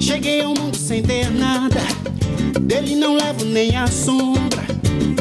Cheguei 0.00 0.40
ao 0.40 0.54
mundo 0.54 0.74
sem 0.74 1.02
ter 1.02 1.30
nada, 1.30 1.80
dele 2.62 2.96
não 2.96 3.16
levo 3.16 3.44
nem 3.44 3.76
a 3.76 3.86
sombra. 3.86 4.62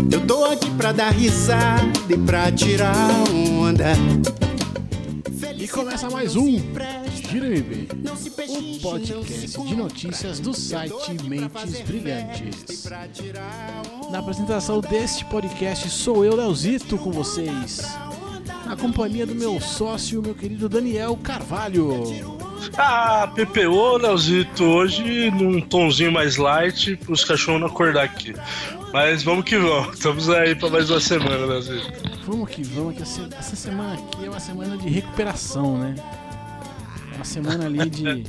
Eu 0.09 0.25
tô 0.25 0.45
aqui 0.45 0.69
pra 0.71 0.93
dar 0.93 1.11
risada 1.11 1.91
e 2.09 2.17
pra 2.17 2.51
tirar 2.51 3.23
onda. 3.81 3.95
E 5.57 5.67
começa 5.67 6.09
mais 6.09 6.35
um 6.35 6.59
Gira 7.29 7.47
MB, 7.47 7.87
o 8.47 8.79
podcast 8.81 9.61
de 9.63 9.75
notícias 9.75 10.39
do 10.39 10.53
site 10.53 11.13
Mentes 11.23 11.81
Brilhantes. 11.81 12.87
Na 14.11 14.19
apresentação 14.19 14.81
deste 14.81 15.25
podcast 15.25 15.89
sou 15.89 16.23
eu, 16.23 16.35
Leozito, 16.35 16.97
com 16.97 17.11
vocês. 17.11 17.81
Na 18.65 18.75
companhia 18.75 19.25
do 19.25 19.33
meu 19.33 19.59
sócio, 19.59 20.21
meu 20.21 20.35
querido 20.35 20.69
Daniel 20.69 21.17
Carvalho. 21.17 22.03
Ah, 22.77 23.31
PPO, 23.35 23.97
Leozito, 23.97 24.63
hoje 24.63 25.31
num 25.31 25.59
tomzinho 25.59 26.11
mais 26.11 26.37
light, 26.37 26.95
pros 26.97 27.23
cachorros 27.25 27.61
não 27.61 27.67
acordar 27.67 28.03
aqui. 28.03 28.33
Mas 28.93 29.23
vamos 29.23 29.45
que 29.45 29.57
vamos, 29.57 29.95
estamos 29.95 30.29
aí 30.29 30.53
pra 30.53 30.69
mais 30.69 30.89
uma 30.89 30.99
semana, 30.99 31.45
Leozito. 31.45 32.10
Vamos 32.31 32.49
que 32.49 32.63
vamos, 32.63 32.95
que 32.95 33.01
essa 33.01 33.55
semana 33.57 33.93
aqui 33.95 34.23
é 34.25 34.29
uma 34.29 34.39
semana 34.39 34.77
de 34.77 34.87
recuperação, 34.87 35.77
né? 35.77 35.95
É 37.11 37.15
uma 37.17 37.25
semana 37.25 37.65
ali 37.65 37.89
de. 37.89 38.23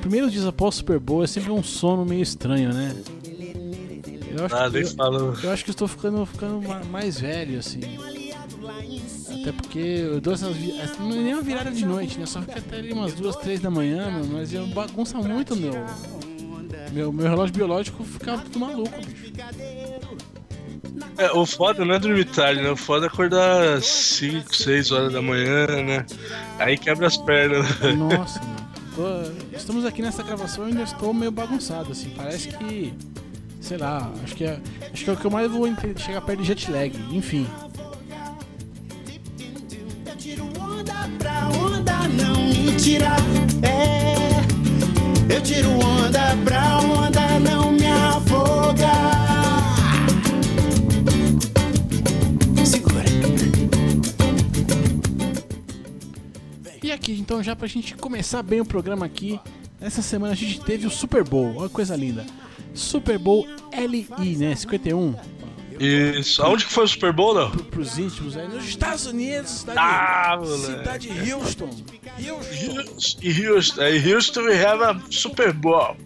Primeiros 0.00 0.32
dias 0.32 0.44
após 0.44 0.74
o 0.74 0.78
Super 0.78 0.98
Bowl 0.98 1.22
é 1.22 1.28
sempre 1.28 1.52
um 1.52 1.62
sono 1.62 2.04
meio 2.04 2.22
estranho, 2.22 2.72
né? 2.74 2.92
Eu 4.36 4.46
acho, 4.46 4.54
Ah, 4.56 4.68
que, 4.68 4.80
nem 4.80 4.82
eu, 4.82 5.34
eu 5.44 5.50
acho 5.52 5.64
que 5.64 5.70
estou 5.70 5.86
ficando, 5.86 6.26
ficando 6.26 6.60
ma- 6.66 6.82
mais 6.90 7.20
velho, 7.20 7.60
assim. 7.60 7.80
Até 9.40 9.52
porque 9.52 9.78
eu 9.78 10.20
dou 10.20 10.34
essas. 10.34 10.56
vi- 10.56 10.74
Não 10.98 11.12
é 11.12 11.22
nem 11.22 11.34
uma 11.34 11.42
virada 11.42 11.70
de 11.70 11.86
noite, 11.86 12.18
né? 12.18 12.26
Só 12.26 12.40
fica 12.40 12.58
até 12.58 12.78
ali 12.78 12.92
umas 12.92 13.14
duas, 13.14 13.36
três 13.36 13.60
da 13.60 13.70
manhã, 13.70 14.10
mano, 14.10 14.28
mas 14.32 14.52
eu 14.52 14.66
bagunça 14.66 15.18
muito 15.18 15.54
meu. 15.54 15.72
Meu, 16.92 17.12
meu 17.12 17.28
relógio 17.28 17.54
biológico 17.54 18.02
fica 18.02 18.38
tudo 18.38 18.58
maluco, 18.58 18.90
bicho. 19.06 19.30
É, 21.18 21.30
o 21.32 21.44
foda 21.44 21.84
não 21.84 21.94
é 21.94 21.98
dormir 21.98 22.24
tarde, 22.24 22.62
né? 22.62 22.70
O 22.70 22.76
foda 22.76 23.06
é 23.06 23.08
acordar 23.08 23.76
às 23.76 23.86
5, 23.86 24.56
6 24.56 24.90
horas 24.90 25.12
da 25.12 25.20
manhã, 25.20 25.66
né? 25.66 26.06
Aí 26.58 26.78
quebra 26.78 27.06
as 27.06 27.16
pernas. 27.16 27.66
né? 27.80 27.92
Nossa, 27.92 28.40
mano. 28.40 28.60
Estamos 29.52 29.84
aqui 29.84 30.02
nessa 30.02 30.22
gravação 30.22 30.64
e 30.64 30.68
ainda 30.68 30.82
estou 30.82 31.12
meio 31.14 31.30
bagunçado, 31.30 31.92
assim. 31.92 32.10
Parece 32.16 32.48
que. 32.48 32.94
Sei 33.60 33.76
lá, 33.76 34.10
acho 34.24 34.34
que 34.34 34.44
é, 34.44 34.58
acho 34.92 35.04
que 35.04 35.10
é 35.10 35.12
o 35.12 35.16
que 35.16 35.24
eu 35.26 35.30
mais 35.30 35.50
vou 35.50 35.66
chegar 35.96 36.22
perto 36.22 36.40
de 36.40 36.46
jet 36.46 36.70
lag. 36.70 36.90
Enfim. 37.12 37.46
Eu 45.28 45.40
tiro 45.42 45.70
onda 45.70 46.36
pra 46.44 46.69
então, 57.30 57.44
já 57.44 57.54
pra 57.54 57.68
gente 57.68 57.94
começar 57.94 58.42
bem 58.42 58.60
o 58.60 58.64
programa 58.64 59.06
aqui, 59.06 59.38
essa 59.80 60.02
semana 60.02 60.32
a 60.32 60.36
gente 60.36 60.60
teve 60.62 60.84
o 60.84 60.90
Super 60.90 61.22
Bowl. 61.22 61.54
Olha 61.58 61.68
que 61.68 61.74
coisa 61.76 61.94
linda. 61.94 62.26
Super 62.74 63.20
Bowl 63.20 63.46
LI, 63.72 64.36
né? 64.36 64.56
51. 64.56 65.14
Isso. 65.78 66.42
Aonde 66.42 66.66
que 66.66 66.72
foi 66.72 66.82
o 66.82 66.88
Super 66.88 67.12
Bowl, 67.12 67.32
não? 67.32 67.48
Pro, 67.52 67.62
pros 67.62 67.98
íntimos 68.00 68.36
aí 68.36 68.48
nos 68.48 68.64
Estados 68.64 69.06
Unidos, 69.06 69.48
cidade, 69.48 69.78
Ah, 69.80 70.40
cidade 70.44 71.08
de 71.08 71.32
Houston. 71.32 71.70
Houston. 72.18 73.20
Houston, 73.22 73.82
Houston 74.12 74.40
we 74.40 74.64
have 74.64 74.82
a 74.82 75.00
Super 75.08 75.52
Bowl. 75.52 75.96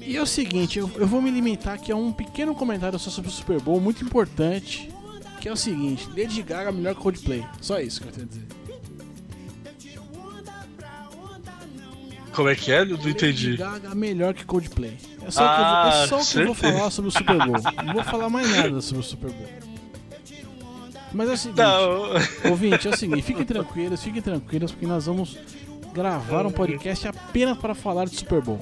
E 0.00 0.16
é 0.16 0.20
o 0.20 0.26
seguinte, 0.26 0.80
eu, 0.80 0.90
eu 0.96 1.06
vou 1.06 1.22
me 1.22 1.30
limitar 1.30 1.74
aqui 1.74 1.92
a 1.92 1.96
um 1.96 2.10
pequeno 2.10 2.52
comentário 2.52 2.98
só 2.98 3.10
sobre 3.10 3.30
o 3.30 3.32
Super 3.32 3.60
Bowl, 3.60 3.80
muito 3.80 4.02
importante, 4.04 4.90
que 5.40 5.48
é 5.48 5.52
o 5.52 5.56
seguinte, 5.56 6.08
Lady 6.16 6.42
Gaga 6.42 6.70
é 6.70 6.72
melhor 6.72 6.96
que 6.96 7.00
Coldplay. 7.00 7.46
Só 7.60 7.78
isso 7.78 8.00
que 8.00 8.08
eu 8.08 8.12
tenho 8.12 8.26
a 8.26 8.28
dizer. 8.28 8.65
Como 12.36 12.48
é 12.50 12.54
que 12.54 12.70
é? 12.70 12.84
Não 12.84 12.96
entendi. 13.08 13.56
Gaga 13.56 13.88
é 13.90 13.94
melhor 13.94 14.34
que 14.34 14.44
Coldplay. 14.44 14.96
É 15.26 15.30
só 15.30 15.42
Ah, 15.42 15.48
o 15.48 15.56
que 15.56 15.62
eu, 15.62 15.66
vou- 15.66 15.88
é 15.88 16.06
só 16.06 16.20
o 16.20 16.26
que 16.26 16.38
eu 16.38 16.46
vou 16.46 16.54
certeza. 16.54 16.78
falar 16.78 16.90
sobre 16.90 17.08
o 17.08 17.12
Super 17.12 17.38
Bowl. 17.38 17.56
Não 17.84 17.94
vou 17.94 18.04
falar 18.04 18.28
mais 18.28 18.50
nada 18.56 18.80
sobre 18.82 19.00
o 19.00 19.06
Super 19.06 19.30
Bowl. 19.30 19.48
Mas 21.12 21.30
é 21.30 21.32
o 21.32 21.36
seguinte, 21.36 21.58
Não. 21.62 22.50
ouvinte, 22.50 22.86
é 22.86 22.90
o 22.90 22.96
seguinte, 22.96 23.22
fiquem 23.22 23.44
tranquilos, 23.44 24.02
fiquem 24.02 24.20
tranquilos, 24.20 24.70
porque 24.72 24.86
nós 24.86 25.06
vamos 25.06 25.38
gravar 25.94 26.44
um 26.44 26.50
podcast 26.50 27.08
apenas 27.08 27.56
para 27.56 27.74
falar 27.74 28.04
de 28.04 28.16
Super 28.16 28.42
Bowl. 28.42 28.60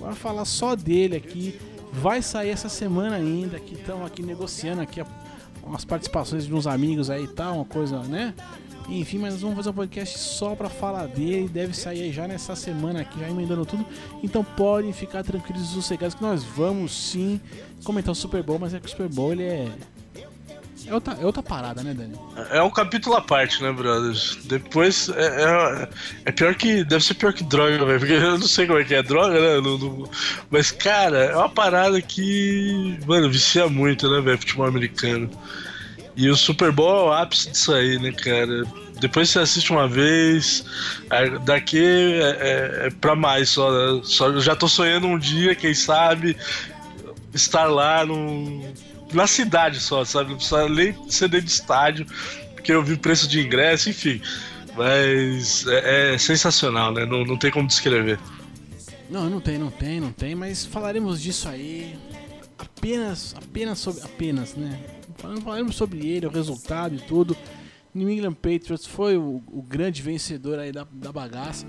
Vai 0.00 0.12
falar 0.14 0.44
só 0.44 0.74
dele 0.74 1.16
aqui. 1.16 1.58
Vai 1.92 2.20
sair 2.22 2.50
essa 2.50 2.68
semana 2.68 3.16
ainda, 3.16 3.58
que 3.60 3.74
estamos 3.74 4.04
aqui 4.06 4.22
negociando 4.22 4.82
aqui 4.82 5.00
umas 5.62 5.84
participações 5.84 6.44
de 6.46 6.52
uns 6.54 6.66
amigos 6.66 7.08
aí 7.08 7.24
e 7.24 7.28
tal, 7.28 7.56
uma 7.56 7.64
coisa, 7.64 8.00
né? 8.00 8.34
Enfim, 8.88 9.18
mas 9.18 9.32
nós 9.32 9.42
vamos 9.42 9.56
fazer 9.56 9.70
um 9.70 9.72
podcast 9.72 10.18
só 10.18 10.54
pra 10.54 10.68
falar 10.68 11.06
dele. 11.08 11.48
Deve 11.48 11.74
sair 11.74 12.12
já 12.12 12.28
nessa 12.28 12.54
semana 12.54 13.00
aqui, 13.00 13.18
já 13.18 13.28
emendando 13.28 13.66
tudo. 13.66 13.84
Então 14.22 14.44
podem 14.44 14.92
ficar 14.92 15.24
tranquilos 15.24 15.62
e 15.70 15.74
sossegados 15.74 16.14
que 16.14 16.22
nós 16.22 16.44
vamos 16.44 16.92
sim 16.92 17.40
comentar 17.82 18.12
o 18.12 18.14
Super 18.14 18.42
Bowl, 18.42 18.58
mas 18.60 18.74
é 18.74 18.78
que 18.80 18.86
o 18.86 18.90
Super 18.90 19.08
Bowl 19.08 19.32
ele 19.32 19.42
é. 19.42 19.68
É 20.86 20.94
outra, 20.94 21.14
é 21.14 21.26
outra 21.26 21.42
parada, 21.42 21.82
né, 21.82 21.92
Dani? 21.92 22.14
É 22.50 22.62
um 22.62 22.70
capítulo 22.70 23.16
à 23.16 23.20
parte, 23.20 23.60
né, 23.60 23.72
brothers? 23.72 24.38
Depois 24.44 25.08
é, 25.08 25.42
é, 25.42 25.88
é 26.26 26.30
pior 26.30 26.54
que. 26.54 26.84
Deve 26.84 27.02
ser 27.02 27.14
pior 27.14 27.32
que 27.32 27.42
droga, 27.42 27.84
velho. 27.84 27.98
Porque 27.98 28.12
eu 28.12 28.38
não 28.38 28.46
sei 28.46 28.68
como 28.68 28.78
é 28.78 28.84
que 28.84 28.94
é 28.94 29.02
droga, 29.02 29.34
né? 29.40 29.60
não- 29.60 29.78
não- 29.78 30.08
mas, 30.48 30.70
cara, 30.70 31.18
é 31.24 31.34
uma 31.36 31.48
parada 31.48 32.00
que. 32.00 33.00
Mano, 33.04 33.28
vicia 33.28 33.66
muito, 33.68 34.08
né, 34.08 34.20
velho? 34.20 34.38
Futebol 34.38 34.66
americano. 34.66 35.28
E 36.16 36.30
o 36.30 36.36
Super 36.36 36.72
Bowl 36.72 36.88
é 36.88 37.02
o 37.10 37.12
ápice 37.12 37.50
disso 37.50 37.74
aí, 37.74 37.98
né, 37.98 38.10
cara? 38.10 38.64
Depois 38.98 39.28
você 39.28 39.40
assiste 39.40 39.70
uma 39.70 39.86
vez, 39.86 40.64
daqui 41.44 41.84
é, 41.84 42.20
é, 42.20 42.86
é 42.86 42.90
pra 42.90 43.14
mais 43.14 43.50
só, 43.50 43.70
né? 43.70 44.00
só. 44.04 44.38
Já 44.40 44.56
tô 44.56 44.66
sonhando 44.66 45.06
um 45.06 45.18
dia, 45.18 45.54
quem 45.54 45.74
sabe, 45.74 46.34
estar 47.34 47.66
lá 47.66 48.06
no, 48.06 48.64
na 49.12 49.26
cidade 49.26 49.78
só, 49.78 50.04
sabe? 50.04 50.30
Não 50.30 50.36
precisa 50.36 50.68
nem 50.68 50.96
ser 51.10 51.28
dentro 51.28 51.46
de 51.46 51.52
estádio, 51.52 52.06
porque 52.54 52.72
eu 52.72 52.82
vi 52.82 52.94
o 52.94 52.98
preço 52.98 53.28
de 53.28 53.40
ingresso, 53.40 53.90
enfim. 53.90 54.22
Mas 54.74 55.66
é, 55.66 56.14
é 56.14 56.18
sensacional, 56.18 56.92
né? 56.92 57.04
Não, 57.04 57.24
não 57.24 57.36
tem 57.36 57.50
como 57.50 57.68
descrever. 57.68 58.18
Não, 59.10 59.28
não 59.28 59.40
tem, 59.40 59.58
não 59.58 59.70
tem, 59.70 60.00
não 60.00 60.12
tem, 60.12 60.34
mas 60.34 60.64
falaremos 60.64 61.20
disso 61.20 61.48
aí 61.48 61.96
apenas, 62.58 63.34
apenas 63.36 63.78
sobre, 63.78 64.02
apenas, 64.02 64.54
né? 64.54 64.78
Falaremos 65.16 65.76
sobre 65.76 66.06
ele, 66.06 66.26
o 66.26 66.30
resultado 66.30 66.94
e 66.94 66.98
tudo. 66.98 67.36
New 67.94 68.10
England 68.10 68.34
Patriots 68.34 68.86
foi 68.86 69.16
o, 69.16 69.42
o 69.46 69.62
grande 69.62 70.02
vencedor 70.02 70.58
aí 70.58 70.70
da, 70.70 70.86
da 70.92 71.10
bagaça. 71.10 71.66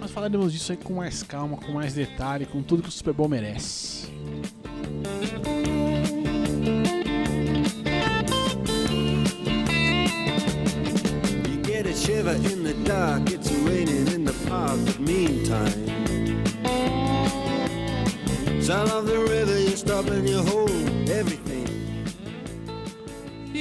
Mas 0.00 0.10
falaremos 0.10 0.52
disso 0.52 0.72
aí 0.72 0.78
com 0.78 0.94
mais 0.94 1.22
calma, 1.22 1.56
com 1.56 1.72
mais 1.72 1.94
detalhe, 1.94 2.44
com 2.44 2.62
tudo 2.62 2.82
que 2.82 2.88
o 2.88 2.92
Super 2.92 3.14
Bowl 3.14 3.28
merece. 3.28 4.10
Shiver 11.92 12.34
in 12.50 12.64
the 12.64 12.72
dark, 12.84 13.30
it's 13.30 13.52
raining 13.52 14.08
in 14.08 14.24
the 14.24 14.32
park, 14.48 14.78
but 14.86 14.98
meantime. 15.00 15.70
Sound 18.62 18.90
of 18.90 19.06
the 19.06 19.18
river, 19.18 19.50
everything. 21.10 21.49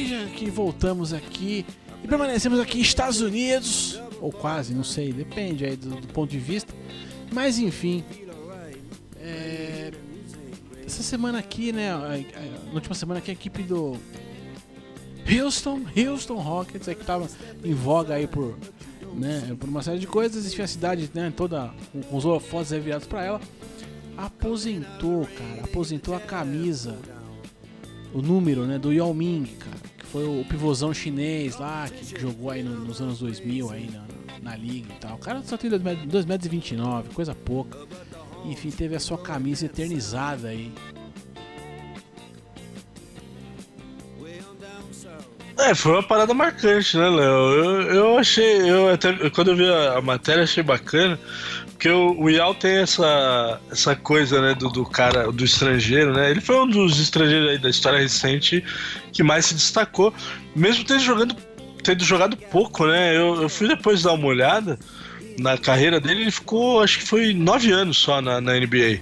Já 0.07 0.25
que 0.27 0.49
voltamos 0.49 1.13
aqui 1.13 1.65
e 2.03 2.07
permanecemos 2.07 2.59
aqui 2.59 2.79
Estados 2.79 3.21
Unidos, 3.21 3.99
ou 4.21 4.31
quase, 4.31 4.73
não 4.73 4.83
sei, 4.83 5.11
depende 5.11 5.65
aí 5.65 5.75
do, 5.75 5.89
do 5.89 6.07
ponto 6.07 6.29
de 6.29 6.39
vista. 6.39 6.73
Mas 7.31 7.59
enfim, 7.59 8.03
é, 9.17 9.91
essa 10.85 11.03
semana 11.03 11.39
aqui, 11.39 11.71
né, 11.71 11.91
na 12.67 12.73
última 12.73 12.95
semana 12.95 13.19
aqui 13.19 13.29
a 13.29 13.33
equipe 13.33 13.61
do 13.63 13.97
Houston, 15.29 15.81
Houston 15.95 16.37
Rockets, 16.37 16.87
é 16.87 16.95
que 16.95 17.05
tava 17.05 17.29
em 17.63 17.73
voga 17.73 18.15
aí 18.15 18.25
por, 18.25 18.57
né, 19.13 19.55
por 19.59 19.69
uma 19.69 19.83
série 19.83 19.99
de 19.99 20.07
coisas, 20.07 20.51
enfim, 20.51 20.63
a 20.63 20.67
cidade 20.67 21.11
né, 21.13 21.31
toda 21.35 21.71
com, 21.91 22.17
os 22.17 22.25
holofotes 22.25 22.71
revirados 22.71 23.07
pra 23.07 23.23
ela, 23.23 23.41
aposentou, 24.17 25.27
cara, 25.27 25.63
aposentou 25.63 26.15
a 26.15 26.19
camisa, 26.19 26.97
o 28.13 28.21
número, 28.21 28.65
né, 28.65 28.79
do 28.79 28.91
Yao 28.91 29.13
Ming, 29.13 29.45
cara, 29.59 29.88
foi 30.11 30.23
o 30.25 30.43
pivôzão 30.45 30.93
chinês 30.93 31.57
lá, 31.57 31.87
que 31.89 32.19
jogou 32.19 32.49
aí 32.51 32.63
no- 32.63 32.79
nos 32.85 33.01
anos 33.01 33.19
2000 33.19 33.71
aí 33.71 33.89
na, 33.91 34.03
na 34.51 34.55
liga 34.55 34.91
e 34.93 34.99
tal. 34.99 35.15
O 35.15 35.19
cara 35.19 35.41
só 35.43 35.55
tem 35.57 35.69
2,29 35.69 36.25
metros, 36.27 36.45
e 36.45 36.49
29, 36.49 37.09
coisa 37.13 37.33
pouca. 37.35 37.77
Enfim, 38.45 38.71
teve 38.71 38.95
a 38.95 38.99
sua 38.99 39.17
camisa 39.17 39.65
eternizada 39.65 40.47
aí. 40.49 40.71
É, 45.57 45.75
foi 45.75 45.91
uma 45.91 46.03
parada 46.03 46.33
marcante, 46.33 46.95
né, 46.97 47.09
Léo? 47.09 47.17
Eu, 47.53 47.81
eu 47.93 48.17
achei, 48.17 48.61
eu 48.71 48.89
até 48.93 49.29
quando 49.29 49.49
eu 49.51 49.57
vi 49.57 49.69
a, 49.69 49.97
a 49.97 50.01
matéria 50.01 50.43
achei 50.43 50.63
bacana, 50.63 51.19
porque 51.79 51.89
o, 51.89 52.29
Yao 52.29 52.53
tem 52.53 52.79
essa, 52.79 53.61
essa 53.71 53.95
coisa, 53.95 54.41
né, 54.41 54.53
do, 54.53 54.67
do 54.67 54.85
cara, 54.85 55.31
do 55.31 55.45
estrangeiro, 55.45 56.11
né? 56.11 56.29
Ele 56.29 56.41
foi 56.41 56.59
um 56.59 56.67
dos 56.67 56.99
estrangeiros 56.99 57.51
aí 57.51 57.57
da 57.57 57.69
história 57.69 57.97
recente 57.97 58.61
que 59.13 59.23
mais 59.23 59.45
se 59.45 59.53
destacou, 59.53 60.13
mesmo 60.53 60.83
tendo 60.83 60.99
jogando, 60.99 61.35
tendo 61.81 62.03
jogado 62.03 62.35
pouco, 62.35 62.85
né? 62.85 63.15
Eu, 63.15 63.43
eu 63.43 63.47
fui 63.47 63.69
depois 63.69 64.03
dar 64.03 64.11
uma 64.11 64.27
olhada 64.27 64.77
na 65.39 65.57
carreira 65.57 66.01
dele, 66.01 66.23
ele 66.23 66.31
ficou, 66.31 66.83
acho 66.83 66.99
que 66.99 67.05
foi 67.05 67.33
nove 67.33 67.71
anos 67.71 67.97
só 67.97 68.21
na, 68.21 68.41
na 68.41 68.59
NBA. 68.59 68.99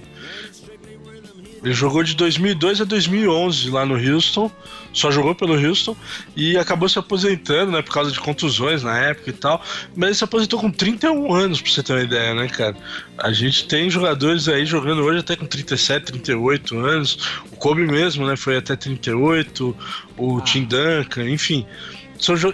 Ele 1.62 1.74
jogou 1.74 2.02
de 2.02 2.14
2002 2.14 2.80
a 2.80 2.84
2011 2.84 3.70
lá 3.70 3.84
no 3.84 3.94
Houston, 3.94 4.50
só 4.92 5.10
jogou 5.10 5.34
pelo 5.34 5.54
Houston 5.54 5.96
e 6.36 6.56
acabou 6.56 6.88
se 6.88 6.98
aposentando, 6.98 7.72
né, 7.72 7.82
por 7.82 7.92
causa 7.92 8.10
de 8.10 8.20
contusões 8.20 8.82
na 8.82 8.96
época 8.98 9.30
e 9.30 9.32
tal. 9.32 9.62
Mas 9.96 10.08
ele 10.08 10.14
se 10.14 10.24
aposentou 10.24 10.60
com 10.60 10.70
31 10.70 11.34
anos, 11.34 11.60
pra 11.60 11.70
você 11.70 11.82
ter 11.82 11.92
uma 11.92 12.02
ideia, 12.02 12.34
né, 12.34 12.48
cara? 12.48 12.76
A 13.18 13.32
gente 13.32 13.66
tem 13.66 13.90
jogadores 13.90 14.48
aí 14.48 14.64
jogando 14.64 15.02
hoje 15.02 15.20
até 15.20 15.36
com 15.36 15.46
37, 15.46 16.06
38 16.06 16.78
anos. 16.78 17.18
O 17.52 17.56
Kobe 17.56 17.84
mesmo, 17.86 18.26
né, 18.26 18.36
foi 18.36 18.56
até 18.56 18.76
38, 18.76 19.76
o 20.16 20.38
Ah. 20.38 20.42
Tim 20.42 20.64
Duncan, 20.64 21.28
enfim. 21.28 21.66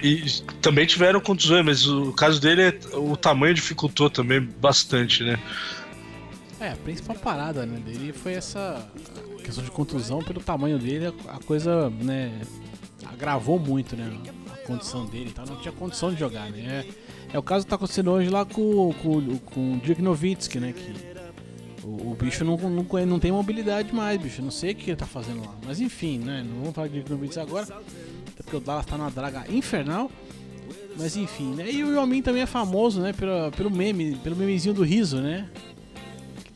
E 0.02 0.24
também 0.60 0.84
tiveram 0.84 1.20
contusões, 1.20 1.64
mas 1.64 1.86
o 1.86 2.12
caso 2.12 2.38
dele 2.38 2.62
é 2.62 2.78
o 2.92 3.16
tamanho 3.16 3.54
dificultou 3.54 4.10
também 4.10 4.40
bastante, 4.60 5.22
né? 5.22 5.38
É, 6.64 6.72
a 6.72 6.76
principal 6.76 7.14
parada 7.16 7.66
né, 7.66 7.78
dele 7.78 8.10
foi 8.10 8.32
essa 8.32 8.88
questão 9.44 9.62
de 9.62 9.70
contusão 9.70 10.20
pelo 10.20 10.40
tamanho 10.40 10.78
dele, 10.78 11.12
a, 11.28 11.38
coisa, 11.40 11.90
né, 11.90 12.40
agravou 13.04 13.58
muito, 13.58 13.94
né, 13.94 14.10
a 14.50 14.66
condição 14.66 15.04
dele 15.04 15.28
e 15.28 15.32
tal, 15.32 15.44
não 15.44 15.60
tinha 15.60 15.72
condição 15.72 16.10
de 16.10 16.18
jogar, 16.18 16.50
né. 16.50 16.86
É, 17.30 17.36
é 17.36 17.38
o 17.38 17.42
caso 17.42 17.66
que 17.66 17.68
tá 17.68 17.76
acontecendo 17.76 18.10
hoje 18.12 18.30
lá 18.30 18.46
com, 18.46 18.94
com, 18.94 19.38
com 19.40 19.74
o 19.74 19.76
Dirk 19.76 20.00
Nowitzki, 20.00 20.58
né, 20.58 20.72
que 20.72 21.86
o, 21.86 22.12
o 22.12 22.16
bicho 22.18 22.42
não, 22.46 22.56
não, 22.56 22.86
não 23.06 23.18
tem 23.18 23.30
mobilidade 23.30 23.94
mais, 23.94 24.18
bicho, 24.18 24.40
não 24.40 24.50
sei 24.50 24.72
o 24.72 24.74
que 24.74 24.88
ele 24.88 24.96
tá 24.96 25.04
fazendo 25.04 25.44
lá. 25.44 25.54
Mas 25.66 25.82
enfim, 25.82 26.18
né, 26.18 26.42
não 26.48 26.60
vamos 26.60 26.74
falar 26.74 26.88
de 26.88 26.94
Dirk 26.94 27.10
Nowitzki 27.10 27.40
agora, 27.40 27.64
até 27.64 28.42
porque 28.42 28.56
o 28.56 28.60
Dallas 28.60 28.86
tá 28.86 28.96
numa 28.96 29.10
draga 29.10 29.44
infernal. 29.52 30.10
Mas 30.96 31.14
enfim, 31.16 31.54
né? 31.54 31.70
E 31.70 31.82
o 31.82 31.92
Yao 31.92 32.06
Ming 32.06 32.22
também 32.22 32.42
é 32.42 32.46
famoso, 32.46 33.00
né? 33.00 33.12
Pelo, 33.12 33.50
pelo 33.50 33.68
meme, 33.68 34.14
pelo 34.22 34.36
memezinho 34.36 34.72
do 34.72 34.84
riso, 34.84 35.20
né? 35.20 35.50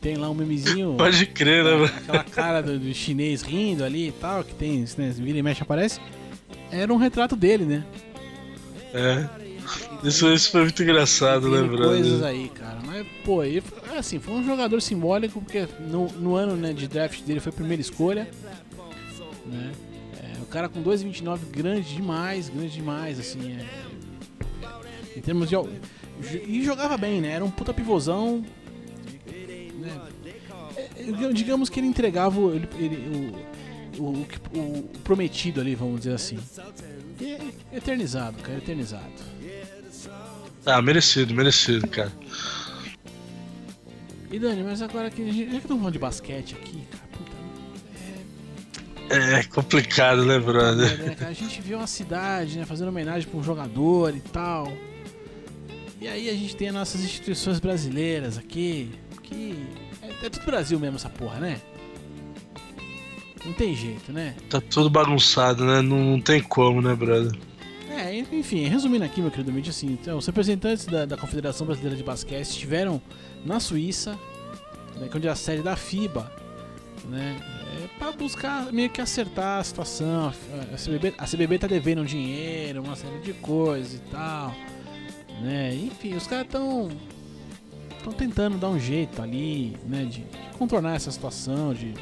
Tem 0.01 0.15
lá 0.15 0.29
um 0.29 0.33
memezinho. 0.33 0.95
Pode 0.97 1.25
crer, 1.25 1.63
né, 1.63 1.71
mano? 1.71 1.85
aquela 1.85 2.23
cara 2.23 2.61
do, 2.61 2.79
do 2.79 2.93
chinês 2.93 3.41
rindo 3.41 3.83
ali 3.83 4.09
e 4.09 4.11
tal, 4.11 4.43
que 4.43 4.53
tem, 4.55 4.85
né, 4.97 5.13
vira 5.17 5.37
e 5.37 5.43
mexe 5.43 5.61
aparece. 5.61 5.99
Era 6.71 6.93
um 6.93 6.97
retrato 6.97 7.35
dele, 7.35 7.65
né? 7.65 7.85
É. 8.93 9.27
Isso, 10.03 10.31
isso 10.33 10.51
foi 10.51 10.61
muito 10.61 10.81
engraçado, 10.81 11.49
né, 11.49 11.77
coisas 11.77 12.23
aí, 12.23 12.49
cara. 12.49 12.79
Mas, 12.85 13.05
pô, 13.23 13.43
ele, 13.43 13.61
assim, 13.97 14.19
foi 14.19 14.33
um 14.33 14.43
jogador 14.43 14.81
simbólico, 14.81 15.41
porque 15.41 15.67
no, 15.79 16.07
no 16.13 16.35
ano 16.35 16.55
né, 16.55 16.73
de 16.73 16.87
draft 16.87 17.21
dele 17.21 17.39
foi 17.39 17.51
a 17.51 17.55
primeira 17.55 17.81
escolha. 17.81 18.27
Né? 19.45 19.71
É, 20.17 20.41
o 20.41 20.45
cara 20.45 20.69
com 20.69 20.81
2,29 20.81 21.39
grande 21.51 21.95
demais, 21.95 22.49
grande 22.49 22.73
demais, 22.73 23.19
assim. 23.19 23.57
É, 23.57 23.65
em 25.17 25.21
termos 25.21 25.49
de. 25.49 25.55
E 26.47 26.63
jogava 26.63 26.97
bem, 26.97 27.21
né? 27.21 27.29
Era 27.29 27.45
um 27.45 27.51
puta 27.51 27.73
pivôzão. 27.73 28.43
Né? 29.79 30.01
É, 30.75 31.33
digamos 31.33 31.69
que 31.69 31.79
ele 31.79 31.87
entregava 31.87 32.39
o, 32.39 32.53
ele- 32.53 32.69
ele- 32.77 33.35
o, 33.97 34.03
o, 34.03 34.25
o 34.59 34.83
prometido 35.03 35.59
ali, 35.61 35.75
vamos 35.75 35.99
dizer 35.99 36.13
assim. 36.13 36.37
E 37.19 37.33
é 37.33 37.77
eternizado, 37.77 38.37
cara, 38.41 38.57
eternizado. 38.57 39.03
Ah, 40.65 40.81
merecido, 40.81 41.33
merecido, 41.33 41.87
cara. 41.87 42.11
E 44.31 44.37
Dani, 44.39 44.63
mas 44.63 44.81
agora 44.81 45.09
que 45.09 45.21
a 45.21 45.25
gente, 45.25 45.45
já 45.45 45.49
que 45.51 45.55
estamos 45.57 45.79
falando 45.79 45.93
de 45.93 45.99
basquete 45.99 46.55
aqui, 46.55 46.83
cara, 46.91 47.03
puta, 47.11 47.31
É 49.15 49.43
complicado, 49.43 50.23
né, 50.25 50.37
brother? 50.39 50.99
né, 50.99 51.15
cara, 51.15 51.31
a 51.31 51.33
gente 51.33 51.59
vê 51.61 51.73
uma 51.73 51.87
cidade, 51.87 52.59
né, 52.59 52.65
fazendo 52.65 52.89
homenagem 52.89 53.27
para 53.27 53.39
um 53.39 53.43
jogador 53.43 54.15
e 54.15 54.19
tal. 54.21 54.71
E 55.99 56.07
aí 56.07 56.29
a 56.29 56.33
gente 56.33 56.55
tem 56.55 56.69
as 56.69 56.73
nossas 56.75 57.01
instituições 57.01 57.59
brasileiras 57.59 58.37
aqui, 58.37 58.91
que 59.29 59.67
é, 60.01 60.25
é 60.25 60.29
tudo 60.29 60.45
Brasil 60.45 60.79
mesmo 60.79 60.95
essa 60.95 61.09
porra, 61.09 61.39
né? 61.39 61.61
Não 63.45 63.53
tem 63.53 63.75
jeito, 63.75 64.11
né? 64.11 64.35
Tá 64.49 64.59
tudo 64.59 64.89
bagunçado, 64.89 65.65
né? 65.65 65.81
Não, 65.81 65.97
não 65.97 66.21
tem 66.21 66.41
como, 66.41 66.81
né, 66.81 66.93
brother? 66.93 67.31
É, 67.89 68.15
enfim, 68.17 68.65
resumindo 68.67 69.03
aqui, 69.03 69.21
meu 69.21 69.31
querido 69.31 69.51
Mitch, 69.51 69.69
assim, 69.69 69.87
então, 69.87 70.17
os 70.17 70.25
representantes 70.25 70.85
da, 70.85 71.05
da 71.05 71.17
Confederação 71.17 71.65
Brasileira 71.65 71.97
de 71.97 72.03
Basquete 72.03 72.47
estiveram 72.47 73.01
na 73.43 73.59
Suíça, 73.59 74.17
né, 74.95 75.07
que 75.07 75.13
é 75.13 75.17
onde 75.17 75.27
é 75.27 75.31
a 75.31 75.35
sede 75.35 75.63
da 75.63 75.75
FIBA, 75.75 76.31
né, 77.09 77.35
é, 77.83 77.87
para 77.97 78.11
buscar 78.11 78.71
meio 78.71 78.89
que 78.89 79.01
acertar 79.01 79.59
a 79.59 79.63
situação. 79.63 80.31
A 80.73 80.77
CBB, 80.77 81.13
a 81.17 81.25
CBB 81.25 81.59
tá 81.59 81.67
devendo 81.67 82.05
dinheiro, 82.05 82.81
uma 82.81 82.95
série 82.95 83.19
de 83.19 83.33
coisas 83.33 83.95
e 83.95 83.99
tal, 84.11 84.55
né, 85.41 85.75
enfim, 85.75 86.15
os 86.15 86.27
caras 86.27 86.45
estão 86.45 86.89
estão 87.99 88.13
tentando 88.13 88.57
dar 88.57 88.69
um 88.69 88.79
jeito 88.79 89.21
ali, 89.21 89.77
né, 89.87 90.03
de, 90.05 90.21
de 90.21 90.27
contornar 90.57 90.95
essa 90.95 91.11
situação, 91.11 91.73
de 91.73 91.93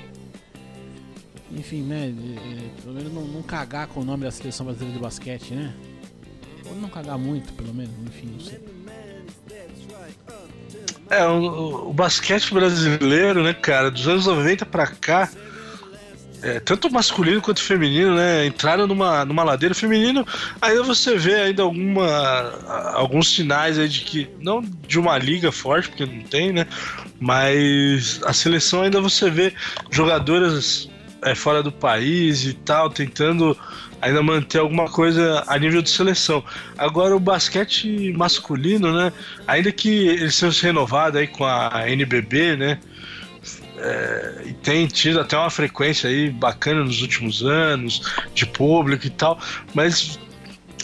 enfim, 1.52 1.82
né? 1.84 2.12
de- 2.16 2.36
é, 2.38 2.70
pelo 2.82 2.94
menos 2.96 3.14
não, 3.14 3.22
não 3.24 3.42
cagar 3.42 3.88
com 3.88 4.02
o 4.02 4.06
nome 4.06 4.24
da 4.24 4.32
seleção 4.32 4.66
brasileira 4.66 4.96
de 4.96 5.02
basquete, 5.02 5.54
né? 5.54 5.74
Ou 6.70 6.76
não 6.76 6.90
cagar 6.90 7.18
muito, 7.18 7.54
pelo 7.54 7.74
menos, 7.74 7.92
enfim, 8.06 8.28
não 8.34 8.40
sei. 8.42 8.60
É, 11.10 11.26
o, 11.26 11.90
o 11.90 11.94
basquete 11.94 12.54
brasileiro, 12.54 13.42
né, 13.44 13.54
cara, 13.54 13.90
dos 13.90 14.08
anos 14.08 14.26
90 14.26 14.66
pra 14.66 14.88
cá, 14.88 15.30
é, 16.42 16.60
tanto 16.60 16.92
masculino 16.92 17.42
quanto 17.42 17.62
feminino, 17.62 18.16
né, 18.16 18.46
entraram 18.46 18.86
numa, 18.88 19.26
numa 19.26 19.44
ladeira. 19.44 19.74
Feminino, 19.74 20.26
ainda 20.62 20.84
você 20.84 21.18
vê 21.18 21.36
ainda 21.36 21.64
alguma, 21.64 22.02
alguns 22.94 23.34
sinais 23.34 23.78
aí 23.80 23.88
de 23.88 24.02
que, 24.02 24.30
não 24.40 24.62
de 24.88 25.00
uma 25.00 25.18
liga 25.18 25.52
forte, 25.52 25.90
porque 25.90 26.06
não 26.06 26.22
tem, 26.22 26.52
né, 26.52 26.68
mas 27.20 28.22
a 28.24 28.34
seleção 28.34 28.82
ainda 28.84 29.02
você 29.02 29.30
vê 29.30 29.54
jogadoras 29.92 30.90
é, 31.24 31.34
fora 31.34 31.64
do 31.64 31.72
país 31.72 32.46
e 32.46 32.54
tal, 32.54 32.90
tentando 32.90 33.58
ainda 34.02 34.22
manter 34.22 34.60
alguma 34.60 34.90
coisa 34.90 35.44
a 35.48 35.58
nível 35.58 35.82
de 35.82 35.90
seleção. 35.90 36.44
Agora 36.78 37.16
o 37.16 37.20
basquete 37.20 38.14
masculino, 38.16 38.96
né? 38.96 39.12
Ainda 39.48 39.72
que 39.72 40.08
ele 40.08 40.32
seja 40.32 40.68
renovado 40.68 41.18
aí 41.18 41.28
com 41.28 41.44
a 41.46 41.90
NBB, 41.90 42.56
né? 42.56 42.80
É, 43.78 44.44
e 44.48 44.54
tem 44.54 44.88
tido 44.88 45.20
até 45.20 45.38
uma 45.38 45.50
frequência 45.50 46.10
aí 46.10 46.30
bacana 46.30 46.84
nos 46.84 47.02
últimos 47.02 47.44
anos 47.44 48.02
de 48.34 48.46
público 48.46 49.06
e 49.06 49.10
tal, 49.10 49.40
mas 49.74 50.20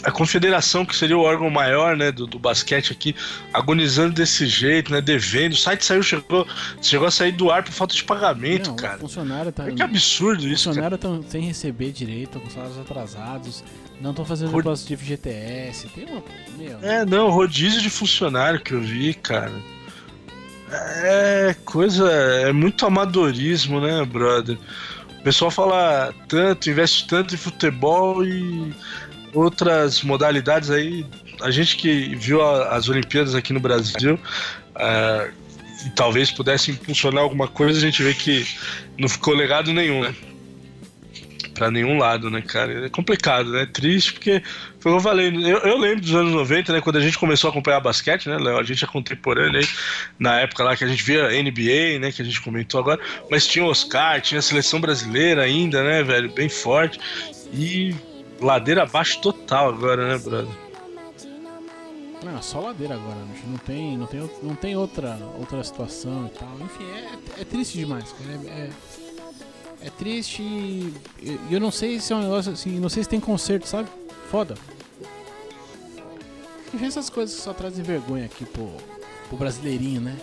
a 0.02 0.10
confederação 0.10 0.84
que 0.84 0.94
seria 0.94 1.16
o 1.16 1.22
órgão 1.22 1.48
maior, 1.48 1.96
né, 1.96 2.12
do, 2.12 2.26
do 2.26 2.38
basquete 2.38 2.92
aqui, 2.92 3.16
agonizando 3.54 4.12
desse 4.12 4.46
jeito, 4.46 4.92
né, 4.92 5.00
devendo. 5.00 5.52
O 5.54 5.56
site 5.56 5.82
saiu, 5.82 6.02
chegou, 6.02 6.46
chegou 6.82 7.08
a 7.08 7.10
sair 7.10 7.32
do 7.32 7.50
ar 7.50 7.62
por 7.64 7.72
falta 7.72 7.94
de 7.94 8.04
pagamento, 8.04 8.66
Não, 8.68 8.74
o 8.74 8.76
cara. 8.76 8.98
funcionário 8.98 9.50
tá. 9.50 9.64
Que 9.70 9.82
absurdo 9.82 10.46
isso, 10.46 10.64
cara. 10.64 10.90
funcionários 10.90 10.96
estão 10.98 11.24
sem 11.30 11.40
receber 11.46 11.90
direito, 11.90 12.38
com 12.38 12.50
salários 12.50 12.78
atrasados, 12.78 13.64
não 13.98 14.10
estão 14.10 14.26
fazendo 14.26 14.50
Rod- 14.50 14.64
negócio 14.66 14.86
de 14.86 14.94
FGTS. 14.94 15.88
Tem 15.88 16.04
uma. 16.04 16.22
Meu, 16.58 16.78
É, 16.82 17.06
não, 17.06 17.30
rodízio 17.30 17.80
de 17.80 17.88
funcionário 17.88 18.60
que 18.60 18.72
eu 18.74 18.82
vi, 18.82 19.14
cara. 19.14 19.52
É 20.76 21.54
coisa. 21.64 22.10
É 22.10 22.52
muito 22.52 22.84
amadorismo, 22.86 23.80
né, 23.80 24.04
brother? 24.04 24.56
O 25.20 25.22
pessoal 25.22 25.50
fala 25.50 26.12
tanto, 26.28 26.68
investe 26.68 27.06
tanto 27.06 27.34
em 27.34 27.38
futebol 27.38 28.24
e 28.24 28.72
outras 29.32 30.02
modalidades 30.02 30.70
aí. 30.70 31.06
A 31.40 31.50
gente 31.50 31.76
que 31.76 32.14
viu 32.16 32.42
a- 32.42 32.74
as 32.76 32.88
Olimpíadas 32.88 33.34
aqui 33.34 33.52
no 33.52 33.60
Brasil. 33.60 34.18
ah, 34.76 35.28
e 35.86 35.90
talvez 35.90 36.30
pudesse 36.30 36.70
impulsionar 36.72 37.22
alguma 37.22 37.46
coisa, 37.46 37.78
a 37.78 37.80
gente 37.80 38.02
vê 38.02 38.12
que 38.14 38.46
não 38.98 39.08
ficou 39.08 39.34
legado 39.34 39.72
nenhum, 39.72 40.02
né? 40.02 40.14
Pra 41.54 41.70
nenhum 41.70 41.98
lado, 41.98 42.28
né, 42.30 42.42
cara? 42.42 42.86
É 42.86 42.88
complicado, 42.88 43.50
né? 43.50 43.64
Triste, 43.64 44.14
porque 44.14 44.42
foi 44.80 44.92
eu 44.92 45.00
falei. 45.00 45.28
Eu, 45.28 45.58
eu 45.58 45.78
lembro 45.78 46.00
dos 46.00 46.14
anos 46.14 46.32
90, 46.32 46.72
né? 46.72 46.80
Quando 46.80 46.96
a 46.96 47.00
gente 47.00 47.16
começou 47.16 47.48
a 47.48 47.50
acompanhar 47.52 47.80
basquete, 47.80 48.28
né, 48.28 48.36
Léo? 48.36 48.58
A 48.58 48.62
gente 48.64 48.84
é 48.84 48.88
contemporâneo 48.88 49.60
aí, 49.60 49.68
na 50.18 50.40
época 50.40 50.64
lá 50.64 50.76
que 50.76 50.82
a 50.82 50.88
gente 50.88 51.02
via 51.02 51.28
NBA, 51.28 52.00
né? 52.00 52.10
Que 52.10 52.22
a 52.22 52.24
gente 52.24 52.40
comentou 52.40 52.80
agora. 52.80 53.00
Mas 53.30 53.46
tinha 53.46 53.64
Oscar, 53.64 54.20
tinha 54.20 54.40
a 54.40 54.42
seleção 54.42 54.80
brasileira 54.80 55.42
ainda, 55.42 55.82
né, 55.84 56.02
velho? 56.02 56.32
Bem 56.32 56.48
forte. 56.48 56.98
E 57.52 57.94
ladeira 58.40 58.82
abaixo 58.82 59.20
total 59.20 59.68
agora, 59.68 60.08
né, 60.08 60.18
brother? 60.18 60.64
Não, 62.24 62.40
só 62.40 62.58
ladeira 62.58 62.94
agora, 62.94 63.18
bicho. 63.32 63.46
Não 63.46 63.58
tem, 63.58 63.98
não 63.98 64.06
tem, 64.06 64.30
não 64.42 64.54
tem 64.54 64.76
outra, 64.76 65.18
outra 65.38 65.62
situação 65.62 66.26
e 66.26 66.38
tal. 66.38 66.48
Enfim, 66.62 66.84
é, 66.90 67.42
é 67.42 67.44
triste 67.44 67.78
demais, 67.78 68.12
cara. 68.12 68.40
É, 68.46 68.60
é, 68.60 68.70
é 69.84 69.90
triste 69.90 70.42
e 70.42 70.94
eu 71.50 71.60
não 71.60 71.70
sei 71.70 72.00
se 72.00 72.12
é 72.12 72.16
um 72.16 72.22
negócio 72.22 72.52
assim, 72.52 72.80
não 72.80 72.88
sei 72.88 73.02
se 73.02 73.08
tem 73.08 73.20
conserto, 73.20 73.66
sabe? 73.66 73.88
Foda. 74.30 74.54
Enfim, 76.72 76.86
essas 76.86 77.10
coisas 77.10 77.36
que 77.36 77.42
só 77.42 77.52
trazem 77.52 77.84
vergonha 77.84 78.24
aqui 78.24 78.44
pro, 78.44 78.68
pro 79.28 79.36
brasileirinho, 79.36 80.00
né? 80.00 80.16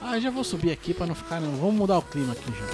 Ah, 0.00 0.18
já 0.20 0.30
vou 0.30 0.44
subir 0.44 0.70
aqui 0.70 0.94
pra 0.94 1.06
não 1.06 1.14
ficar. 1.14 1.40
Não. 1.40 1.56
Vamos 1.56 1.74
mudar 1.74 1.98
o 1.98 2.02
clima 2.02 2.32
aqui 2.32 2.52
já. 2.52 2.66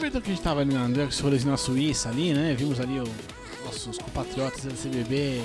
Aproveitando 0.00 0.22
que 0.22 0.30
a 0.30 0.34
gente 0.34 0.42
tava 0.42 0.60
ali 0.62 0.72
na, 0.72 0.86
rolezinho 1.22 1.50
na 1.50 1.58
Suíça 1.58 2.08
ali, 2.08 2.32
né? 2.32 2.54
Vimos 2.54 2.80
ali 2.80 2.98
o- 2.98 3.08
nossos 3.66 3.98
compatriotas 3.98 4.64
da 4.64 4.70
CBB 4.70 5.42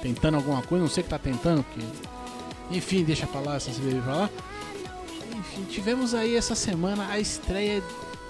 tentando 0.00 0.36
alguma 0.36 0.62
coisa, 0.62 0.84
não 0.84 0.88
sei 0.88 1.00
o 1.00 1.04
que 1.04 1.10
tá 1.10 1.18
tentando, 1.18 1.64
porque. 1.64 1.84
Enfim, 2.70 3.02
deixa 3.02 3.26
pra 3.26 3.40
lá 3.40 3.56
essa 3.56 3.72
CBB 3.72 4.00
pra 4.02 4.14
lá. 4.14 4.30
Enfim, 5.36 5.64
tivemos 5.68 6.14
aí 6.14 6.36
essa 6.36 6.54
semana 6.54 7.08
a 7.10 7.18
estreia 7.18 7.82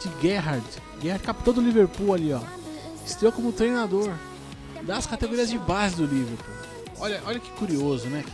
de 0.03 0.11
Gerhard. 0.27 0.65
Gerhard 1.03 1.23
capitão 1.23 1.53
do 1.53 1.61
Liverpool 1.61 2.15
ali, 2.15 2.33
ó. 2.33 2.41
Estreou 3.05 3.31
como 3.31 3.53
treinador 3.53 4.15
das 4.83 5.07
categorias 5.07 5.51
de 5.51 5.59
base 5.59 5.97
do 5.97 6.07
Liverpool. 6.07 6.55
Olha, 6.99 7.21
olha 7.27 7.39
que 7.39 7.51
curioso, 7.51 8.07
né, 8.07 8.25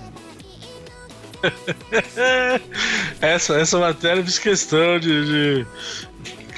cara? 1.42 1.52
essa, 3.20 3.56
essa 3.56 3.80
matéria 3.80 4.20
eu 4.20 4.24
fiz 4.24 4.38
questão 4.38 5.00
de, 5.00 5.64
de 5.64 5.66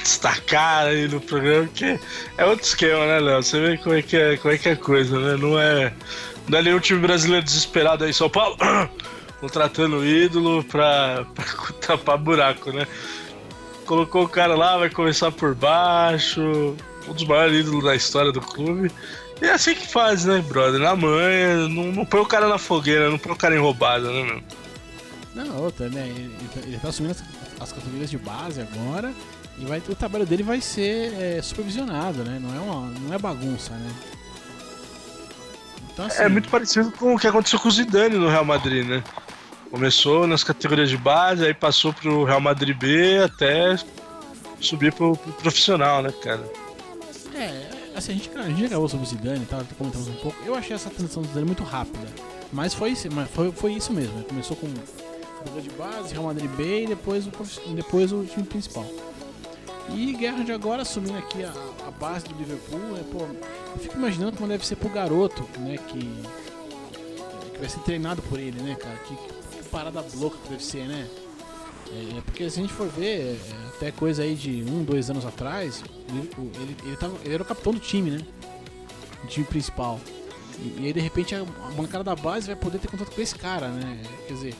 destacar 0.04 0.86
aí 0.86 1.08
no 1.08 1.20
programa, 1.20 1.66
que 1.74 1.98
é 2.36 2.44
outro 2.44 2.64
esquema, 2.64 3.06
né, 3.06 3.18
Léo? 3.18 3.42
Você 3.42 3.58
vê 3.58 3.78
como 3.78 3.94
é 3.96 4.02
que 4.02 4.16
é, 4.16 4.36
como 4.36 4.54
é, 4.54 4.58
que 4.58 4.68
é 4.68 4.76
coisa, 4.76 5.18
né? 5.18 5.36
Não 5.36 5.58
é, 5.58 5.92
não 6.46 6.58
é 6.58 6.62
nenhum 6.62 6.78
time 6.78 7.00
brasileiro 7.00 7.44
desesperado 7.44 8.04
aí 8.04 8.10
em 8.10 8.12
São 8.12 8.28
Paulo 8.30 8.56
contratando 9.40 10.06
ídolo 10.06 10.62
pra, 10.64 11.24
pra 11.34 11.44
tapar 11.80 12.18
buraco, 12.18 12.70
né? 12.70 12.86
Colocou 13.86 14.24
o 14.24 14.28
cara 14.28 14.54
lá, 14.54 14.78
vai 14.78 14.90
começar 14.90 15.32
por 15.32 15.54
baixo, 15.54 16.76
um 17.08 17.12
dos 17.12 17.24
maiores 17.24 17.60
ídolos 17.60 17.84
da 17.84 17.94
história 17.96 18.30
do 18.30 18.40
clube. 18.40 18.90
E 19.42 19.46
é 19.46 19.52
assim 19.52 19.74
que 19.74 19.86
faz, 19.86 20.24
né, 20.24 20.42
brother? 20.46 20.80
Na 20.80 20.94
manha, 20.94 21.68
não, 21.68 21.84
não 21.92 22.04
põe 22.06 22.20
o 22.20 22.26
cara 22.26 22.48
na 22.48 22.56
fogueira, 22.58 23.10
não 23.10 23.18
põe 23.18 23.32
o 23.32 23.36
cara 23.36 23.54
em 23.54 23.58
roubada, 23.58 24.10
né, 24.10 24.22
meu? 24.22 24.42
Não, 25.34 25.56
outra, 25.62 25.88
né? 25.88 26.06
Ele, 26.08 26.20
ele 26.38 26.48
tá- 26.54 26.60
ele 26.66 26.78
tá 26.78 26.88
assumindo 26.88 27.12
as, 27.12 27.62
as 27.62 27.72
categorias 27.72 28.10
de 28.10 28.18
base 28.18 28.60
agora 28.60 29.12
e 29.58 29.64
vai, 29.66 29.78
o 29.88 29.94
trabalho 29.94 30.26
dele 30.26 30.42
vai 30.42 30.60
ser 30.60 31.12
é, 31.14 31.42
supervisionado, 31.42 32.24
né? 32.24 32.38
Não 32.40 32.54
é, 32.54 32.58
uma, 32.60 32.86
não 33.00 33.14
é 33.14 33.18
bagunça, 33.18 33.72
né? 33.74 33.90
Então, 35.92 36.06
assim, 36.06 36.22
É 36.22 36.28
muito 36.28 36.48
parecido 36.48 36.90
com 36.92 37.14
o 37.14 37.18
que 37.18 37.26
aconteceu 37.26 37.58
com 37.58 37.68
o 37.68 37.70
Zidane 37.70 38.16
no 38.16 38.28
Real 38.28 38.44
Madrid, 38.44 38.86
né? 38.86 39.02
Começou 39.70 40.26
nas 40.26 40.42
categorias 40.44 40.88
de 40.90 40.96
base, 40.96 41.44
aí 41.44 41.54
passou 41.54 41.92
pro 41.92 42.24
Real 42.24 42.40
Madrid 42.40 42.76
B 42.76 43.18
até 43.24 43.76
subir 44.60 44.92
pro, 44.92 45.16
pro 45.16 45.32
profissional, 45.34 46.02
né, 46.02 46.12
cara? 46.22 46.42
É, 47.34 47.68
assim, 47.96 48.12
a 48.12 48.14
gente, 48.14 48.30
a 48.36 48.42
gente 48.48 48.60
já 48.62 48.68
gravou 48.68 48.88
sobre 48.88 49.06
o 49.06 49.08
Zidane 49.08 49.42
e 49.42 49.46
tal, 49.46 49.60
até 49.60 49.74
comentamos 49.74 50.08
um 50.08 50.14
pouco. 50.14 50.36
Eu 50.44 50.54
achei 50.54 50.74
essa 50.74 50.90
transição 50.90 51.22
do 51.22 51.28
Zidane 51.28 51.46
muito 51.46 51.62
rápida. 51.64 52.06
Mas 52.52 52.72
foi, 52.74 52.90
isso- 52.90 53.08
mas 53.12 53.28
foi, 53.30 53.50
foi 53.52 53.72
isso 53.74 53.92
mesmo. 53.92 54.16
Né? 54.18 54.24
Começou 54.28 54.56
com 54.56 54.68
categoria 55.38 55.62
de 55.68 55.76
base, 55.76 56.12
Real 56.12 56.24
Madrid 56.24 56.50
B 56.50 56.84
e 56.84 56.86
depois 56.86 57.26
o, 57.26 57.30
depois 57.74 58.12
o 58.12 58.24
time 58.24 58.44
principal. 58.44 58.86
E 59.90 60.16
Gerrard 60.18 60.50
agora 60.52 60.82
assumindo 60.82 61.16
aqui 61.18 61.44
a, 61.44 61.52
a 61.86 61.90
base 61.90 62.24
do 62.26 62.34
Liverpool, 62.34 62.78
né? 62.78 63.04
Pô, 63.12 63.18
eu 63.20 63.78
fico 63.80 63.96
imaginando 63.96 64.36
como 64.36 64.48
deve 64.48 64.66
ser 64.66 64.76
pro 64.76 64.88
garoto, 64.88 65.46
né? 65.58 65.76
Que, 65.88 65.98
que 65.98 67.58
vai 67.58 67.68
ser 67.68 67.80
treinado 67.80 68.22
por 68.22 68.38
ele, 68.38 68.60
né, 68.62 68.74
cara? 68.76 68.96
Que, 68.98 69.14
que 69.16 69.68
parada 69.68 70.04
louca 70.16 70.38
que 70.42 70.48
deve 70.48 70.64
ser, 70.64 70.86
né? 70.86 71.08
É, 71.92 72.20
porque 72.22 72.48
se 72.48 72.58
a 72.58 72.62
gente 72.62 72.72
for 72.72 72.88
ver, 72.88 73.36
é, 73.36 73.38
até 73.76 73.90
coisa 73.92 74.22
aí 74.22 74.34
de 74.34 74.64
um, 74.68 74.82
dois 74.82 75.10
anos 75.10 75.24
atrás, 75.26 75.84
ele, 76.08 76.30
o- 76.38 76.50
ele, 76.86 76.96
tava, 76.96 77.14
ele 77.24 77.34
era 77.34 77.42
o 77.42 77.46
capitão 77.46 77.72
do 77.72 77.78
time, 77.78 78.10
né? 78.10 78.18
Do 79.22 79.28
time 79.28 79.44
principal. 79.46 80.00
E, 80.58 80.80
e 80.82 80.86
aí 80.86 80.92
de 80.92 81.00
repente 81.00 81.34
a, 81.34 81.42
a 81.42 82.02
da 82.02 82.16
base 82.16 82.46
vai 82.46 82.56
poder 82.56 82.78
ter 82.78 82.88
contato 82.88 83.14
com 83.14 83.20
esse 83.20 83.34
cara, 83.34 83.68
né? 83.68 84.02
Quer 84.26 84.32
dizer, 84.34 84.54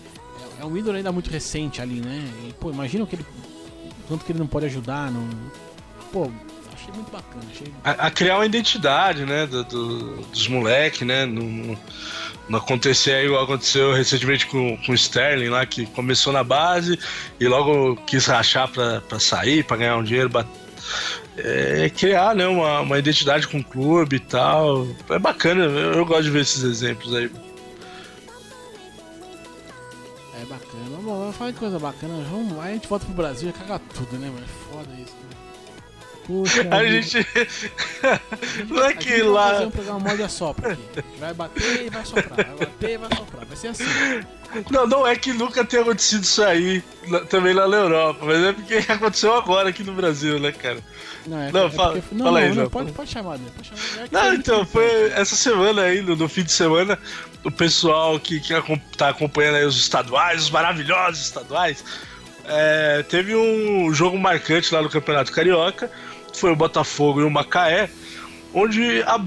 é, 0.58 0.62
é 0.62 0.64
um 0.66 0.76
ídolo 0.76 0.96
ainda 0.98 1.10
muito 1.10 1.30
recente 1.30 1.80
ali, 1.80 2.00
né? 2.00 2.22
E, 2.46 2.52
pô, 2.52 2.70
imagina 2.70 3.04
o 3.04 3.06
que 3.06 3.16
ele. 3.16 3.24
Tanto 4.08 4.24
que 4.24 4.32
ele 4.32 4.38
não 4.38 4.46
pode 4.46 4.66
ajudar, 4.66 5.10
não. 5.10 5.26
Pô, 6.12 6.30
achei 6.74 6.92
muito 6.94 7.10
bacana, 7.10 7.44
achei. 7.50 7.72
A, 7.82 7.90
a 8.06 8.10
criar 8.10 8.36
uma 8.36 8.46
identidade, 8.46 9.24
né, 9.24 9.46
do, 9.46 9.64
do- 9.64 10.16
dos 10.26 10.46
moleques, 10.48 11.06
né? 11.06 11.24
Não, 11.26 11.76
acontecer 12.58 13.12
aí 13.12 13.24
igual 13.26 13.44
aconteceu 13.44 13.92
recentemente 13.94 14.46
com, 14.46 14.76
com 14.84 14.92
o 14.92 14.94
Sterling 14.94 15.48
lá, 15.48 15.64
que 15.64 15.86
começou 15.86 16.32
na 16.32 16.44
base 16.44 16.98
e 17.40 17.48
logo 17.48 17.96
quis 18.06 18.26
rachar 18.26 18.68
pra 18.68 19.18
sair, 19.18 19.64
pra 19.64 19.78
ganhar 19.78 19.96
um 19.96 20.04
dinheiro. 20.04 20.30
É, 21.36 21.90
criar 21.90 22.34
né, 22.34 22.46
uma, 22.46 22.80
uma 22.80 22.98
identidade 22.98 23.48
com 23.48 23.58
o 23.58 23.64
clube 23.64 24.16
e 24.16 24.20
tal. 24.20 24.86
É 25.08 25.18
bacana, 25.18 25.64
eu, 25.64 25.94
eu 25.94 26.04
gosto 26.06 26.24
de 26.24 26.30
ver 26.30 26.42
esses 26.42 26.62
exemplos 26.62 27.14
aí. 27.14 27.30
É 30.40 30.44
bacana. 30.46 30.84
Vamos 31.02 31.36
falar 31.36 31.50
de 31.52 31.58
coisa 31.58 31.78
bacana. 31.78 32.14
Vamos 32.30 32.56
lá, 32.56 32.64
a 32.64 32.72
gente 32.72 32.88
volta 32.88 33.04
pro 33.06 33.14
Brasil 33.14 33.50
e 33.50 33.52
caga 33.52 33.78
tudo, 33.78 34.18
né, 34.18 34.28
mano? 34.28 34.44
É 34.44 34.72
foda 34.72 34.90
isso, 34.94 35.14
né? 35.30 35.36
Puxa. 36.26 36.66
A 36.70 36.84
gente. 36.86 37.18
Não 38.68 38.84
é 38.84 38.94
que 38.94 39.08
gente 39.10 39.20
vai 39.22 39.28
lá. 39.28 39.50
fazer 39.52 39.66
um 39.66 39.70
programa 39.70 40.12
a 40.24 40.28
sopra 40.28 40.72
aqui. 40.72 41.04
Vai 41.18 41.34
bater 41.34 41.86
e 41.86 41.90
vai 41.90 42.04
soprar, 42.04 42.46
vai 42.46 42.56
bater 42.66 42.90
e 42.90 42.96
vai 42.98 43.08
soprar. 43.16 43.44
Vai 43.46 43.56
ser 43.56 43.68
assim. 43.68 43.84
Não, 44.70 44.86
não 44.86 45.04
é 45.06 45.16
que 45.16 45.32
nunca 45.32 45.64
tenha 45.64 45.82
acontecido 45.82 46.22
isso 46.22 46.42
aí 46.42 46.82
na- 47.08 47.20
também 47.20 47.52
lá 47.52 47.66
na 47.66 47.76
Europa, 47.76 48.20
mas 48.24 48.40
é 48.42 48.52
porque 48.52 48.74
aconteceu 48.90 49.34
agora 49.34 49.68
aqui 49.70 49.82
no 49.82 49.92
Brasil, 49.92 50.38
né, 50.38 50.52
cara? 50.52 50.78
Não, 51.26 51.40
é, 51.42 51.50
Não, 51.52 51.66
é 51.66 51.70
fala- 51.70 51.92
porque- 51.94 52.14
não, 52.14 52.24
fala 52.26 52.38
aí, 52.38 52.54
não, 52.54 52.70
pode, 52.70 52.92
pode 52.92 53.10
chamar, 53.10 53.36
né? 53.38 53.46
Pode 53.56 53.68
chamar. 53.68 54.06
É 54.06 54.08
Não, 54.12 54.34
então, 54.34 54.64
foi 54.64 55.10
essa 55.12 55.34
semana 55.34 55.82
aí, 55.82 56.02
no, 56.02 56.14
no 56.14 56.28
fim 56.28 56.44
de 56.44 56.52
semana, 56.52 56.96
o 57.42 57.50
pessoal 57.50 58.18
que, 58.20 58.38
que 58.38 58.54
tá 58.96 59.08
acompanhando 59.08 59.56
aí 59.56 59.64
os 59.64 59.76
estaduais, 59.76 60.42
os 60.44 60.50
maravilhosos 60.50 61.20
estaduais, 61.24 61.84
é, 62.46 63.02
teve 63.08 63.34
um 63.34 63.92
jogo 63.92 64.16
marcante 64.18 64.72
lá 64.72 64.80
no 64.82 64.88
Campeonato 64.90 65.32
Carioca, 65.32 65.90
foi 66.34 66.50
o 66.52 66.56
Botafogo 66.56 67.20
e 67.20 67.24
o 67.24 67.30
Macaé, 67.30 67.88
onde 68.52 69.02
a- 69.02 69.24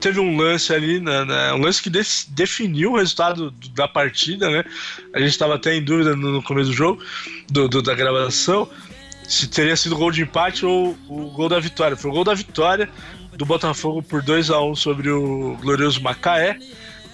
teve 0.00 0.20
um 0.20 0.36
lance 0.36 0.72
ali, 0.72 1.00
né, 1.00 1.24
né, 1.24 1.52
um 1.54 1.58
lance 1.58 1.82
que 1.82 1.88
def- 1.88 2.26
definiu 2.28 2.92
o 2.92 2.96
resultado 2.96 3.50
do- 3.50 3.68
da 3.70 3.86
partida, 3.88 4.50
né? 4.50 4.64
A 5.14 5.18
gente 5.20 5.30
estava 5.30 5.54
até 5.54 5.74
em 5.74 5.82
dúvida 5.82 6.14
no, 6.16 6.32
no 6.32 6.42
começo 6.42 6.70
do 6.70 6.76
jogo, 6.76 7.02
do, 7.50 7.68
do- 7.68 7.82
da 7.82 7.94
gravação, 7.94 8.68
se 9.28 9.46
teria 9.48 9.76
sido 9.76 9.96
gol 9.96 10.10
de 10.10 10.22
empate 10.22 10.66
ou 10.66 10.96
o 11.08 11.30
gol 11.30 11.48
da 11.48 11.58
vitória. 11.58 11.96
Foi 11.96 12.10
o 12.10 12.14
gol 12.14 12.24
da 12.24 12.34
vitória 12.34 12.88
do 13.36 13.46
Botafogo 13.46 14.02
por 14.02 14.22
2 14.22 14.50
a 14.50 14.60
1 14.60 14.74
sobre 14.74 15.10
o 15.10 15.56
glorioso 15.62 16.02
Macaé. 16.02 16.58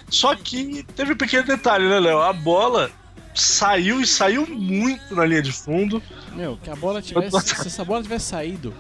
Só 0.09 0.35
que 0.35 0.85
teve 0.97 1.13
um 1.13 1.17
pequeno 1.17 1.45
detalhe, 1.45 1.89
né, 1.89 2.01
Léo? 2.01 2.19
A 2.21 2.33
bola 2.33 2.91
saiu 3.33 4.01
e 4.01 4.07
saiu 4.07 4.45
muito 4.47 5.15
na 5.15 5.25
linha 5.25 5.41
de 5.41 5.53
fundo. 5.53 6.03
Meu, 6.35 6.59
que 6.63 6.69
a 6.69 6.75
bola 6.75 7.01
tivesse. 7.01 7.41
se 7.55 7.67
essa 7.69 7.85
bola 7.85 8.03
tivesse 8.03 8.27
saído 8.27 8.75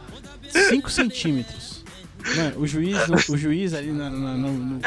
5 0.50 0.90
centímetros. 0.90 1.80
Mano, 2.36 2.60
o 2.60 2.66
juiz, 2.66 3.08
não- 3.08 3.34
o 3.34 3.38
juiz 3.38 3.72
ali 3.72 3.92
na, 3.92 4.10
na- 4.10 4.34
no- 4.34 4.52
no- 4.52 4.80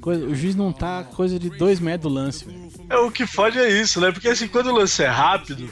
coisa- 0.00 0.24
o 0.24 0.34
juiz 0.34 0.54
não 0.56 0.72
tá 0.72 1.04
coisa 1.04 1.38
de 1.38 1.50
2 1.50 1.78
metros 1.80 2.10
do 2.10 2.18
lance. 2.18 2.46
É, 2.88 2.96
o 2.96 3.10
que 3.10 3.26
fode 3.26 3.58
é 3.58 3.68
isso, 3.68 4.00
né? 4.00 4.10
Porque 4.10 4.28
assim, 4.28 4.48
quando 4.48 4.68
o 4.68 4.74
lance 4.74 5.02
é 5.02 5.06
rápido, 5.06 5.68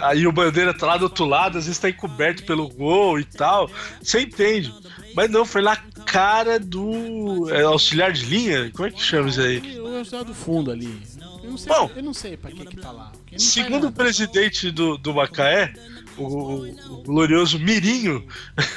aí 0.00 0.26
o 0.26 0.32
bandeira 0.32 0.72
tá 0.72 0.86
lá 0.86 0.96
do 0.96 1.02
outro 1.04 1.26
lado, 1.26 1.58
às 1.58 1.66
vezes 1.66 1.78
tá 1.78 1.90
encoberto 1.90 2.44
pelo 2.44 2.66
gol 2.70 3.20
e 3.20 3.24
tal, 3.24 3.70
você 4.02 4.20
entende. 4.22 4.72
Mas 5.14 5.30
não, 5.30 5.44
foi 5.44 5.60
na 5.60 5.76
cara 6.06 6.58
do 6.58 7.50
é, 7.50 7.62
auxiliar 7.64 8.10
de 8.12 8.24
linha? 8.24 8.70
Como 8.74 8.88
é 8.88 8.90
que 8.90 9.02
chama 9.02 9.28
isso 9.28 9.40
aí? 9.42 9.78
O 9.80 9.98
auxiliar 9.98 10.24
do 10.24 10.34
fundo 10.34 10.70
ali. 10.70 10.98
Eu 11.44 11.50
não 11.50 11.58
sei, 11.58 11.68
Bom, 11.74 11.90
eu 11.94 12.02
não 12.02 12.14
sei 12.14 12.36
pra 12.38 12.50
que 12.50 12.64
que 12.64 12.76
tá 12.76 12.90
lá. 12.90 13.12
Segundo 13.36 13.88
o 13.88 13.92
presidente 13.92 14.70
do, 14.70 14.96
do 14.96 15.12
Macaé, 15.12 15.74
o, 16.16 16.64
o 16.64 17.02
glorioso 17.02 17.58
Mirinho, 17.58 18.26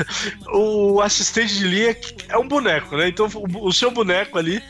o 0.54 1.02
assistente 1.02 1.58
de 1.58 1.68
linha 1.68 1.98
é 2.30 2.38
um 2.38 2.48
boneco, 2.48 2.96
né? 2.96 3.10
Então 3.10 3.28
o, 3.34 3.68
o 3.68 3.74
seu 3.74 3.92
boneco 3.92 4.38
ali, 4.38 4.62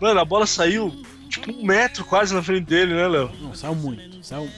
mano, 0.00 0.20
a 0.20 0.24
bola 0.24 0.46
saiu 0.46 0.94
tipo 1.28 1.50
um 1.50 1.64
metro 1.64 2.04
quase 2.04 2.34
na 2.34 2.42
frente 2.42 2.66
dele, 2.66 2.94
né, 2.94 3.08
Léo? 3.08 3.30
Não, 3.40 3.54
saiu 3.54 3.74
muito. 3.74 4.24
Saiu, 4.24 4.48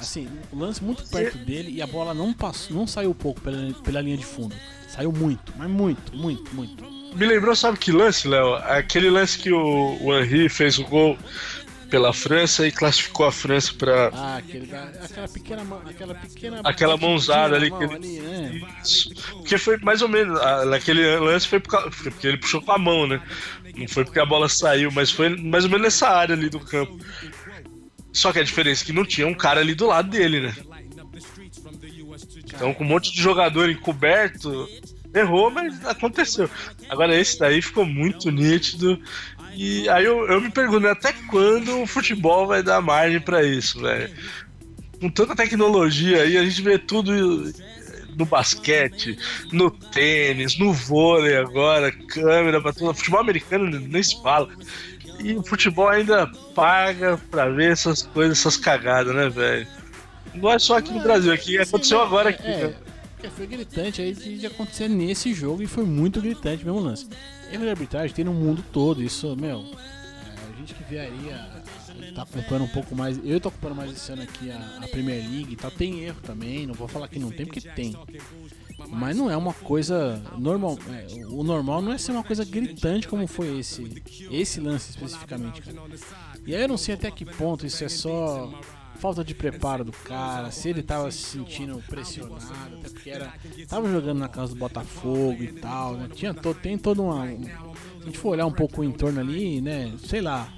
assim, 0.00 0.28
o 0.52 0.58
lance 0.58 0.82
muito 0.82 1.04
perto 1.04 1.38
dele 1.38 1.72
e 1.72 1.82
a 1.82 1.86
bola 1.86 2.14
não 2.14 2.32
passou, 2.32 2.76
não 2.76 2.86
saiu 2.86 3.14
pouco 3.14 3.40
pela, 3.40 3.72
pela 3.82 4.00
linha 4.00 4.16
de 4.16 4.24
fundo. 4.26 4.54
Saiu 4.88 5.12
muito, 5.12 5.52
mas 5.56 5.68
muito, 5.68 6.16
muito, 6.16 6.54
muito. 6.54 6.84
Me 7.14 7.26
lembrou, 7.26 7.54
sabe 7.54 7.78
que 7.78 7.92
lance, 7.92 8.26
Léo? 8.26 8.54
Aquele 8.54 9.08
lance 9.08 9.38
que 9.38 9.52
o, 9.52 9.98
o 10.00 10.18
Henry 10.18 10.48
fez 10.48 10.78
o 10.78 10.84
gol 10.84 11.16
pela 11.94 12.12
França 12.12 12.66
e 12.66 12.72
classificou 12.72 13.24
a 13.24 13.30
França 13.30 13.72
pra. 13.78 14.10
Ah, 14.12 14.38
aquela 15.04 15.28
pequena 15.28 15.62
aquela 15.88 16.14
pequena 16.16 16.60
Aquela 16.64 16.96
mãozada 16.96 17.54
ali 17.54 17.70
mão 17.70 17.78
que 17.78 17.84
ele- 17.84 17.94
ali, 17.94 18.18
né? 18.20 18.60
Porque 19.30 19.56
foi 19.56 19.76
mais 19.76 20.02
ou 20.02 20.08
menos. 20.08 20.36
ah, 20.40 20.64
Naquele 20.64 21.16
lance 21.20 21.46
foi 21.46 21.60
porque 21.60 22.26
ele 22.26 22.36
puxou 22.38 22.60
com 22.60 22.72
a 22.72 22.78
mão, 22.78 23.06
né? 23.06 23.22
Não 23.76 23.86
foi 23.86 24.04
porque 24.04 24.18
a 24.18 24.26
bola 24.26 24.48
saiu, 24.48 24.90
mas 24.90 25.12
foi 25.12 25.28
mais 25.36 25.62
ou 25.62 25.70
menos 25.70 25.84
nessa 25.84 26.08
área 26.08 26.34
ali 26.34 26.48
do 26.50 26.58
campo. 26.58 26.98
Só 28.12 28.32
que 28.32 28.40
a 28.40 28.44
diferença 28.44 28.82
é 28.82 28.86
que 28.86 28.92
não 28.92 29.04
tinha 29.04 29.28
um 29.28 29.34
cara 29.34 29.60
ali 29.60 29.74
do 29.76 29.86
lado 29.86 30.10
dele, 30.10 30.40
né? 30.40 30.54
Então, 32.44 32.74
com 32.74 32.82
um 32.82 32.88
monte 32.88 33.12
de 33.12 33.20
jogador 33.22 33.70
encoberto, 33.70 34.68
errou, 35.14 35.48
mas 35.48 35.84
aconteceu. 35.86 36.50
Agora, 36.88 37.14
esse 37.16 37.38
daí 37.38 37.62
ficou 37.62 37.84
muito 37.86 38.30
nítido. 38.32 39.00
E 39.54 39.88
aí 39.88 40.04
eu, 40.04 40.26
eu 40.26 40.40
me 40.40 40.50
pergunto, 40.50 40.80
né, 40.80 40.90
até 40.90 41.12
quando 41.30 41.82
o 41.82 41.86
futebol 41.86 42.46
vai 42.46 42.62
dar 42.62 42.80
margem 42.80 43.20
pra 43.20 43.44
isso, 43.44 43.80
velho? 43.80 44.12
Com 45.00 45.08
tanta 45.08 45.36
tecnologia 45.36 46.22
aí, 46.22 46.36
a 46.36 46.44
gente 46.44 46.62
vê 46.62 46.78
tudo 46.78 47.12
no 48.16 48.24
basquete, 48.24 49.18
no 49.52 49.70
tênis, 49.70 50.58
no 50.58 50.72
vôlei 50.72 51.36
agora, 51.36 51.92
câmera 51.92 52.60
pra 52.60 52.72
tudo. 52.72 52.94
Futebol 52.94 53.20
americano 53.20 53.78
nem 53.78 54.02
se 54.02 54.20
fala. 54.22 54.48
E 55.20 55.34
o 55.34 55.42
futebol 55.42 55.88
ainda 55.88 56.26
paga 56.54 57.18
pra 57.30 57.48
ver 57.48 57.72
essas 57.72 58.02
coisas, 58.02 58.38
essas 58.38 58.56
cagadas, 58.56 59.14
né, 59.14 59.28
velho? 59.28 59.66
Não 60.34 60.50
é 60.50 60.58
só 60.58 60.78
aqui 60.78 60.92
no 60.92 61.00
Brasil, 61.00 61.32
aqui 61.32 61.58
aconteceu 61.58 62.00
agora 62.00 62.30
aqui. 62.30 62.46
É, 62.46 62.66
né? 62.66 62.74
foi 63.30 63.46
gritante 63.46 64.02
aí 64.02 64.12
de, 64.12 64.38
de 64.38 64.46
acontecer 64.46 64.88
nesse 64.88 65.32
jogo 65.32 65.62
e 65.62 65.66
foi 65.66 65.84
muito 65.84 66.20
gritante 66.20 66.64
mesmo 66.64 66.78
o 66.78 66.82
lance. 66.82 67.08
Erro 67.54 67.64
de 67.64 67.70
arbitragem 67.70 68.14
tem 68.14 68.24
no 68.24 68.32
mundo 68.34 68.64
todo, 68.72 69.02
isso, 69.02 69.34
meu. 69.36 69.60
é, 69.60 70.52
a 70.54 70.58
gente 70.58 70.74
que 70.74 70.82
vê 70.84 70.98
aí, 71.00 71.30
a- 71.32 71.62
tá 72.14 72.22
acompanhando 72.22 72.64
um 72.64 72.68
pouco 72.68 72.94
mais. 72.94 73.18
Eu 73.24 73.40
tô 73.40 73.48
acompanhando 73.48 73.76
mais 73.76 73.92
esse 73.92 74.12
ano 74.12 74.22
aqui 74.22 74.50
a, 74.50 74.78
a 74.82 74.88
Premier 74.88 75.20
League 75.28 75.56
tal. 75.56 75.70
Tem 75.70 76.00
erro 76.04 76.20
também, 76.22 76.66
não 76.66 76.74
vou 76.74 76.88
falar 76.88 77.08
que 77.08 77.18
não 77.18 77.30
tem, 77.30 77.46
porque 77.46 77.60
tem. 77.60 77.96
Mas 78.88 79.16
não 79.16 79.30
é 79.30 79.36
uma 79.36 79.52
coisa 79.54 80.20
normal. 80.38 80.78
é, 80.90 81.24
o 81.26 81.42
normal 81.44 81.80
não 81.80 81.92
é 81.92 81.98
ser 81.98 82.12
uma 82.12 82.24
coisa 82.24 82.44
gritante 82.44 83.06
como 83.08 83.26
foi 83.26 83.58
esse, 83.58 84.02
esse 84.30 84.60
lance 84.60 84.90
especificamente, 84.90 85.62
cara. 85.62 85.76
E 86.46 86.54
aí 86.54 86.62
eu 86.62 86.68
não 86.68 86.76
sei 86.76 86.94
até 86.94 87.10
que 87.10 87.24
ponto 87.24 87.64
isso 87.64 87.82
é 87.84 87.88
só 87.88 88.50
falta 89.04 89.22
de 89.22 89.34
preparo 89.34 89.84
do 89.84 89.92
cara, 89.92 90.50
se 90.50 90.70
ele 90.70 90.82
tava 90.82 91.10
se 91.10 91.18
sentindo 91.18 91.76
pressionado, 91.90 92.76
até 92.78 92.88
porque 92.88 93.10
era. 93.10 93.34
Tava 93.68 93.92
jogando 93.92 94.18
na 94.18 94.30
casa 94.30 94.54
do 94.54 94.58
Botafogo 94.58 95.42
e 95.42 95.48
tal, 95.52 95.92
né? 95.94 96.08
Tinha 96.14 96.32
todo, 96.32 96.58
tem 96.58 96.78
todo 96.78 97.02
uma. 97.02 97.22
um- 97.24 97.44
se 97.44 97.50
a 98.00 98.04
gente 98.06 98.16
for 98.18 98.30
olhar 98.30 98.46
um 98.46 98.52
pouco 98.52 98.80
o 98.80 98.84
entorno 98.84 99.20
ali, 99.20 99.60
né? 99.60 99.92
Sei 100.06 100.22
lá. 100.22 100.50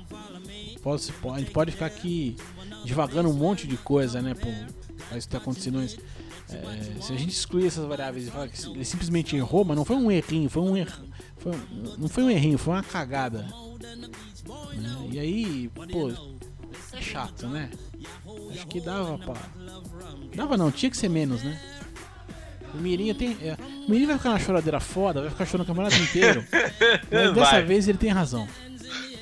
Pode, 0.81 1.13
a 1.35 1.39
gente 1.41 1.51
pode 1.51 1.73
ficar 1.73 1.87
aqui 1.87 2.37
divagando 2.85 3.29
um 3.29 3.33
monte 3.35 3.67
de 3.67 3.77
coisa, 3.77 4.23
né? 4.23 4.33
Pra 4.33 5.19
isso 5.19 5.29
ter 5.29 5.39
acontecido. 5.39 5.81
É, 5.83 7.03
se 7.03 7.13
a 7.13 7.17
gente 7.17 7.31
excluir 7.33 7.67
essas 7.67 7.85
variáveis 7.85 8.29
e 8.29 8.31
falar 8.31 8.47
que 8.47 8.65
ele 8.69 8.85
simplesmente 8.85 9.35
errou, 9.35 9.65
mas 9.65 9.77
não 9.77 9.85
foi 9.85 9.97
um 9.97 10.09
errinho, 10.09 10.49
foi 10.49 10.63
um 10.63 10.77
erro. 10.77 11.05
Não 11.99 12.07
foi 12.09 12.23
um 12.23 12.31
errinho, 12.31 12.59
foi 12.59 12.75
uma 12.75 12.83
cagada. 12.85 13.49
E 15.11 15.19
aí, 15.19 15.69
pô, 15.91 16.13
é 16.93 17.01
chato, 17.03 17.49
né? 17.49 17.71
Acho 18.53 18.67
que 18.67 18.81
dava 18.81 19.19
pra. 19.19 19.35
Dava 20.35 20.57
não, 20.57 20.71
tinha 20.71 20.91
que 20.91 20.97
ser 20.97 21.09
menos, 21.09 21.43
né? 21.43 21.59
O 22.75 22.79
Mirinho 22.79 23.15
tem. 23.15 23.37
É, 23.43 23.57
o 23.87 23.91
Mirinho 23.91 24.09
vai 24.09 24.17
ficar 24.19 24.31
na 24.31 24.39
choradeira 24.39 24.81
foda, 24.81 25.21
vai 25.23 25.31
ficar 25.31 25.47
chorando 25.47 25.65
o 25.65 25.69
campeonato 25.69 25.97
inteiro. 25.97 26.45
Mas 27.11 27.33
dessa 27.35 27.51
Vai. 27.53 27.65
vez 27.65 27.89
ele 27.89 27.99
tem 27.99 28.11
razão. 28.11 28.47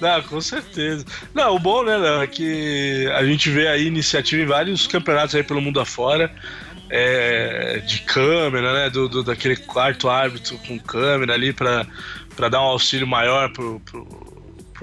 Não, 0.01 0.23
com 0.23 0.41
certeza. 0.41 1.05
Não, 1.33 1.55
o 1.55 1.59
bom, 1.59 1.85
né, 1.85 1.97
Léo, 1.97 2.23
é 2.23 2.27
que 2.27 3.09
a 3.15 3.25
gente 3.25 3.49
vê 3.51 3.69
aí 3.69 3.87
iniciativa 3.87 4.43
em 4.43 4.47
vários 4.47 4.87
campeonatos 4.89 5.35
aí 5.35 5.43
pelo 5.45 5.61
mundo 5.61 5.79
afora. 5.81 6.35
é, 6.91 7.79
de 7.87 8.01
câmera, 8.03 8.73
né? 8.73 8.91
Do, 8.91 9.09
do- 9.09 9.23
daquele 9.25 9.57
quarto 9.57 10.09
árbitro 10.09 10.59
com 10.67 10.79
câmera 10.79 11.33
ali 11.35 11.53
pra, 11.53 11.87
pra 12.37 12.49
dar 12.49 12.61
um 12.61 12.65
auxílio 12.67 13.07
maior 13.07 13.53
pro, 13.53 13.81
pro 13.81 14.24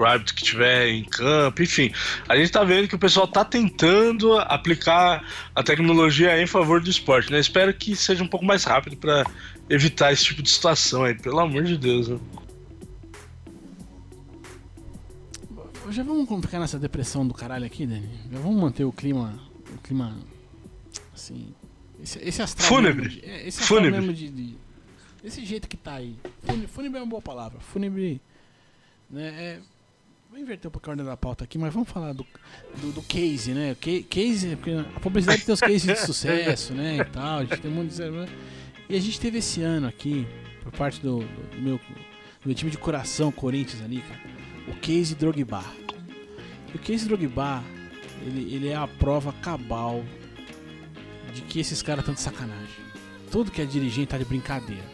árbitro 0.00 0.34
que 0.34 0.42
tiver 0.42 0.88
em 0.88 1.04
campo, 1.04 1.62
enfim. 1.62 1.92
A 2.28 2.36
gente 2.36 2.50
tá 2.50 2.64
vendo 2.64 2.88
que 2.88 2.94
o 2.94 2.98
pessoal 2.98 3.26
tá 3.28 3.44
tentando 3.44 4.38
aplicar 4.38 5.24
a 5.54 5.62
tecnologia 5.62 6.40
em 6.40 6.46
favor 6.46 6.80
do 6.80 6.88
esporte, 6.90 7.30
né? 7.30 7.38
Espero 7.38 7.72
que 7.74 7.94
seja 7.94 8.22
um 8.24 8.28
pouco 8.28 8.44
mais 8.46 8.64
rápido 8.64 8.96
pra 8.96 9.24
evitar 9.70 10.12
esse 10.12 10.24
tipo 10.24 10.42
de 10.42 10.50
situação 10.50 11.04
aí, 11.04 11.14
pelo 11.14 11.38
amor 11.40 11.64
de 11.64 11.76
Deus, 11.76 12.08
né? 12.08 12.18
Já 15.90 16.02
vamos 16.02 16.28
ficar 16.40 16.58
nessa 16.60 16.78
depressão 16.78 17.26
do 17.26 17.34
caralho 17.34 17.66
aqui, 17.66 17.86
Dani? 17.86 18.08
Já 18.30 18.38
vamos 18.38 18.60
manter 18.60 18.84
o 18.84 18.92
clima. 18.92 19.38
O 19.74 19.78
clima. 19.78 20.16
Assim. 21.14 21.52
Esse, 22.02 22.18
esse 22.20 22.40
astral. 22.40 22.68
Fúnebre. 22.68 23.04
mesmo 23.08 23.20
de- 23.20 23.26
é, 23.28 23.46
esse 23.48 23.60
astral 23.60 23.78
Fúnebre. 23.80 24.00
mesmo 24.00 24.12
de, 24.14 24.28
de- 24.30 24.56
Desse 25.22 25.44
jeito 25.44 25.68
que 25.68 25.76
tá 25.76 25.94
aí. 25.94 26.16
Fúnebre, 26.44 26.66
fúnebre 26.68 26.98
é 26.98 27.02
uma 27.02 27.08
boa 27.08 27.22
palavra. 27.22 27.60
Fúnebre. 27.60 28.20
Né, 29.10 29.26
é, 29.28 29.60
vou 30.32 30.40
inverter 30.40 30.68
um 30.68 30.72
pouco 30.72 30.88
a 30.88 30.92
ordem 30.92 31.04
da 31.06 31.16
pauta 31.16 31.44
aqui, 31.44 31.58
mas 31.58 31.72
vamos 31.74 31.88
falar 31.88 32.12
do, 32.14 32.26
do, 32.80 32.92
do 32.92 33.02
case, 33.02 33.52
né? 33.52 33.76
Ca- 33.80 34.02
Case, 34.08 34.56
porque 34.56 34.70
a 34.70 35.00
publicidade 35.00 35.44
tem 35.44 35.52
os 35.52 35.60
cases 35.60 35.82
de 35.82 35.96
sucesso, 35.96 36.72
né? 36.72 36.96
E 36.98 37.04
tal. 37.04 37.40
A 37.40 37.44
gente 37.44 37.60
tem 37.60 37.70
um 37.70 37.74
monte 37.74 37.94
de. 37.94 38.10
né? 38.10 38.26
E 38.88 38.96
a 38.96 39.00
gente 39.00 39.20
teve 39.20 39.38
esse 39.38 39.62
ano 39.62 39.86
aqui, 39.86 40.26
por 40.62 40.72
parte 40.72 41.00
do, 41.00 41.18
do 41.20 41.60
meu, 41.62 41.76
do 41.78 42.46
meu 42.46 42.54
time 42.54 42.70
de 42.70 42.78
coração, 42.78 43.30
Corinthians 43.30 43.82
ali, 43.82 44.02
o 44.68 44.74
case 44.76 45.14
Drogba. 45.14 45.62
E 46.72 46.76
o 46.76 46.80
case 46.80 47.06
Drogba, 47.06 47.62
ele, 48.22 48.54
ele 48.54 48.68
é 48.68 48.74
a 48.76 48.86
prova 48.88 49.32
cabal 49.34 50.02
de 51.34 51.42
que 51.42 51.60
esses 51.60 51.82
caras 51.82 52.00
estão 52.00 52.14
de 52.14 52.20
sacanagem. 52.20 52.82
Tudo 53.30 53.50
que 53.50 53.60
é 53.62 53.64
dirigente 53.66 54.08
tá 54.08 54.18
de 54.18 54.24
brincadeira. 54.24 54.84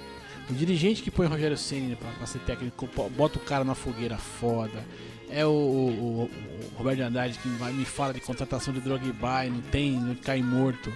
O 0.50 0.54
dirigente 0.54 1.02
que 1.02 1.10
põe 1.10 1.26
Rogério 1.26 1.56
Senna 1.58 1.94
pra, 1.96 2.10
pra 2.12 2.26
ser 2.26 2.38
técnico, 2.40 2.88
bota 3.16 3.38
o 3.38 3.42
cara 3.42 3.64
na 3.64 3.74
fogueira 3.74 4.16
foda. 4.16 4.84
É 5.30 5.44
o, 5.44 5.50
o- 5.50 6.22
o- 6.24 6.30
Roberto 6.76 7.00
Andrade 7.00 7.38
que 7.38 7.48
vai, 7.50 7.72
me 7.72 7.84
fala 7.84 8.14
de 8.14 8.20
contratação 8.20 8.72
de 8.72 8.80
Drogba 8.80 9.44
e 9.46 9.50
não 9.50 9.60
tem, 9.62 9.92
não 9.92 10.14
cai 10.14 10.40
morto. 10.42 10.92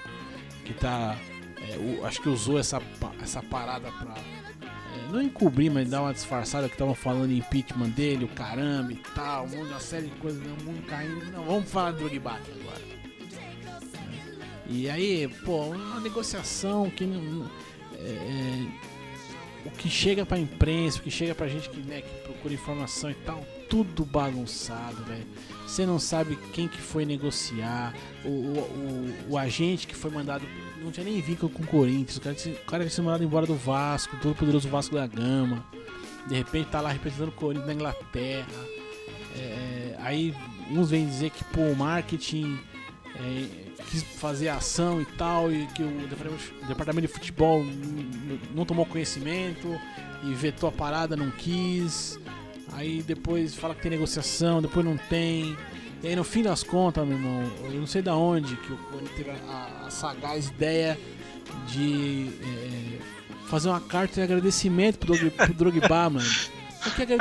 Que 0.65 0.73
tá. 0.75 1.17
é, 1.69 1.77
o- 1.77 2.07
acho 2.07 2.21
que 2.23 2.29
usou 2.29 2.59
essa, 2.59 2.81
essa 3.23 3.43
parada 3.43 3.91
pra. 3.93 4.15
é, 4.15 5.13
não 5.13 5.21
encobrir, 5.21 5.71
mas 5.71 5.89
dar 5.91 6.03
uma 6.03 6.13
disfarçada 6.13 6.69
que 6.69 6.75
estavam 6.75 6.95
falando 6.95 7.33
impeachment 7.33 7.91
dele, 7.91 8.25
o 8.25 8.29
caramba 8.29 8.93
e 8.93 8.97
tal, 9.15 9.45
um 9.45 9.49
monte- 9.49 9.69
uma 9.71 9.81
série 9.81 10.07
de 10.07 10.15
coisas, 10.17 10.41
né, 10.43 10.55
o 10.61 10.65
mundo 10.65 10.83
caindo. 10.87 11.25
Não, 11.33 11.45
vamos 11.45 11.71
falar 11.71 11.93
de 11.93 11.99
Drogba 11.99 12.31
agora. 12.33 12.83
E 14.69 14.89
aí, 14.89 15.29
pô, 15.45 15.65
uma 15.67 16.01
negociação 16.01 16.89
que 16.91 17.05
não. 17.05 17.21
não- 17.23 17.51
é, 17.99 18.09
é, 18.09 18.92
o 19.65 19.71
que 19.71 19.89
chega 19.89 20.27
pra 20.27 20.39
imprensa, 20.39 20.99
o 20.99 21.03
que 21.03 21.11
chega 21.11 21.35
pra 21.35 21.49
gente 21.49 21.69
que, 21.71 21.81
né, 21.81 22.03
que 22.03 22.23
procura 22.23 22.55
informação 22.55 23.11
e 23.11 23.15
tal, 23.15 23.45
tudo 23.69 24.05
bagunçado, 24.05 25.05
velho. 25.05 25.27
Você 25.67 25.87
não 25.87 25.99
sabe 25.99 26.37
quem 26.53 26.69
que 26.69 26.79
foi 26.79 27.05
negociar, 27.05 27.95
o, 28.25 28.29
o, 28.29 28.59
o, 29.29 29.33
o 29.33 29.39
agente 29.39 29.87
que 29.87 29.95
foi 29.95 30.11
mandado. 30.11 30.45
Não 30.83 30.91
tinha 30.91 31.05
nem 31.05 31.21
vínculo 31.21 31.51
com 31.51 31.63
o 31.63 31.67
Corinthians, 31.67 32.17
o 32.17 32.21
cara, 32.21 32.37
o 32.37 32.67
cara 32.67 32.83
tinha 32.83 32.91
sido 32.91 33.05
mandado 33.05 33.25
embora 33.25 33.47
do 33.47 33.55
Vasco, 33.55 34.17
todo 34.21 34.35
poderoso 34.35 34.69
Vasco 34.69 34.95
da 34.95 35.07
Gama. 35.07 35.65
De 36.27 36.35
repente 36.35 36.69
tá 36.69 36.81
lá 36.81 36.91
representando 36.91 37.29
o 37.29 37.33
Corinthians 37.33 37.67
na 37.67 37.75
Inglaterra. 37.75 38.47
É, 39.37 39.97
aí 40.01 40.35
uns 40.71 40.91
vêm 40.91 41.07
dizer 41.07 41.31
que 41.31 41.43
pô, 41.45 41.61
o 41.61 41.77
marketing 41.77 42.59
é, 43.17 43.62
quis 43.91 44.03
fazer 44.03 44.49
ação 44.49 45.01
e 45.01 45.05
tal, 45.05 45.53
e 45.53 45.67
que 45.69 45.83
o 45.83 46.09
departamento, 46.67 47.07
de 47.07 47.09
futebol 47.09 47.65
não 48.55 48.65
tomou 48.65 48.87
conhecimento 48.87 49.79
e 50.25 50.35
vetou 50.35 50.69
a 50.69 50.73
parada, 50.73 51.17
não 51.17 51.31
quis. 51.31 52.19
Aí 52.73 53.03
depois 53.03 53.55
fala 53.55 53.75
que 53.75 53.83
tem 53.83 53.91
negociação, 53.91 54.63
depois 54.63 54.85
não 54.85 54.97
tem. 54.97 55.57
E 56.03 56.09
aí 56.09 56.17
no 56.17 56.25
fim 56.25 56.43
das 56.43 56.63
contas, 56.63 57.07
meu 57.07 57.17
irmão, 57.17 57.53
eu 57.65 57.73
não 57.73 57.87
sei 57.87 58.03
da 58.03 58.17
onde 58.17 58.57
que 58.57 58.73
o 58.73 58.77
Corinthians 58.77 59.17
teve 59.17 59.31
a, 59.31 59.85
a 59.87 59.91
sagaz 59.91 60.49
ideia 60.49 60.99
de 61.69 62.31
é, 62.43 62.99
fazer 63.47 63.69
uma 63.69 63.81
carta 63.81 64.15
de 64.15 64.23
agradecimento 64.23 64.99
pro, 64.99 65.31
pro 65.31 65.55
Drogba, 65.55 66.11
mano. 66.11 66.52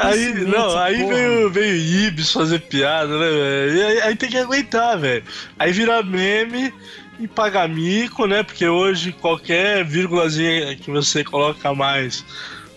Aí, 0.07 0.33
não, 0.45 0.77
aí 0.77 1.05
veio, 1.07 1.49
veio 1.51 1.75
Ibis 2.07 2.31
fazer 2.31 2.59
piada, 2.61 3.17
né, 3.17 3.29
velho? 3.29 3.87
Aí, 3.87 4.01
aí 4.01 4.15
tem 4.15 4.29
que 4.29 4.37
aguentar, 4.37 4.97
velho. 4.97 5.23
Aí 5.59 5.71
vira 5.71 6.01
meme 6.03 6.73
e 7.19 7.27
paga 7.27 7.67
mico, 7.67 8.25
né? 8.25 8.41
Porque 8.43 8.67
hoje 8.67 9.11
qualquer 9.11 9.85
vírgulazinha 9.85 10.75
que 10.75 10.89
você 10.89 11.23
coloca 11.23 11.73
mais 11.75 12.25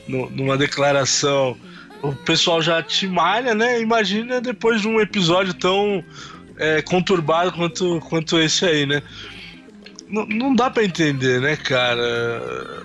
no- 0.07 0.29
numa 0.31 0.57
declaração 0.57 1.57
o 2.03 2.13
pessoal 2.15 2.61
já 2.61 2.83
te 2.83 3.07
malha, 3.09 3.55
né? 3.55 3.81
Imagina 3.81 4.39
depois 4.39 4.83
de 4.83 4.89
um 4.89 5.01
episódio 5.01 5.55
tão 5.55 6.05
é, 6.59 6.83
conturbado 6.83 7.51
quanto, 7.53 7.99
quanto 8.01 8.39
esse 8.39 8.65
aí, 8.67 8.85
né? 8.85 9.03
Não, 10.07 10.27
não 10.27 10.55
dá 10.55 10.69
pra 10.71 10.85
entender, 10.85 11.41
né, 11.41 11.57
cara? 11.57 12.85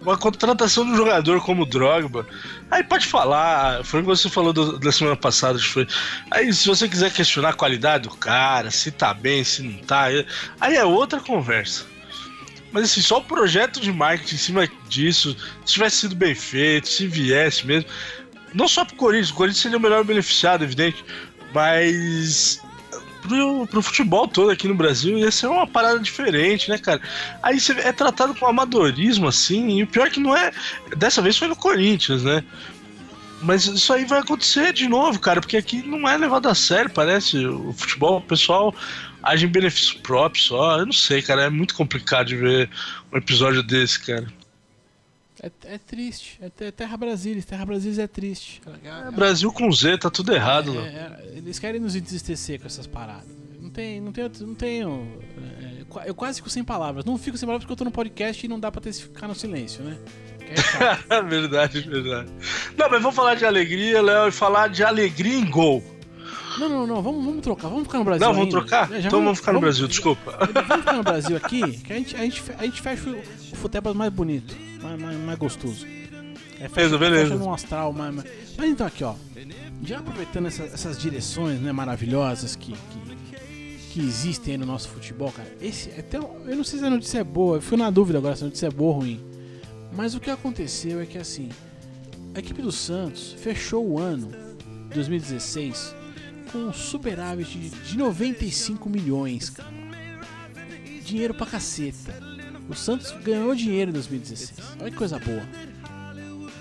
Uma 0.00 0.16
contratação 0.16 0.84
de 0.84 0.92
um 0.92 0.96
jogador 0.96 1.40
como 1.42 1.62
o 1.62 1.66
Drogba. 1.66 2.26
Aí 2.70 2.82
pode 2.82 3.06
falar, 3.06 3.84
foi 3.84 4.00
o 4.00 4.02
que 4.02 4.08
você 4.08 4.28
falou 4.28 4.52
do- 4.52 4.78
da 4.78 4.90
semana 4.90 5.16
passada, 5.16 5.58
foi. 5.58 5.86
Aí 6.30 6.52
se 6.52 6.66
você 6.66 6.88
quiser 6.88 7.12
questionar 7.12 7.50
a 7.50 7.54
qualidade 7.54 8.08
do 8.08 8.16
cara, 8.16 8.70
se 8.70 8.90
tá 8.90 9.14
bem, 9.14 9.44
se 9.44 9.62
não 9.62 9.78
tá, 9.78 10.06
aí 10.60 10.76
é 10.76 10.84
outra 10.84 11.20
conversa. 11.20 11.84
Mas 12.72 12.84
assim, 12.84 13.02
só 13.02 13.18
o 13.18 13.24
projeto 13.24 13.78
de 13.80 13.92
marketing 13.92 14.34
em 14.34 14.38
cima 14.38 14.68
disso, 14.88 15.36
se 15.64 15.74
tivesse 15.74 15.98
sido 15.98 16.16
bem 16.16 16.34
feito, 16.34 16.88
se 16.88 17.06
viesse 17.06 17.64
mesmo. 17.64 17.88
Não 18.52 18.66
só 18.66 18.84
pro 18.84 18.96
Corinthians, 18.96 19.30
o 19.30 19.34
Corinthians 19.34 19.62
seria 19.62 19.78
o 19.78 19.80
melhor 19.80 20.02
beneficiado, 20.02 20.64
evidente, 20.64 21.04
mas 21.52 22.60
pro, 23.26 23.66
pro 23.66 23.82
futebol 23.82 24.28
todo 24.28 24.50
aqui 24.50 24.68
no 24.68 24.74
Brasil 24.74 25.18
ia 25.18 25.30
ser 25.30 25.46
uma 25.46 25.66
parada 25.66 25.98
diferente, 25.98 26.68
né, 26.68 26.78
cara? 26.78 27.00
Aí 27.42 27.58
você 27.58 27.72
é 27.72 27.92
tratado 27.92 28.34
com 28.34 28.46
amadorismo, 28.46 29.28
assim, 29.28 29.78
e 29.78 29.82
o 29.82 29.86
pior 29.86 30.06
é 30.06 30.10
que 30.10 30.20
não 30.20 30.36
é. 30.36 30.52
Dessa 30.96 31.22
vez 31.22 31.36
foi 31.36 31.48
no 31.48 31.56
Corinthians, 31.56 32.22
né? 32.22 32.44
Mas 33.42 33.66
isso 33.66 33.92
aí 33.92 34.04
vai 34.04 34.20
acontecer 34.20 34.72
de 34.72 34.88
novo, 34.88 35.18
cara, 35.18 35.40
porque 35.40 35.56
aqui 35.56 35.82
não 35.82 36.08
é 36.08 36.16
levado 36.16 36.48
a 36.48 36.54
sério, 36.54 36.90
parece. 36.90 37.44
O 37.46 37.72
futebol, 37.72 38.18
o 38.18 38.22
pessoal 38.22 38.74
age 39.22 39.44
em 39.44 39.48
benefício 39.48 39.98
próprio 40.00 40.42
só. 40.42 40.78
Eu 40.78 40.86
não 40.86 40.92
sei, 40.92 41.20
cara, 41.20 41.42
é 41.42 41.50
muito 41.50 41.74
complicado 41.74 42.28
de 42.28 42.36
ver 42.36 42.70
um 43.12 43.18
episódio 43.18 43.62
desse, 43.62 44.00
cara. 44.00 44.26
É, 45.46 45.74
é 45.74 45.78
triste. 45.78 46.38
É 46.40 46.48
te- 46.48 46.72
Terra 46.72 46.96
Brasília. 46.96 47.42
Terra 47.42 47.66
Brasília 47.66 48.04
é 48.04 48.06
triste. 48.06 48.62
É, 48.84 49.10
Brasil 49.10 49.52
com 49.52 49.70
Z, 49.70 49.98
tá 49.98 50.08
tudo 50.10 50.32
errado, 50.32 50.70
É, 50.70 50.74
Léo. 50.74 50.84
é, 50.86 51.22
eles 51.36 51.58
querem 51.58 51.80
nos 51.80 51.94
entristecer 51.94 52.60
com 52.60 52.66
essas 52.66 52.86
paradas. 52.86 53.26
Não 53.60 53.70
tem, 53.70 54.00
não 54.00 54.12
tem, 54.12 54.30
não 54.40 54.54
tenho. 54.54 55.18
é, 56.02 56.08
eu 56.08 56.14
quase 56.14 56.38
fico 56.38 56.48
sem 56.50 56.62
palavras. 56.64 57.04
Não 57.04 57.18
fico 57.18 57.36
sem 57.36 57.46
palavras 57.46 57.64
porque 57.64 57.72
eu 57.72 57.76
tô 57.76 57.84
no 57.84 57.90
podcast 57.90 58.44
e 58.44 58.48
não 58.48 58.58
dá 58.60 58.70
pra 58.70 58.80
ter, 58.80 58.92
ficar 58.92 59.26
no 59.28 59.34
silêncio, 59.34 59.82
né? 59.84 59.96
É 61.10 61.22
verdade, 61.22 61.80
verdade. 61.80 62.30
Não, 62.76 62.90
mas 62.90 63.00
vamos 63.02 63.14
falar 63.16 63.34
de 63.34 63.44
alegria, 63.44 64.00
Léo, 64.02 64.28
e 64.28 64.32
falar 64.32 64.68
de 64.68 64.84
alegria 64.84 65.34
em 65.38 65.48
gol. 65.50 65.82
não, 66.58 66.68
não, 66.68 66.86
não. 66.86 67.02
Vamos, 67.02 67.24
vamos 67.24 67.40
trocar. 67.42 67.68
Vamos 67.68 67.84
ficar 67.84 67.98
no 67.98 68.04
Brasil. 68.04 68.26
Não, 68.26 68.34
vamos 68.34 68.54
ainda. 68.54 68.66
trocar? 68.66 68.92
É, 68.92 69.00
já 69.00 69.08
então 69.08 69.20
vamos 69.22 69.38
ficar 69.38 69.52
no 69.52 69.60
Brasil, 69.60 69.88
desculpa. 69.88 70.38
Vamos 70.52 70.80
ficar 70.80 70.92
no 70.92 71.02
Brasil 71.02 71.36
aqui, 71.36 71.78
que 71.80 71.92
a 71.92 71.96
gente, 71.96 72.16
a 72.16 72.20
gente, 72.20 72.42
a 72.58 72.62
gente 72.64 72.80
fecha 72.82 73.10
o, 73.10 73.18
o 73.18 73.56
futebol 73.56 73.94
mais 73.94 74.12
bonito, 74.12 74.54
mais, 74.84 75.00
mais, 75.00 75.18
mais 75.18 75.38
gostoso. 75.38 75.86
É, 76.60 76.68
Beleza, 76.68 76.98
beleza. 76.98 77.30
Fecha 77.32 77.36
num 77.44 77.52
astral 77.52 77.92
mais, 77.92 78.14
mais- 78.14 78.26
Mas 78.56 78.70
então 78.70 78.86
aqui, 78.86 79.02
ó. 79.02 79.14
Já 79.82 79.98
aproveitando 79.98 80.46
essa- 80.46 80.62
essas 80.64 80.98
direções 80.98 81.60
né, 81.60 81.72
maravilhosas 81.72 82.54
que, 82.56 82.72
que, 82.72 83.16
que 83.92 84.00
existem 84.00 84.54
aí 84.54 84.58
no 84.58 84.64
nosso 84.66 84.88
futebol, 84.88 85.30
cara. 85.32 85.48
Esse, 85.60 85.90
até, 85.90 86.16
eu 86.18 86.56
não 86.56 86.64
sei 86.64 86.78
se 86.78 86.84
a 86.84 86.90
notícia 86.90 87.18
é 87.18 87.24
boa, 87.24 87.56
eu 87.56 87.62
fui 87.62 87.76
na 87.76 87.90
dúvida 87.90 88.18
agora 88.18 88.36
se 88.36 88.42
a 88.42 88.46
notícia 88.46 88.66
é 88.68 88.70
boa 88.70 88.92
ou 88.94 89.00
ruim. 89.00 89.20
Mas 89.92 90.14
o 90.14 90.20
que 90.20 90.30
aconteceu 90.30 91.00
é 91.00 91.06
que 91.06 91.18
assim, 91.18 91.48
a 92.34 92.38
equipe 92.38 92.62
do 92.62 92.72
Santos 92.72 93.34
fechou 93.38 93.86
o 93.86 93.98
ano 93.98 94.30
2016 94.94 95.94
com 96.50 96.58
um 96.58 96.72
superávit 96.72 97.58
de, 97.58 97.68
de 97.70 97.98
95 97.98 98.88
milhões, 98.88 99.50
cara. 99.50 99.68
Dinheiro 101.04 101.34
pra 101.34 101.46
caceta. 101.46 102.33
O 102.68 102.74
Santos 102.74 103.10
ganhou 103.22 103.54
dinheiro 103.54 103.90
em 103.90 103.94
2016. 103.94 104.54
Olha 104.80 104.90
que 104.90 104.96
coisa 104.96 105.18
boa. 105.18 105.42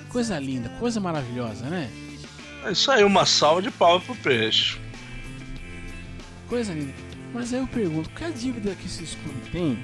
Coisa 0.09 0.37
linda, 0.39 0.69
coisa 0.79 0.99
maravilhosa, 0.99 1.65
né? 1.65 1.89
É 2.65 2.71
isso 2.71 2.91
aí, 2.91 3.03
uma 3.03 3.25
salva 3.25 3.61
de 3.61 3.71
palmas 3.71 4.03
pro 4.03 4.15
peixe. 4.15 4.77
Coisa 6.47 6.73
linda. 6.73 6.93
Mas 7.33 7.53
aí 7.53 7.59
eu 7.59 7.67
pergunto, 7.67 8.09
qual 8.11 8.29
é 8.29 8.33
a 8.33 8.35
dívida 8.35 8.75
que 8.75 8.85
esses 8.85 9.15
clubes 9.15 9.49
têm? 9.51 9.79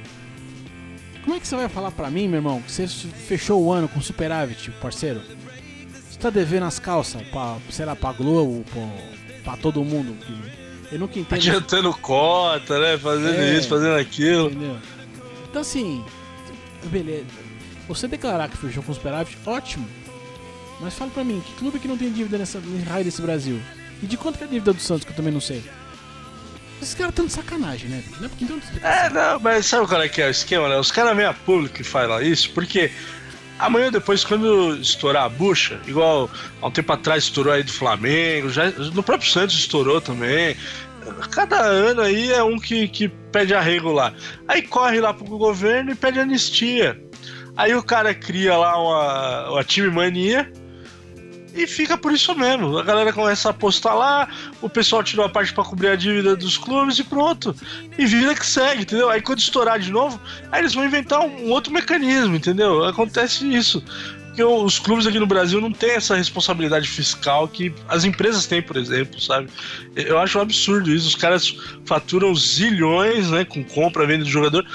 Como 1.24 1.36
é 1.36 1.40
que 1.40 1.48
você 1.48 1.56
vai 1.56 1.68
falar 1.68 1.92
pra 1.92 2.10
mim, 2.10 2.28
meu 2.28 2.38
irmão, 2.38 2.62
que 2.62 2.72
você 2.72 2.88
fechou 2.88 3.64
o 3.64 3.72
ano 3.72 3.88
com 3.88 4.00
superávit, 4.02 4.72
parceiro? 4.82 5.22
Você 6.10 6.20
tá 6.20 6.30
devendo 6.30 6.64
as 6.66 6.80
calças 6.80 7.22
pra, 7.24 7.58
sei 7.72 7.86
lá, 7.86 7.96
pra 7.96 8.12
Globo, 8.14 8.64
pra, 8.72 9.44
pra 9.44 9.58
todo 9.58 9.84
mundo? 9.84 10.16
que- 10.26 10.60
Eu 10.94 11.00
nunca 11.00 11.20
entendo. 11.20 11.38
Adiantando 11.38 11.94
cota, 11.94 12.80
né? 12.80 12.98
Fazendo 12.98 13.40
É. 13.40 13.54
isso, 13.58 13.68
fazendo 13.68 13.96
aquilo. 13.96 14.48
Entendeu? 14.50 14.78
Então 15.50 15.62
assim, 15.62 16.04
beleza. 16.86 17.26
Você 17.88 18.08
declarar 18.08 18.50
que 18.50 18.58
fechou 18.58 18.84
com 18.84 18.94
superávit, 18.94 19.38
ótimo. 19.46 19.88
Mas 20.80 20.94
fala 20.94 21.12
pra 21.12 21.24
mim, 21.24 21.42
que 21.46 21.54
clube 21.54 21.80
que 21.80 21.88
não 21.88 21.98
tem 21.98 22.12
dívida 22.12 22.38
nessa 22.38 22.60
nesse 22.60 22.86
raio 22.86 23.04
desse 23.04 23.22
Brasil? 23.22 23.60
E 24.02 24.06
de 24.06 24.16
quanto 24.16 24.38
que 24.38 24.44
é 24.44 24.48
a 24.48 24.50
dívida 24.50 24.72
do 24.72 24.80
Santos, 24.80 25.04
que 25.04 25.12
eu 25.12 25.16
também 25.16 25.34
não 25.34 25.42
sei? 25.42 25.64
Esses 26.82 26.94
caras 26.94 27.12
estão 27.12 27.26
de 27.26 27.34
sacanagem, 27.34 27.90
né? 27.90 28.04
Não 28.20 28.26
é 28.26 28.30
porque 28.30 28.46
explicação. 28.46 28.90
É, 28.90 29.10
não, 29.10 29.40
mas 29.40 29.66
sabe 29.66 29.86
qual 29.86 30.02
é 30.02 30.08
que 30.08 30.22
é 30.22 30.28
o 30.28 30.32
esquema, 30.32 30.70
né? 30.70 30.78
Os 30.78 30.92
caras 30.92 31.16
meio 31.16 31.34
público 31.46 31.76
que 31.76 31.84
falam 31.84 32.22
isso, 32.22 32.52
porque 32.52 32.90
amanhã 33.58 33.92
depois, 33.92 34.24
quando 34.24 34.78
estourar 34.78 35.26
a 35.26 35.30
bucha, 35.30 35.82
igual 35.86 36.30
há 36.62 36.68
um 36.68 36.72
tempo 36.72 36.94
atrás 36.94 37.26
estourou 37.26 37.52
aí 37.52 37.64
do 37.64 37.74
Flamengo, 37.74 38.50
já, 38.50 38.72
no 38.72 39.04
próprio 39.04 39.30
Santos 39.30 39.58
estourou 39.58 40.00
também. 40.00 40.56
Cada 41.32 41.60
ano 41.62 42.02
aí 42.02 42.32
é 42.32 42.44
um 42.44 42.58
que, 42.58 42.88
que 42.88 43.08
pede 43.08 43.54
arrego 43.54 43.92
lá. 43.92 44.14
Aí 44.48 44.62
corre 44.62 45.00
lá 45.00 45.14
pro 45.14 45.26
governo 45.26 45.92
e 45.92 45.96
pede 45.96 46.20
anistia. 46.20 47.00
Aí 47.56 47.76
o 47.76 47.84
cara 47.84 48.14
cria 48.14 48.56
lá 48.58 48.82
uma, 48.82 49.52
uma 49.52 49.64
time 49.64 49.90
mania 49.90 50.52
e 51.54 51.68
fica 51.68 51.98
por 51.98 52.12
isso 52.12 52.34
mesmo. 52.36 52.78
A 52.78 52.84
galera 52.84 53.12
começa 53.12 53.50
a 53.50 53.52
apostar 53.52 53.96
lá, 53.96 54.30
o 54.62 54.70
pessoal 54.70 55.04
tirou 55.04 55.26
a 55.26 55.30
parte 55.30 55.54
pra 55.54 55.64
cobrir 55.64 55.90
a 55.90 55.96
dívida 55.96 56.36
dos 56.36 56.58
clubes 56.58 57.00
e 57.00 57.04
pronto. 57.04 57.56
E 57.98 58.06
vida 58.06 58.36
que 58.36 58.46
segue, 58.46 58.84
entendeu? 58.84 59.10
Aí 59.10 59.22
quando 59.22 59.40
estourar 59.40 59.80
de 59.80 59.92
novo, 59.92 60.20
aí 60.52 60.62
eles 60.62 60.74
vão 60.74 60.86
inventar 60.86 61.20
um 61.22 61.50
outro 61.50 61.74
mecanismo, 61.74 62.36
entendeu? 62.36 62.84
Acontece 62.86 63.46
isso. 63.54 63.84
Porque 64.40 64.44
os 64.64 64.80
clubes 64.80 65.06
aqui 65.06 65.20
no 65.20 65.28
Brasil 65.28 65.60
não 65.60 65.70
têm 65.74 65.92
essa 65.92 66.16
responsabilidade 66.16 66.88
fiscal 66.88 67.46
que 67.46 67.74
as 67.90 68.06
empresas 68.06 68.46
têm, 68.46 68.62
por 68.62 68.78
exemplo, 68.78 69.20
sabe? 69.20 69.50
Eu 69.98 70.18
acho 70.18 70.40
um 70.40 70.42
absurdo 70.42 70.90
isso. 70.94 71.10
Os 71.10 71.16
caras 71.16 71.54
faturam 71.86 72.34
zilhões, 72.34 73.30
né, 73.30 73.44
com 73.44 73.62
compra, 73.66 74.08
venda 74.08 74.24
de 74.24 74.32
jogador. 74.32 74.66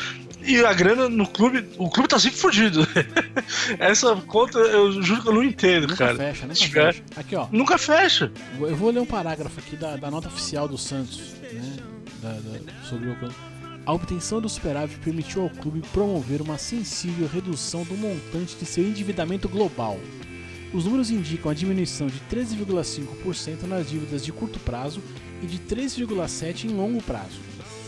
E 0.43 0.63
a 0.63 0.73
grana 0.75 1.09
no 1.09 1.27
clube, 1.27 1.65
o 1.79 1.89
clube 1.89 2.11
tá 2.11 2.19
sempre 2.19 2.39
fudido. 2.39 2.87
Essa 3.81 4.15
conta 4.27 4.59
eu 4.59 5.01
juro 5.03 5.23
que 5.23 5.29
eu 5.31 5.35
não 5.35 5.43
entendo, 5.43 5.83
Nunca 5.87 5.97
cara. 5.97 6.15
fecha, 6.15 6.43
nunca 6.43 6.55
tiver- 6.55 6.93
fecha. 6.93 7.05
Aqui, 7.17 7.35
ó. 7.37 7.47
Nunca 7.51 7.79
fecha. 7.79 8.31
Eu 8.61 8.77
vou 8.77 8.91
ler 8.91 9.01
um 9.01 9.07
parágrafo 9.07 9.59
aqui 9.61 9.77
da, 9.77 9.97
da 9.97 10.11
nota 10.11 10.29
oficial 10.29 10.69
do 10.69 10.77
Santos, 10.77 11.21
né? 11.51 11.77
da- 12.21 12.33
da- 12.33 12.87
sobre 12.87 13.09
o 13.09 13.17
A 13.87 13.93
obtenção 13.93 14.41
do 14.41 14.49
superávit 14.49 14.99
permitiu 14.99 15.43
ao 15.43 15.51
clube 15.51 15.83
promover 15.93 16.41
uma 16.41 16.57
sensível 16.57 17.29
redução 17.29 17.85
do 17.85 17.95
montante 17.95 18.57
de 18.57 18.65
seu 18.65 18.83
endividamento 18.83 19.47
global. 19.47 20.01
Os 20.73 20.87
números 20.87 21.11
indicam 21.11 21.51
a 21.51 21.55
diminuição 21.55 22.07
de 22.07 22.19
13,5% 22.31 23.63
nas 23.65 23.89
dívidas 23.89 24.25
de 24.25 24.33
curto 24.33 24.59
prazo 24.61 25.03
e 25.43 25.47
de 25.47 25.59
3,7% 25.59 26.65
em 26.65 26.69
longo 26.69 27.03
prazo. 27.03 27.39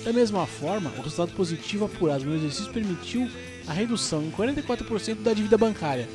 Da 0.04 0.12
mesma 0.12 0.46
forma, 0.46 0.90
o 0.90 1.02
resultado 1.02 1.32
positivo 1.32 1.87
apurado 1.87 2.24
no 2.24 2.37
exercício 2.37 2.72
permitiu 2.72 3.28
a 3.66 3.72
redução 3.72 4.22
em 4.22 4.30
44% 4.30 5.22
da 5.22 5.32
dívida 5.32 5.56
bancária. 5.59 6.06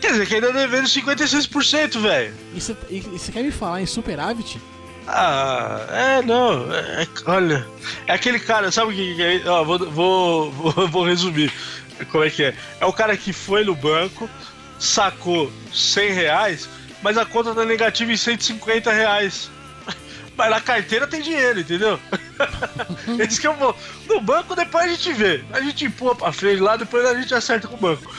Quer 0.00 0.12
dizer, 0.12 0.26
que 0.26 0.34
ainda 0.36 0.52
devendo 0.52 0.86
56%, 0.86 2.00
velho. 2.00 2.34
E 2.54 2.60
você 2.60 2.74
você 2.74 3.32
quer 3.32 3.42
me 3.42 3.50
falar 3.50 3.82
em 3.82 3.86
superávit? 3.86 4.58
Ah, 5.06 5.80
é, 5.90 6.22
não. 6.22 6.72
é- 6.72 7.02
é- 7.02 7.08
olha, 7.26 7.66
é 8.06 8.12
aquele 8.12 8.38
cara, 8.38 8.70
sabe 8.70 8.92
o 8.92 8.94
que, 8.94 9.22
é? 9.22 9.48
Ó, 9.48 9.64
vou, 9.64 9.78
vou, 9.90 10.50
vou, 10.52 10.88
vou 10.88 11.04
resumir 11.04 11.52
como 12.10 12.24
é 12.24 12.30
que 12.30 12.44
é. 12.44 12.54
É 12.80 12.86
o 12.86 12.92
cara 12.92 13.16
que 13.16 13.32
foi 13.32 13.64
no 13.64 13.74
banco, 13.74 14.28
sacou 14.78 15.52
100 15.72 16.12
reais, 16.12 16.68
mas 17.02 17.16
a 17.18 17.24
conta 17.24 17.54
tá 17.54 17.64
negativa 17.64 18.12
em 18.12 18.16
150 18.16 18.92
reais. 18.92 19.50
Mas 20.34 20.48
na 20.50 20.60
carteira 20.62 21.06
tem 21.06 21.20
dinheiro, 21.20 21.60
entendeu? 21.60 22.00
Esse 23.20 23.38
que 23.38 23.46
eu 23.46 23.54
vou. 23.54 23.76
No 24.08 24.18
banco 24.18 24.56
depois 24.56 24.86
a 24.86 24.88
gente 24.88 25.12
vê. 25.12 25.44
A 25.52 25.60
gente 25.60 25.84
empurra 25.84 26.14
pra 26.14 26.32
frente 26.32 26.58
lá, 26.60 26.74
depois 26.76 27.04
a 27.04 27.14
gente 27.14 27.34
acerta 27.34 27.68
com 27.68 27.74
o 27.74 27.78
banco. 27.78 28.10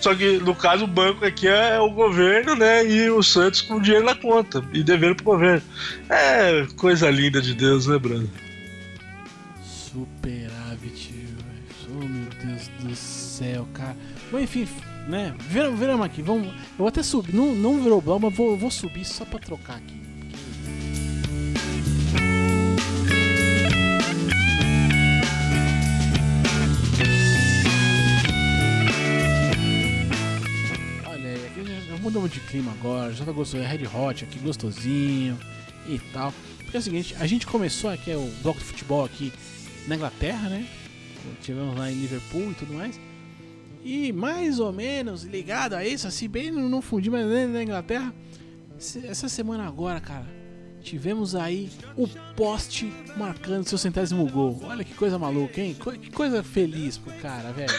Só 0.00 0.14
que 0.14 0.38
no 0.38 0.54
caso 0.54 0.84
o 0.84 0.88
banco 0.88 1.24
aqui 1.24 1.48
é 1.48 1.78
o 1.78 1.90
governo, 1.90 2.54
né? 2.54 2.86
E 2.86 3.10
o 3.10 3.22
Santos 3.22 3.60
com 3.60 3.80
dinheiro 3.80 4.04
na 4.04 4.14
conta 4.14 4.62
e 4.72 4.82
devendo 4.82 5.16
pro 5.16 5.24
governo. 5.24 5.62
É 6.08 6.66
coisa 6.76 7.10
linda 7.10 7.40
de 7.40 7.54
Deus, 7.54 7.86
né, 7.86 7.98
Bruno? 7.98 8.28
Superávit. 9.62 11.14
Oh, 11.90 12.04
meu 12.04 12.28
Deus 12.44 12.68
do 12.80 12.94
céu, 12.94 13.66
cara. 13.74 13.96
Bom, 14.30 14.38
enfim, 14.38 14.68
né? 15.08 15.34
Viramos, 15.48 16.06
aqui. 16.06 16.22
Vamos, 16.22 16.46
eu 16.46 16.54
vou 16.78 16.88
até 16.88 17.02
subir. 17.02 17.34
Não, 17.34 17.54
não 17.54 17.82
virou 17.82 18.02
mas 18.20 18.34
vou, 18.34 18.56
vou 18.56 18.70
subir 18.70 19.04
só 19.04 19.24
pra 19.24 19.38
trocar 19.38 19.76
aqui. 19.76 20.07
Mudamos 32.18 32.50
clima 32.50 32.72
agora, 32.72 33.12
já 33.12 33.24
tá 33.24 33.30
gostoso, 33.30 33.62
é 33.62 33.66
Red 33.66 33.86
Hot 33.86 34.24
aqui, 34.24 34.40
gostosinho 34.40 35.38
e 35.86 36.00
tal. 36.12 36.34
Porque 36.64 36.76
é 36.76 36.80
o 36.80 36.82
seguinte, 36.82 37.14
a 37.16 37.28
gente 37.28 37.46
começou 37.46 37.90
aqui, 37.90 38.10
é 38.10 38.16
o 38.16 38.28
bloco 38.42 38.58
de 38.58 38.64
futebol 38.64 39.04
aqui 39.04 39.32
na 39.86 39.94
Inglaterra, 39.94 40.48
né? 40.48 40.66
Tivemos 41.40 41.78
lá 41.78 41.92
em 41.92 41.94
Liverpool 41.94 42.50
e 42.50 42.54
tudo 42.54 42.74
mais. 42.74 42.98
E 43.84 44.12
mais 44.12 44.58
ou 44.58 44.72
menos 44.72 45.22
ligado 45.22 45.74
a 45.74 45.86
isso, 45.86 46.08
assim, 46.08 46.28
bem 46.28 46.50
no 46.50 46.82
fundinho, 46.82 47.12
mas 47.12 47.24
dentro 47.24 47.52
da 47.52 47.62
Inglaterra. 47.62 48.12
Essa 49.04 49.28
semana 49.28 49.64
agora, 49.64 50.00
cara, 50.00 50.26
tivemos 50.82 51.34
aí 51.34 51.68
o 51.96 52.06
poste 52.36 52.92
marcando 53.16 53.66
seu 53.68 53.78
centésimo 53.78 54.26
gol. 54.26 54.60
Olha 54.64 54.84
que 54.84 54.94
coisa 54.94 55.18
maluca, 55.18 55.60
hein? 55.60 55.76
Que 56.02 56.10
coisa 56.10 56.42
feliz 56.42 56.98
pro 56.98 57.12
cara, 57.14 57.52
velho. 57.52 57.72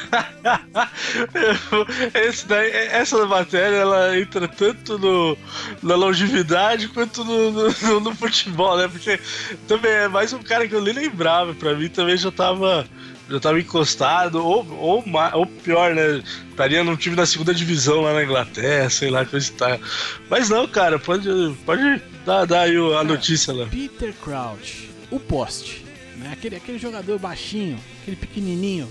Daí, 2.47 2.71
essa 2.71 3.25
matéria 3.25 3.77
ela 3.77 4.17
entra 4.19 4.47
tanto 4.47 4.97
no, 4.97 5.37
na 5.81 5.95
longevidade 5.95 6.87
quanto 6.89 7.23
no, 7.23 7.51
no- 7.51 7.99
no- 7.99 8.15
futebol, 8.15 8.77
né? 8.77 8.87
Porque 8.87 9.19
também 9.67 9.91
é 9.91 10.07
mais 10.07 10.33
um 10.33 10.39
cara 10.43 10.67
que 10.67 10.75
eu 10.75 10.81
nem 10.81 10.93
lembrava. 10.93 11.53
Pra 11.53 11.73
mim 11.75 11.89
também 11.89 12.17
já 12.17 12.31
tava, 12.31 12.85
já 13.29 13.39
tava 13.39 13.59
encostado, 13.59 14.43
ou, 14.43 14.65
ou, 14.77 15.03
ou 15.33 15.45
pior, 15.45 15.93
né? 15.95 16.21
Estaria 16.49 16.83
num 16.83 16.95
time 16.95 17.15
da 17.15 17.25
segunda 17.25 17.53
divisão 17.53 18.01
lá 18.01 18.13
na 18.13 18.23
Inglaterra, 18.23 18.89
sei 18.89 19.09
lá, 19.09 19.25
coisa 19.25 19.49
e 19.49 19.53
tal. 19.53 19.79
Mas 20.29 20.49
não, 20.49 20.67
cara, 20.67 20.99
pode, 20.99 21.27
pode 21.65 22.01
dar, 22.29 22.45
dar 22.45 22.61
aí 22.61 22.75
a 22.75 23.03
notícia 23.03 23.51
lá. 23.53 23.65
Peter 23.67 24.13
Crouch, 24.23 24.89
o 25.09 25.19
poste, 25.19 25.83
né? 26.17 26.29
Aquele, 26.31 26.55
aquele 26.55 26.77
jogador 26.77 27.17
baixinho, 27.17 27.79
aquele 28.01 28.15
pequenininho, 28.15 28.89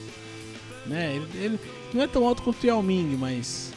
né? 0.87 1.15
Ele, 1.15 1.27
ele 1.45 1.61
não 1.95 2.03
é 2.03 2.07
tão 2.07 2.27
alto 2.27 2.43
quanto 2.43 2.63
o 2.63 2.67
Yao 2.67 2.83
Ming, 2.83 3.17
mas, 3.17 3.73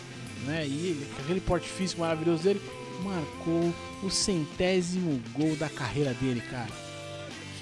né? 0.45 0.65
E 0.65 0.87
ele, 0.87 1.07
aquele 1.19 1.39
porte 1.39 1.67
físico 1.69 2.01
maravilhoso 2.01 2.43
dele, 2.43 2.61
marcou 3.03 3.73
o 4.03 4.09
centésimo 4.09 5.21
gol 5.33 5.55
da 5.55 5.69
carreira 5.69 6.13
dele, 6.15 6.41
cara. 6.49 6.69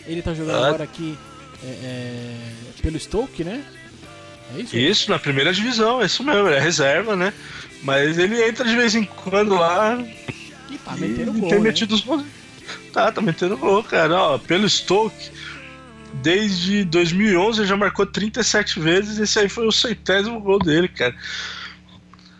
Ele 0.06 0.22
tá 0.22 0.34
jogando 0.34 0.64
Ah. 0.64 0.68
agora 0.68 0.84
aqui 0.86 1.18
é, 1.64 1.68
é, 1.68 2.82
pelo 2.82 2.98
Stoke, 3.00 3.44
né? 3.44 3.64
É 4.56 4.62
isso? 4.62 4.78
Isso, 4.78 5.12
na 5.12 5.20
primeira 5.20 5.54
divisão, 5.54 6.02
é 6.02 6.06
isso 6.06 6.24
mesmo, 6.24 6.48
é 6.48 6.60
reserva, 6.60 7.16
né? 7.16 7.34
Mas 7.84 8.18
ele 8.18 8.42
entra 8.44 8.66
de 8.66 8.76
vez 8.76 8.96
em 8.96 9.04
quando 9.04 9.54
lá 9.56 9.98
E 10.70 10.78
tá 10.78 10.96
e 10.96 11.00
metendo 11.02 11.32
tem 11.32 11.42
gol, 11.42 11.50
né? 11.52 11.60
metido 11.60 11.96
os 11.96 12.02
gols. 12.02 12.24
Tá, 12.94 13.12
tá 13.12 13.22
metendo 13.22 13.58
gol, 13.58 13.84
cara. 13.84 14.16
Ó, 14.16 14.38
pelo 14.38 14.70
Stoke, 14.70 15.30
desde 16.16 16.84
2011 16.86 17.62
ele 17.62 17.68
já 17.68 17.76
marcou 17.78 18.06
37 18.06 18.80
vezes. 18.80 19.18
Esse 19.20 19.40
aí 19.40 19.50
foi 19.50 19.66
o 19.68 19.72
centésimo 19.72 20.40
gol 20.40 20.60
dele, 20.60 20.88
cara. 20.88 21.16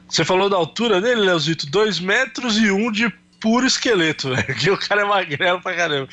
Você 0.08 0.26
falou 0.26 0.50
da 0.50 0.56
altura 0.58 1.00
dele, 1.02 1.22
Leozito? 1.22 1.66
2 1.68 2.00
metros 2.00 2.58
e 2.58 2.72
1 2.72 2.92
de 2.92 3.10
puro 3.40 3.66
esqueleto, 3.66 4.30
velho. 4.36 4.56
Que 4.56 4.70
o 4.72 4.78
cara 4.78 5.02
é 5.02 5.06
magrelo 5.06 5.62
pra 5.62 5.76
caramba. 5.76 6.10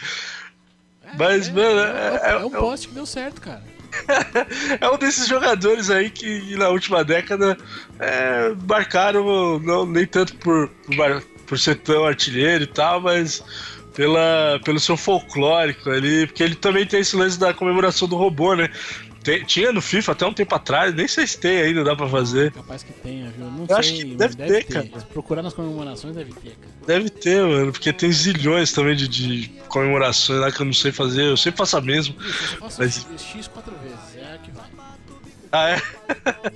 Mas, 1.18 1.48
mano, 1.48 1.78
é- 1.80 2.20
é, 2.22 2.30
é- 2.30 2.32
é 2.32 2.36
um 2.44 2.50
poste 2.50 2.88
que 2.88 2.94
deu 2.94 3.06
certo, 3.06 3.40
cara. 3.40 3.62
É 4.80 4.90
um 4.90 4.98
desses 4.98 5.26
jogadores 5.26 5.88
aí 5.88 6.10
que 6.10 6.54
na 6.56 6.68
última 6.68 7.02
década 7.02 7.56
é, 7.98 8.52
marcaram, 8.68 9.58
não, 9.60 9.86
nem 9.86 10.04
tanto 10.06 10.34
por, 10.36 10.68
por, 10.68 11.22
por 11.46 11.58
ser 11.58 11.76
tão 11.76 12.04
artilheiro 12.04 12.64
e 12.64 12.66
tal, 12.66 13.00
mas 13.00 13.42
pela, 13.94 14.60
pelo 14.64 14.78
seu 14.78 14.96
folclórico 14.96 15.88
ali, 15.90 16.26
porque 16.26 16.42
ele 16.42 16.54
também 16.54 16.84
tem 16.86 17.00
esse 17.00 17.16
lance 17.16 17.38
da 17.38 17.54
comemoração 17.54 18.06
do 18.06 18.16
robô, 18.16 18.54
né? 18.54 18.68
Tem- 19.22 19.42
tinha 19.44 19.72
no 19.72 19.80
FIFA 19.82 20.12
até 20.12 20.24
um 20.26 20.32
tempo 20.32 20.54
atrás, 20.54 20.94
nem 20.94 21.08
sei 21.08 21.26
se 21.26 21.36
tem 21.40 21.60
ainda, 21.60 21.82
dá 21.82 21.96
pra 21.96 22.06
fazer. 22.08 22.52
Capaz 22.52 22.84
que 22.84 22.92
tenha, 22.92 23.28
viu? 23.30 23.46
Não 23.46 23.62
Eu 23.62 23.66
sei, 23.66 23.76
acho 23.76 23.94
que 23.94 24.04
mas 24.04 24.16
deve 24.36 24.36
ter, 24.36 24.64
cara. 24.64 25.00
Se 25.00 25.06
procurar 25.06 25.42
nas 25.42 25.52
comemorações, 25.52 26.14
deve 26.14 26.32
ter, 26.32 26.50
cara. 26.50 26.74
Deve 26.86 27.10
ter, 27.10 27.42
mano, 27.44 27.72
porque 27.72 27.92
tem 27.92 28.12
zilhões 28.12 28.70
também 28.72 28.94
de, 28.94 29.08
de 29.08 29.48
comemorações 29.66 30.38
lá 30.40 30.52
que 30.52 30.60
eu 30.60 30.66
não 30.66 30.72
sei 30.72 30.92
fazer, 30.92 31.24
eu 31.24 31.36
sempre 31.36 31.58
faço 31.58 31.76
a 31.76 31.80
mesma. 31.80 32.14
Isso, 32.20 32.54
eu 32.54 32.58
faço 32.60 32.78
Mas- 32.80 33.06
X 33.20 33.48
quatro 33.48 33.74
vezes. 33.82 34.15
Ah, 35.56 35.70
é? 35.70 35.80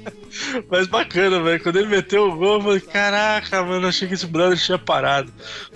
Mas 0.70 0.86
bacana, 0.86 1.42
velho. 1.42 1.62
Quando 1.62 1.76
ele 1.76 1.88
meteu 1.88 2.28
o 2.30 2.36
gol, 2.36 2.56
eu 2.56 2.62
falei, 2.62 2.80
caraca, 2.80 3.62
mano, 3.64 3.86
achei 3.88 4.06
que 4.06 4.14
esse 4.14 4.26
brother 4.26 4.58
tinha 4.58 4.78
parado. 4.78 5.32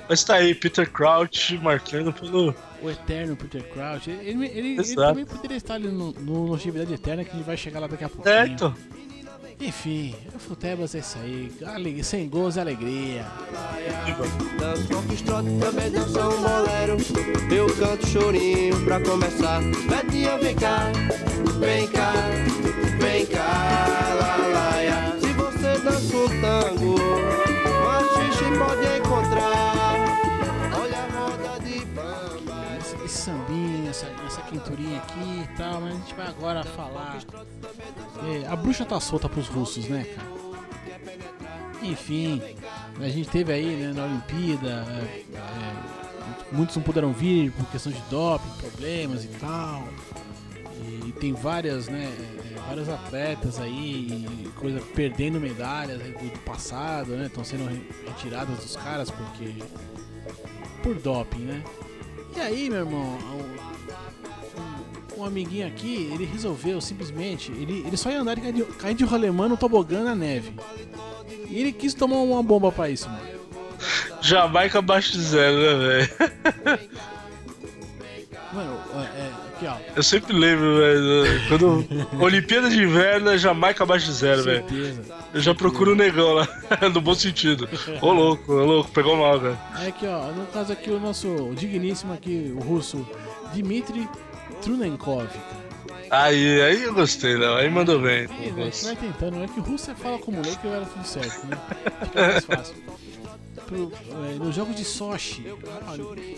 Mas 0.09 0.23
tá 0.25 0.35
aí, 0.37 0.55
Peter 0.55 0.89
Crouch 0.91 1.57
marcando 1.59 2.13
pelo. 2.13 2.55
O 2.83 2.91
eterno 2.91 3.35
Peter 3.35 3.63
Crouch, 3.73 4.11
ele, 4.11 4.47
ele, 4.47 4.77
ele- 4.79 4.95
também 4.95 5.25
poderia 5.25 5.57
estar 5.57 5.75
ali 5.75 5.89
no, 5.89 6.13
no 6.13 6.45
Longevidade 6.47 6.93
Eterna, 6.93 7.25
que 7.25 7.31
a 7.31 7.35
gente 7.35 7.47
vai 7.47 7.57
chegar 7.57 7.81
lá 7.81 7.87
daqui 7.87 8.05
a 8.05 8.09
pouquinho. 8.09 8.35
É, 8.35 8.47
então. 8.47 8.75
Enfim, 9.61 10.15
o 10.35 10.39
Futebas 10.39 10.95
é 10.95 10.99
isso 10.99 11.17
aí. 11.19 11.51
Ale- 11.65 12.03
Sem 12.05 12.29
gols 12.29 12.57
e 12.57 12.61
alegria. 12.61 13.25
Danço 14.59 14.87
foxtrot, 14.89 15.45
também 15.61 15.91
danço 15.91 16.19
um 16.21 16.43
bolero 16.43 16.97
Eu 17.55 17.67
canto 17.77 18.07
chorinho 18.07 18.79
pra 18.85 19.01
começar 19.01 19.61
Betinha, 19.89 20.37
vem 20.39 20.55
cá, 20.55 20.91
vem 21.59 21.87
cá, 21.89 22.13
vem 23.01 23.27
cá, 23.27 24.17
lalaia 24.21 25.17
Se 25.21 25.27
você 25.33 25.79
dança 25.83 26.17
tango, 26.41 26.95
machixe 27.85 28.59
pode 28.59 28.99
encontrar 28.99 29.94
Esse, 33.15 33.23
sambinha, 33.27 33.91
essa, 33.91 34.07
essa 34.27 34.43
quenturinha 34.43 34.99
aqui 34.99 35.45
e 35.45 35.57
tal, 35.57 35.81
mas 35.81 35.95
a 35.95 35.97
gente 35.99 36.15
vai 36.15 36.27
agora 36.27 36.65
falar. 36.65 37.19
É, 38.25 38.47
a 38.49 38.57
bruxa 38.57 38.85
tá 38.85 38.99
solta 38.99 39.29
pros 39.29 39.47
russos, 39.47 39.89
né, 39.89 40.05
cara? 40.05 40.35
Enfim, 41.83 42.43
a 42.99 43.09
gente 43.09 43.29
teve 43.29 43.53
aí 43.53 43.77
né, 43.77 43.93
na 43.93 44.05
Olimpíada. 44.05 44.85
é, 44.89 45.25
é, 45.33 46.55
muitos 46.55 46.75
não 46.75 46.83
puderam 46.83 47.13
vir 47.13 47.53
por 47.53 47.67
questão 47.67 47.93
de 47.93 48.01
doping, 48.11 48.49
problemas 48.59 49.25
e 49.25 49.29
tal. 49.29 49.85
E 51.07 51.13
tem 51.13 51.33
várias, 51.33 51.87
né, 51.89 52.13
é, 52.53 52.61
vários 52.67 52.89
atletas 52.89 53.61
aí, 53.61 54.27
coisa 54.57 54.81
perdendo 54.95 55.41
medalhas 55.41 55.99
do, 55.99 56.13
do 56.13 56.39
passado, 56.41 57.13
né? 57.17 57.27
Estão 57.27 57.45
sendo 57.45 57.67
re- 57.69 57.87
retiradas 58.07 58.59
dos 58.59 58.75
caras 58.77 59.09
porque 59.11 59.63
por 60.83 60.95
doping, 60.97 61.41
né? 61.45 61.63
E 62.37 62.41
aí, 62.41 62.69
meu 62.69 62.81
irmão, 62.81 63.19
um, 65.17 65.21
um 65.21 65.25
amiguinho 65.25 65.67
aqui, 65.67 66.11
ele 66.13 66.25
resolveu 66.25 66.81
simplesmente, 66.81 67.53
ele, 67.53 67.85
ele 67.87 67.97
só 67.97 68.11
ia 68.11 68.21
andar 68.21 68.37
e 68.37 68.41
cair 68.41 68.53
de, 68.53 68.65
cair 68.65 68.95
de 68.95 69.05
rolemã 69.05 69.49
no 69.49 69.57
tobogã 69.57 70.03
na 70.03 70.15
neve. 70.15 70.55
E 71.49 71.61
ele 71.61 71.73
quis 71.73 71.95
tomar 71.95 72.17
uma 72.17 72.43
bomba 72.43 72.73
pra 72.73 72.91
isso, 72.91 73.09
mano. 73.09 73.35
Jamaica 74.21 74.79
abaixo 74.79 75.13
de 75.13 75.21
zero, 75.21 75.57
né, 75.57 75.75
velho? 75.77 76.91
É, 79.65 79.67
é, 79.67 79.71
aqui 79.71 79.83
ó, 79.91 79.93
Eu 79.97 80.03
sempre 80.03 80.33
lembro, 80.33 80.79
velho. 80.79 81.49
Quando. 81.49 82.23
Olimpíada 82.23 82.69
de 82.69 82.83
Inverno 82.83 83.31
é 83.31 83.39
Jamaica 83.39 83.85
abaixo 83.85 84.07
de 84.07 84.13
zero, 84.13 84.45
velho. 84.45 84.65
Eu 85.33 85.41
já 85.41 85.55
procuro 85.55 85.93
o 85.93 85.95
negão 85.95 86.33
lá, 86.33 86.49
no 86.93 87.01
bom 87.01 87.15
sentido. 87.15 87.69
Ô 88.01 88.13
louco, 88.13 88.53
ô 88.53 88.65
louco, 88.65 88.91
pegou 88.91 89.17
mal, 89.17 89.41
velho. 89.41 89.59
Aí 89.75 89.89
aqui 89.89 90.07
ó, 90.07 90.31
no 90.33 90.47
caso 90.47 90.73
aqui 90.73 90.91
o 90.91 91.01
nosso 91.01 91.53
digníssimo 91.57 92.13
aqui, 92.13 92.53
o 92.57 92.61
russo 92.61 93.07
Dmitry 93.53 94.09
Trunenkov. 94.63 95.29
Aí, 96.11 96.63
aí 96.63 96.83
eu 96.83 96.95
gostei, 96.95 97.37
Léo. 97.37 97.55
Aí 97.55 97.69
mandou 97.69 98.01
bem. 98.01 98.29
E, 98.41 98.51
né, 98.53 98.63
a 98.63 98.65
gente 98.67 98.85
vai 98.85 98.97
tentando, 98.97 99.43
é 99.43 99.49
que 99.49 99.59
o 99.59 99.63
russo 99.63 99.87
você 99.87 99.95
fala 99.95 100.19
como 100.19 100.41
lei 100.43 100.55
que 100.57 100.67
vai 100.69 100.81
dar 100.81 100.87
tudo 100.87 101.05
certo, 101.05 101.47
né? 101.47 101.59
Fica 102.05 102.27
mais 102.27 102.45
fácil. 102.45 102.77
É, 103.73 104.35
nos 104.35 104.55
jogos 104.55 104.77
de 104.77 104.85
Sochi. 104.85 105.45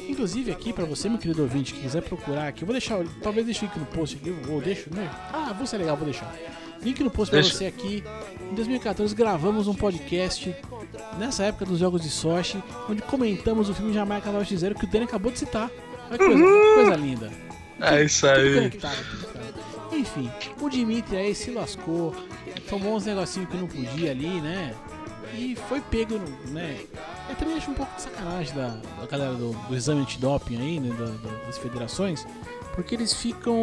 Inclusive 0.08 0.50
aqui 0.52 0.72
pra 0.72 0.84
você, 0.84 1.08
meu 1.08 1.18
querido 1.18 1.42
ouvinte, 1.42 1.74
que 1.74 1.80
quiser 1.80 2.02
procurar 2.02 2.48
aqui, 2.48 2.62
eu 2.62 2.66
vou 2.66 2.74
deixar, 2.74 3.02
talvez 3.22 3.44
deixe 3.44 3.64
o 3.64 3.68
link 3.68 3.78
no 3.78 3.86
post 3.86 4.16
aqui, 4.16 4.34
ou 4.48 4.60
deixo, 4.60 4.92
né? 4.94 5.10
Ah, 5.32 5.52
vou 5.52 5.66
ser 5.66 5.78
legal, 5.78 5.96
vou 5.96 6.04
deixar. 6.04 6.32
Link 6.82 7.02
no 7.02 7.10
post 7.10 7.30
pra 7.30 7.40
Deixa. 7.40 7.56
você 7.56 7.66
aqui. 7.66 8.04
Em 8.50 8.54
2014 8.54 9.14
gravamos 9.14 9.66
um 9.66 9.74
podcast 9.74 10.54
nessa 11.18 11.44
época 11.44 11.64
dos 11.64 11.78
jogos 11.78 12.02
de 12.02 12.10
Sochi, 12.10 12.62
onde 12.88 13.02
comentamos 13.02 13.68
o 13.68 13.74
filme 13.74 13.92
Jamaica 13.92 14.30
Norte 14.30 14.56
Zero 14.56 14.74
que 14.74 14.84
o 14.84 14.88
Dani 14.88 15.04
acabou 15.04 15.32
de 15.32 15.38
citar. 15.38 15.70
Olha 16.08 16.18
que 16.18 16.24
coisa, 16.24 16.44
que 16.44 16.74
coisa 16.74 16.96
linda. 16.96 17.30
É 17.80 18.04
isso 18.04 18.26
aí. 18.26 18.70
Enfim, 19.92 20.30
o 20.60 20.68
Dimitri 20.68 21.16
aí 21.16 21.34
se 21.34 21.50
lascou, 21.50 22.14
tomou 22.68 22.94
uns 22.96 23.06
negocinhos 23.06 23.48
que 23.48 23.56
não 23.56 23.66
podia 23.66 24.10
ali, 24.10 24.40
né? 24.40 24.74
E 25.36 25.56
foi 25.68 25.80
pego, 25.80 26.18
né? 26.48 26.78
Eu 27.28 27.36
também 27.36 27.56
acho 27.56 27.70
um 27.70 27.74
pouco 27.74 27.94
de 27.96 28.02
sacanagem 28.02 28.54
da, 28.54 28.68
da 29.00 29.06
galera 29.10 29.34
do, 29.34 29.50
do 29.52 29.74
exame 29.76 30.00
antidoping 30.02 30.56
aí, 30.60 30.80
né? 30.80 30.94
da- 30.98 31.04
da- 31.28 31.44
das 31.46 31.58
federações, 31.58 32.26
porque 32.74 32.94
eles 32.94 33.12
ficam. 33.12 33.62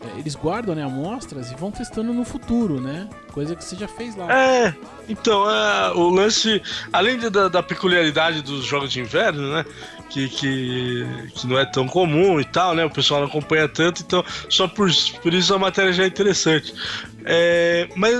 é, 0.00 0.18
Eles 0.18 0.34
guardam 0.34 0.74
né, 0.74 0.82
amostras 0.84 1.50
e 1.50 1.54
vão 1.54 1.70
testando 1.70 2.12
no 2.12 2.24
futuro, 2.24 2.80
né? 2.80 3.08
Coisa 3.32 3.56
que 3.56 3.64
você 3.64 3.74
já 3.74 3.88
fez 3.88 4.14
lá. 4.14 4.30
É, 4.32 4.74
então, 5.08 5.48
é, 5.50 5.90
o 5.92 6.08
lance, 6.10 6.62
além 6.92 7.18
da, 7.18 7.48
da 7.48 7.62
peculiaridade 7.62 8.42
dos 8.42 8.64
jogos 8.64 8.92
de 8.92 9.00
inverno, 9.00 9.52
né? 9.54 9.64
Que, 10.10 10.28
que, 10.28 11.06
que 11.34 11.46
não 11.46 11.58
é 11.58 11.64
tão 11.64 11.88
comum 11.88 12.38
e 12.40 12.44
tal, 12.44 12.74
né? 12.74 12.84
O 12.84 12.90
pessoal 12.90 13.20
não 13.20 13.26
acompanha 13.26 13.68
tanto, 13.68 14.02
então 14.02 14.24
só 14.48 14.68
por, 14.68 14.88
por 15.22 15.34
isso 15.34 15.52
a 15.52 15.58
matéria 15.58 15.92
já 15.92 16.04
é 16.04 16.06
interessante. 16.06 16.72
É, 17.24 17.88
mas 17.96 18.14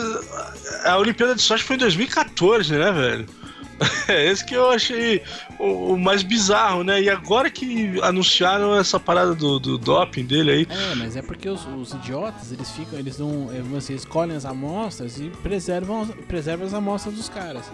a 0.85 0.99
Olimpíada 0.99 1.35
de 1.35 1.42
Sochi 1.42 1.62
foi 1.62 1.77
em 1.77 1.81
2014, 1.81 2.73
né, 2.73 2.90
velho? 2.90 3.27
É 4.09 4.31
esse 4.31 4.44
que 4.44 4.55
eu 4.55 4.70
achei 4.70 5.23
o, 5.59 5.94
o 5.94 5.99
mais 5.99 6.23
bizarro, 6.23 6.85
né? 6.85 7.03
E 7.03 7.11
agora 7.11 7.51
que 7.51 8.01
anunciaram 8.03 8.77
essa 8.77 8.99
parada 9.01 9.35
do, 9.35 9.59
do 9.59 9.79
doping 9.79 10.25
dele 10.25 10.51
aí. 10.51 10.66
É, 10.68 10.94
mas 10.94 11.16
é 11.16 11.23
porque 11.23 11.49
os, 11.49 11.66
os 11.66 11.92
idiotas, 11.92 12.53
eles 12.53 12.70
ficam, 12.70 12.99
eles 12.99 13.18
não, 13.18 13.51
é, 13.53 13.61
você 13.61 13.94
escolhem 13.94 14.37
as 14.37 14.44
amostras 14.44 15.18
e 15.18 15.31
preservam, 15.42 16.07
preservam 16.29 16.66
as 16.66 16.75
amostras 16.75 17.14
dos 17.14 17.29
caras. 17.29 17.64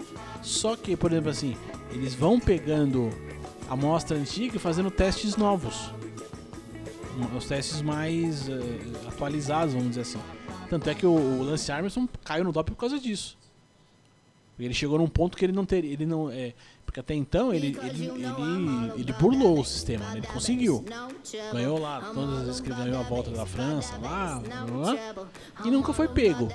Só 0.41 0.75
que, 0.75 0.95
por 0.95 1.11
exemplo, 1.11 1.29
assim, 1.29 1.55
eles 1.91 2.15
vão 2.15 2.39
pegando 2.39 3.09
amostra 3.69 4.17
antiga 4.17 4.55
e 4.55 4.59
fazendo 4.59 4.91
testes 4.91 5.35
novos. 5.35 5.91
Os 7.35 7.45
testes 7.45 7.81
mais 7.81 8.49
eh, 8.49 8.53
atualizados, 9.07 9.73
vamos 9.73 9.89
dizer 9.89 10.01
assim. 10.01 10.19
Tanto 10.69 10.89
é 10.89 10.95
que 10.95 11.05
o, 11.05 11.11
o 11.11 11.43
Lance 11.43 11.71
Armstrong 11.71 12.09
caiu 12.23 12.43
no 12.43 12.51
doping 12.51 12.73
por 12.73 12.79
causa 12.79 12.99
disso. 12.99 13.37
Porque 14.61 14.67
Ele 14.67 14.73
chegou 14.75 14.99
num 14.99 15.07
ponto 15.07 15.35
que 15.35 15.43
ele 15.43 15.53
não 15.53 15.65
teria, 15.65 15.91
ele 15.91 16.05
não, 16.05 16.29
é, 16.29 16.53
porque 16.85 16.99
até 16.99 17.15
então 17.15 17.51
ele, 17.51 17.75
ele, 17.83 18.05
ele, 18.05 18.91
ele 18.95 19.13
burlou 19.13 19.61
o 19.61 19.65
sistema, 19.65 20.05
né? 20.11 20.19
ele 20.19 20.27
conseguiu. 20.27 20.85
Ganhou 21.51 21.79
lá, 21.79 21.99
todas 22.13 22.37
as 22.37 22.45
vezes 22.45 22.61
que 22.61 22.69
ele 22.69 22.75
ganhou 22.75 22.99
a 22.99 23.01
volta 23.01 23.31
da 23.31 23.43
França, 23.43 23.97
lá, 23.97 24.39
lá, 24.69 25.15
e 25.65 25.71
nunca 25.71 25.93
foi 25.93 26.07
pego. 26.07 26.47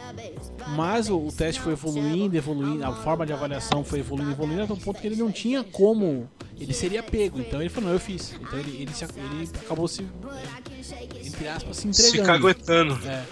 Mas 0.77 1.11
o, 1.11 1.19
o 1.19 1.33
teste 1.33 1.61
foi 1.61 1.73
evoluindo, 1.73 2.37
evoluindo, 2.37 2.85
a 2.85 2.93
forma 2.93 3.27
de 3.27 3.33
avaliação 3.33 3.83
foi 3.83 3.99
evoluindo, 3.99 4.31
evoluindo, 4.31 4.63
até 4.63 4.73
um 4.73 4.77
ponto 4.77 5.01
que 5.01 5.07
ele 5.09 5.17
não 5.17 5.33
tinha 5.33 5.65
como. 5.65 6.31
Ele 6.61 6.73
seria 6.73 7.03
pego. 7.03 7.41
Então 7.41 7.61
ele 7.61 7.69
falou, 7.69 7.89
não, 7.89 7.97
eu 7.97 8.01
fiz. 8.01 8.35
Então 8.41 8.57
ele, 8.57 8.83
ele, 8.83 8.95
se, 8.95 9.05
ele 9.05 9.51
acabou 9.59 9.89
se. 9.89 10.03
é, 10.03 11.27
Entre 11.27 11.49
aspas, 11.49 11.77
se 11.79 11.93
Se 11.93 12.09
entregando. 12.09 12.29
caguetando. 12.29 12.95
É. 13.05 13.25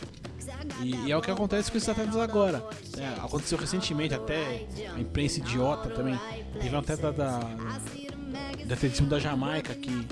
E, 0.83 1.07
e 1.07 1.13
é 1.13 1.17
o 1.17 1.23
que 1.23 1.31
acontece 1.31 1.71
com 1.71 1.77
esses 1.77 1.89
atletas 1.89 2.17
agora. 2.17 2.65
É, 2.99 3.07
aconteceu 3.21 3.59
recentemente, 3.59 4.15
até 4.15 4.67
a 4.95 5.01
imprensa 5.01 5.39
idiota 5.41 5.91
também. 5.91 6.19
Teve 6.61 6.75
um 6.75 6.79
atleta 6.79 7.13
da, 7.13 7.39
da 7.39 8.75
atletismo 8.75 9.07
da 9.07 9.19
Jamaica 9.19 9.75
que 9.75 10.07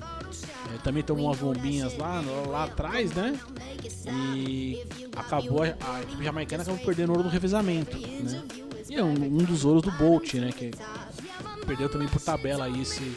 é, 0.75 0.79
também 0.79 1.03
tomou 1.03 1.27
umas 1.27 1.39
bombinhas 1.39 1.97
lá, 1.97 2.23
lá 2.49 2.65
atrás, 2.65 3.13
né? 3.13 3.39
E 4.07 4.85
acabou, 5.17 5.63
a, 5.63 5.97
a 5.97 6.03
equipe 6.03 6.25
jamaicana 6.25 6.63
acabou 6.63 6.85
perdendo 6.85 7.11
ouro 7.11 7.25
no 7.25 7.31
revezamento, 7.31 7.97
né? 7.97 8.43
E 8.89 8.95
é 8.97 9.03
um, 9.03 9.13
um 9.13 9.39
dos 9.39 9.65
ouros 9.65 9.83
do 9.83 9.91
Bolt, 9.93 10.35
né? 10.35 10.51
Que 10.53 10.71
perdeu 11.67 11.89
também 11.89 12.09
por 12.09 12.21
tabela 12.21 12.67
aí 12.67 12.83
esse, 12.83 13.17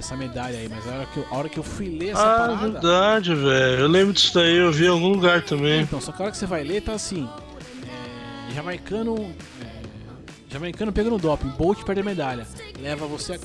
essa 0.00 0.16
medalha 0.16 0.58
aí. 0.58 0.68
Mas 0.68 0.86
a 0.86 0.90
hora 0.96 1.06
que 1.06 1.16
eu, 1.18 1.26
a 1.30 1.36
hora 1.36 1.48
que 1.48 1.58
eu 1.58 1.62
fui 1.62 1.88
ler 1.88 2.10
essa 2.10 2.22
Ah, 2.22 2.38
parada. 2.38 2.56
verdade, 2.56 3.34
velho. 3.34 3.80
Eu 3.80 3.88
lembro 3.88 4.12
disso 4.12 4.34
daí, 4.34 4.56
eu 4.56 4.72
vi 4.72 4.84
em 4.86 4.88
algum 4.88 5.08
lugar 5.08 5.42
também. 5.42 5.80
Então, 5.82 6.00
só 6.00 6.10
que 6.12 6.20
a 6.20 6.24
hora 6.24 6.32
que 6.32 6.38
você 6.38 6.46
vai 6.46 6.62
ler, 6.64 6.82
tá 6.82 6.92
assim: 6.92 7.28
é, 8.50 8.54
jamaicano. 8.54 9.16
é, 9.62 9.82
jamaicano 10.50 10.92
pega 10.92 11.08
no 11.10 11.18
doping, 11.18 11.48
Bolt 11.50 11.82
perde 11.84 12.00
a 12.00 12.04
medalha. 12.04 12.46
Leva 12.80 13.06
você. 13.06 13.34
A, 13.34 13.38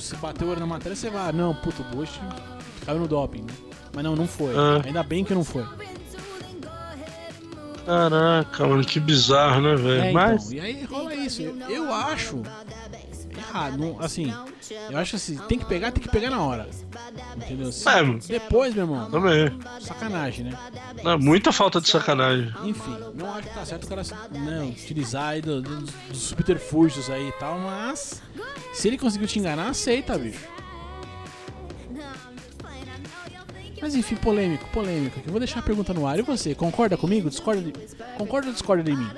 se 0.00 0.16
bateu 0.16 0.46
o 0.46 0.50
olho 0.50 0.60
na 0.60 0.66
matéria, 0.66 0.94
você 0.96 1.10
vai. 1.10 1.28
Ah, 1.28 1.32
não, 1.32 1.54
puto, 1.54 1.82
o 1.82 1.84
Bolt 1.96 2.10
caiu 2.86 2.98
no 3.00 3.08
doping. 3.08 3.42
né? 3.42 3.52
Mas 3.94 4.04
não, 4.04 4.14
não 4.16 4.26
foi. 4.26 4.54
Ah. 4.56 4.82
Ainda 4.84 5.02
bem 5.02 5.24
que 5.24 5.34
não 5.34 5.44
foi. 5.44 5.64
Caraca, 7.86 8.66
mano, 8.66 8.82
que 8.82 8.98
bizarro, 8.98 9.60
né, 9.60 9.76
velho? 9.76 10.04
É, 10.04 10.12
Mas. 10.12 10.50
então, 10.50 10.64
e 10.64 10.66
aí 10.66 10.84
rola 10.84 11.14
isso. 11.14 11.42
Eu, 11.42 11.58
eu 11.68 11.92
acho. 11.94 12.42
Errado, 13.54 13.78
não- 13.78 14.00
assim. 14.00 14.34
Eu 14.90 14.98
acho 14.98 15.14
assim, 15.14 15.36
tem 15.48 15.58
que 15.58 15.64
pegar, 15.64 15.92
tem 15.92 16.02
que 16.02 16.08
pegar 16.08 16.28
na 16.28 16.42
hora. 16.42 16.68
Entendeu? 17.36 17.70
Se- 17.70 17.88
É, 17.88 18.02
depois, 18.26 18.74
meu 18.74 18.84
irmão, 18.84 19.08
Também. 19.10 19.56
sacanagem, 19.80 20.46
né? 20.46 20.58
Não, 21.04 21.16
muita 21.18 21.52
falta 21.52 21.80
de 21.80 21.88
sacanagem. 21.88 22.52
Enfim, 22.64 22.96
não 23.14 23.32
acho 23.32 23.46
que 23.48 23.54
tá 23.54 23.64
certo 23.64 23.84
o 23.84 23.88
cara 23.88 24.02
não, 24.32 24.68
utilizar 24.70 25.28
aí 25.30 25.40
do- 25.40 25.62
do- 25.62 25.82
dos 25.82 26.18
subterfúgios 26.22 27.08
aí 27.08 27.28
e 27.28 27.32
tal, 27.32 27.58
mas 27.60 28.20
se 28.72 28.88
ele 28.88 28.98
conseguiu 28.98 29.28
te 29.28 29.38
enganar, 29.38 29.68
aceita, 29.68 30.18
bicho. 30.18 30.40
Mas 33.80 33.94
enfim, 33.94 34.16
polêmico, 34.16 34.66
polêmico. 34.72 35.20
Eu 35.24 35.30
vou 35.30 35.38
deixar 35.38 35.60
a 35.60 35.62
pergunta 35.62 35.92
no 35.92 36.06
ar. 36.06 36.18
E 36.18 36.22
você, 36.22 36.54
concorda 36.54 36.96
comigo? 36.96 37.28
Discorda 37.28 37.60
de... 37.60 37.72
Concorda 38.16 38.46
ou 38.48 38.52
discorda 38.52 38.82
de 38.82 38.96
mim? 38.96 39.08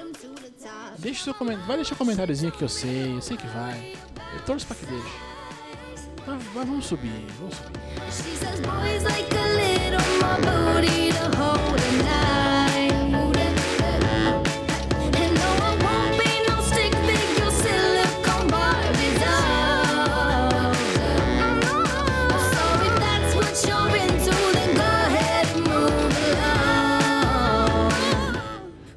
Deixa 0.99 1.23
seu 1.23 1.35
comentário. 1.35 1.67
Vai 1.69 1.77
deixar 1.77 1.95
um 1.95 1.99
comentáriozinho 1.99 2.51
que 2.51 2.63
eu 2.65 2.69
sei, 2.69 3.15
eu 3.15 3.23
sei 3.23 3.37
que 3.37 3.47
vai. 3.47 3.93
Eu 4.35 4.41
torço 4.45 4.67
pra 4.67 4.77
que 4.77 4.87
deixe. 4.87 5.13
Mas, 6.27 6.43
mas 6.55 6.67
vamos 6.69 6.87
subir, 6.87 7.27
vamos 7.39 7.55
subir. 7.57 7.81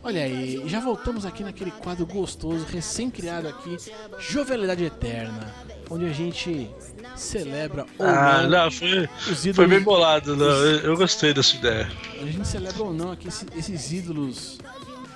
Olha 0.10 0.24
aí, 0.24 0.64
já 0.66 0.80
voltamos 0.80 1.24
aqui 1.24 1.44
naquele 1.44 1.70
quadro 1.70 2.04
gostoso, 2.04 2.66
recém-criado 2.66 3.48
aqui, 3.48 3.78
Jovialidade 4.18 4.84
Eterna, 4.84 5.54
onde 5.88 6.06
a 6.06 6.12
gente 6.12 6.68
celebra 7.16 7.86
ou 7.96 8.08
Ah, 8.08 8.42
não, 8.42 8.50
não, 8.64 8.72
foi, 8.72 9.08
os 9.30 9.46
ídolos. 9.46 9.56
foi 9.56 9.68
bem 9.68 9.82
bolado, 9.82 10.36
não. 10.36 10.48
Eu, 10.48 10.80
eu 10.80 10.98
gostei 10.98 11.32
dessa 11.32 11.56
ideia. 11.56 11.88
A 12.20 12.26
gente 12.26 12.48
celebra 12.48 12.82
ou 12.82 12.92
não 12.92 13.12
aqui 13.12 13.28
esse- 13.28 13.46
esses 13.56 13.92
ídolos 13.92 14.58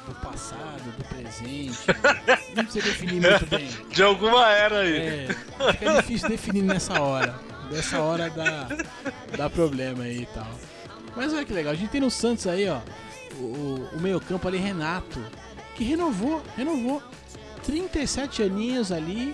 do 0.08 0.13
passado, 0.21 0.84
do 0.95 1.03
presente. 1.06 1.79
Não 2.56 2.69
sei 2.69 2.82
definir 2.84 3.19
muito 3.19 3.47
bem. 3.47 3.67
De 3.89 4.03
alguma 4.03 4.47
era 4.51 4.82
aí. 4.82 4.95
É, 4.97 5.27
fica 5.73 5.93
difícil 6.01 6.29
definir 6.29 6.62
nessa 6.62 7.01
hora. 7.01 7.34
Dessa 7.71 7.99
hora 7.99 8.29
dá, 8.29 8.67
dá 9.36 9.49
problema 9.49 10.03
aí 10.03 10.21
e 10.21 10.25
tal. 10.27 10.51
Mas 11.15 11.34
olha 11.34 11.43
que 11.43 11.51
legal, 11.53 11.73
a 11.73 11.75
gente 11.75 11.89
tem 11.89 11.99
no 12.01 12.12
Santos 12.12 12.45
aí, 12.45 12.69
ó, 12.69 12.77
o, 13.36 13.89
o 13.93 14.00
meio-campo 14.00 14.48
ali, 14.48 14.58
Renato, 14.58 15.19
que 15.76 15.84
renovou, 15.84 16.41
renovou. 16.56 17.02
37 17.63 18.43
aninhos 18.43 18.91
ali 18.91 19.34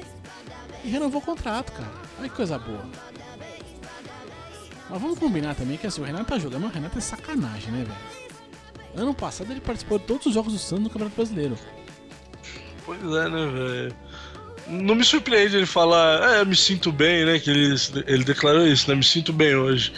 e 0.83 0.89
renovou 0.89 1.21
o 1.21 1.25
contrato, 1.25 1.71
cara. 1.71 1.91
Olha 2.19 2.29
que 2.29 2.35
coisa 2.35 2.59
boa. 2.59 2.85
Mas 4.89 5.01
vamos 5.01 5.19
combinar 5.19 5.55
também 5.55 5.77
que 5.77 5.87
assim, 5.87 6.01
o 6.01 6.03
Renato 6.03 6.25
tá 6.25 6.39
jogando, 6.39 6.65
o 6.65 6.69
Renato 6.69 6.97
é 6.97 7.01
sacanagem, 7.01 7.71
né, 7.71 7.83
velho? 7.83 8.19
Ano 8.95 9.13
passado 9.13 9.51
ele 9.51 9.61
participou 9.61 9.99
de 9.99 10.05
todos 10.05 10.25
os 10.25 10.33
jogos 10.33 10.53
do 10.53 10.59
Santos 10.59 10.85
no 10.85 10.89
Campeonato 10.89 11.15
Brasileiro. 11.15 11.57
Pois 12.85 12.99
é, 12.99 13.29
né, 13.29 13.47
velho? 13.47 13.95
Não 14.67 14.95
me 14.95 15.03
surpreende 15.03 15.57
ele 15.57 15.65
falar, 15.65 16.35
é, 16.37 16.41
eu 16.41 16.45
me 16.45 16.55
sinto 16.55 16.91
bem, 16.91 17.25
né? 17.25 17.39
Que 17.39 17.49
ele, 17.49 17.75
ele 18.05 18.23
declarou 18.23 18.65
isso, 18.67 18.89
né? 18.89 18.95
Me 18.95 19.03
sinto 19.03 19.33
bem 19.33 19.55
hoje. 19.55 19.93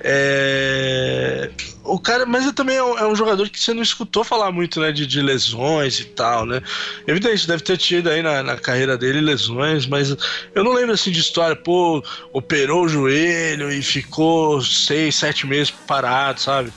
É... 0.00 1.50
O 1.88 1.98
cara, 2.00 2.26
mas 2.26 2.42
ele 2.44 2.52
também 2.52 2.76
é 2.76 2.82
um, 2.82 2.98
é 2.98 3.06
um 3.06 3.14
jogador 3.14 3.48
que 3.48 3.58
você 3.60 3.72
não 3.72 3.82
escutou 3.82 4.24
falar 4.24 4.50
muito, 4.52 4.80
né? 4.80 4.92
De, 4.92 5.06
de 5.06 5.20
lesões 5.22 6.00
e 6.00 6.04
tal, 6.04 6.44
né? 6.44 6.60
Evidente, 7.06 7.46
deve 7.46 7.62
ter 7.62 7.76
tido 7.76 8.08
aí 8.10 8.22
na, 8.22 8.42
na 8.42 8.56
carreira 8.56 8.96
dele 8.98 9.20
lesões, 9.20 9.86
mas 9.86 10.16
eu 10.54 10.64
não 10.64 10.72
lembro 10.72 10.92
assim 10.94 11.10
de 11.10 11.20
história, 11.20 11.54
pô, 11.56 12.02
operou 12.32 12.84
o 12.84 12.88
joelho 12.88 13.70
e 13.70 13.82
ficou 13.82 14.60
seis, 14.62 15.14
sete 15.16 15.46
meses 15.46 15.70
parado, 15.70 16.40
sabe? 16.40 16.72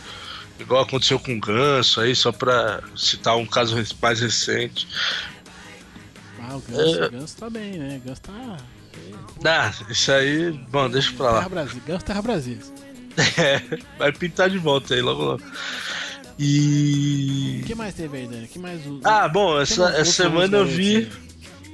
Igual 0.60 0.84
aconteceu 0.84 1.18
com 1.20 1.34
o 1.36 1.40
Ganso 1.40 2.02
aí, 2.02 2.16
só 2.16 2.32
pra 2.32 2.82
citar 2.96 3.38
um 3.38 3.46
caso 3.46 3.76
mais 4.02 4.20
recente. 4.20 4.88
Ah, 6.42 6.56
o 6.56 6.60
Ganso, 6.62 7.04
É. 7.04 7.08
o 7.08 7.12
Ganso 7.12 7.38
tá 7.38 7.50
bem, 7.50 7.72
né? 7.74 8.02
O 8.04 8.08
Ganso 8.08 8.22
tá. 8.22 8.58
Ah, 9.46 9.72
isso 9.90 10.12
aí, 10.12 10.52
bom, 10.52 10.90
deixa 10.90 11.14
pra 11.14 11.28
Terra 11.28 11.40
lá. 11.42 11.50
Brasil. 11.50 11.82
Ganso 11.88 12.06
Terra 12.06 12.22
Brasil. 12.22 12.58
É, 13.38 13.62
vai 13.98 14.12
pintar 14.12 14.50
de 14.50 14.58
volta 14.58 14.94
aí 14.94 15.02
logo 15.02 15.24
logo. 15.24 15.44
E. 16.38 17.60
O 17.64 17.68
que 17.68 17.76
mais 17.76 17.94
teve 17.94 18.18
aí, 18.18 18.28
Dani? 18.28 18.48
Que 18.48 18.60
mais. 18.60 18.82
Ah, 19.04 19.28
bom, 19.28 19.60
essa, 19.60 19.90
essa 19.90 20.12
semana 20.12 20.58
eu 20.58 20.66
vi. 20.66 20.98
aí? 20.98 21.12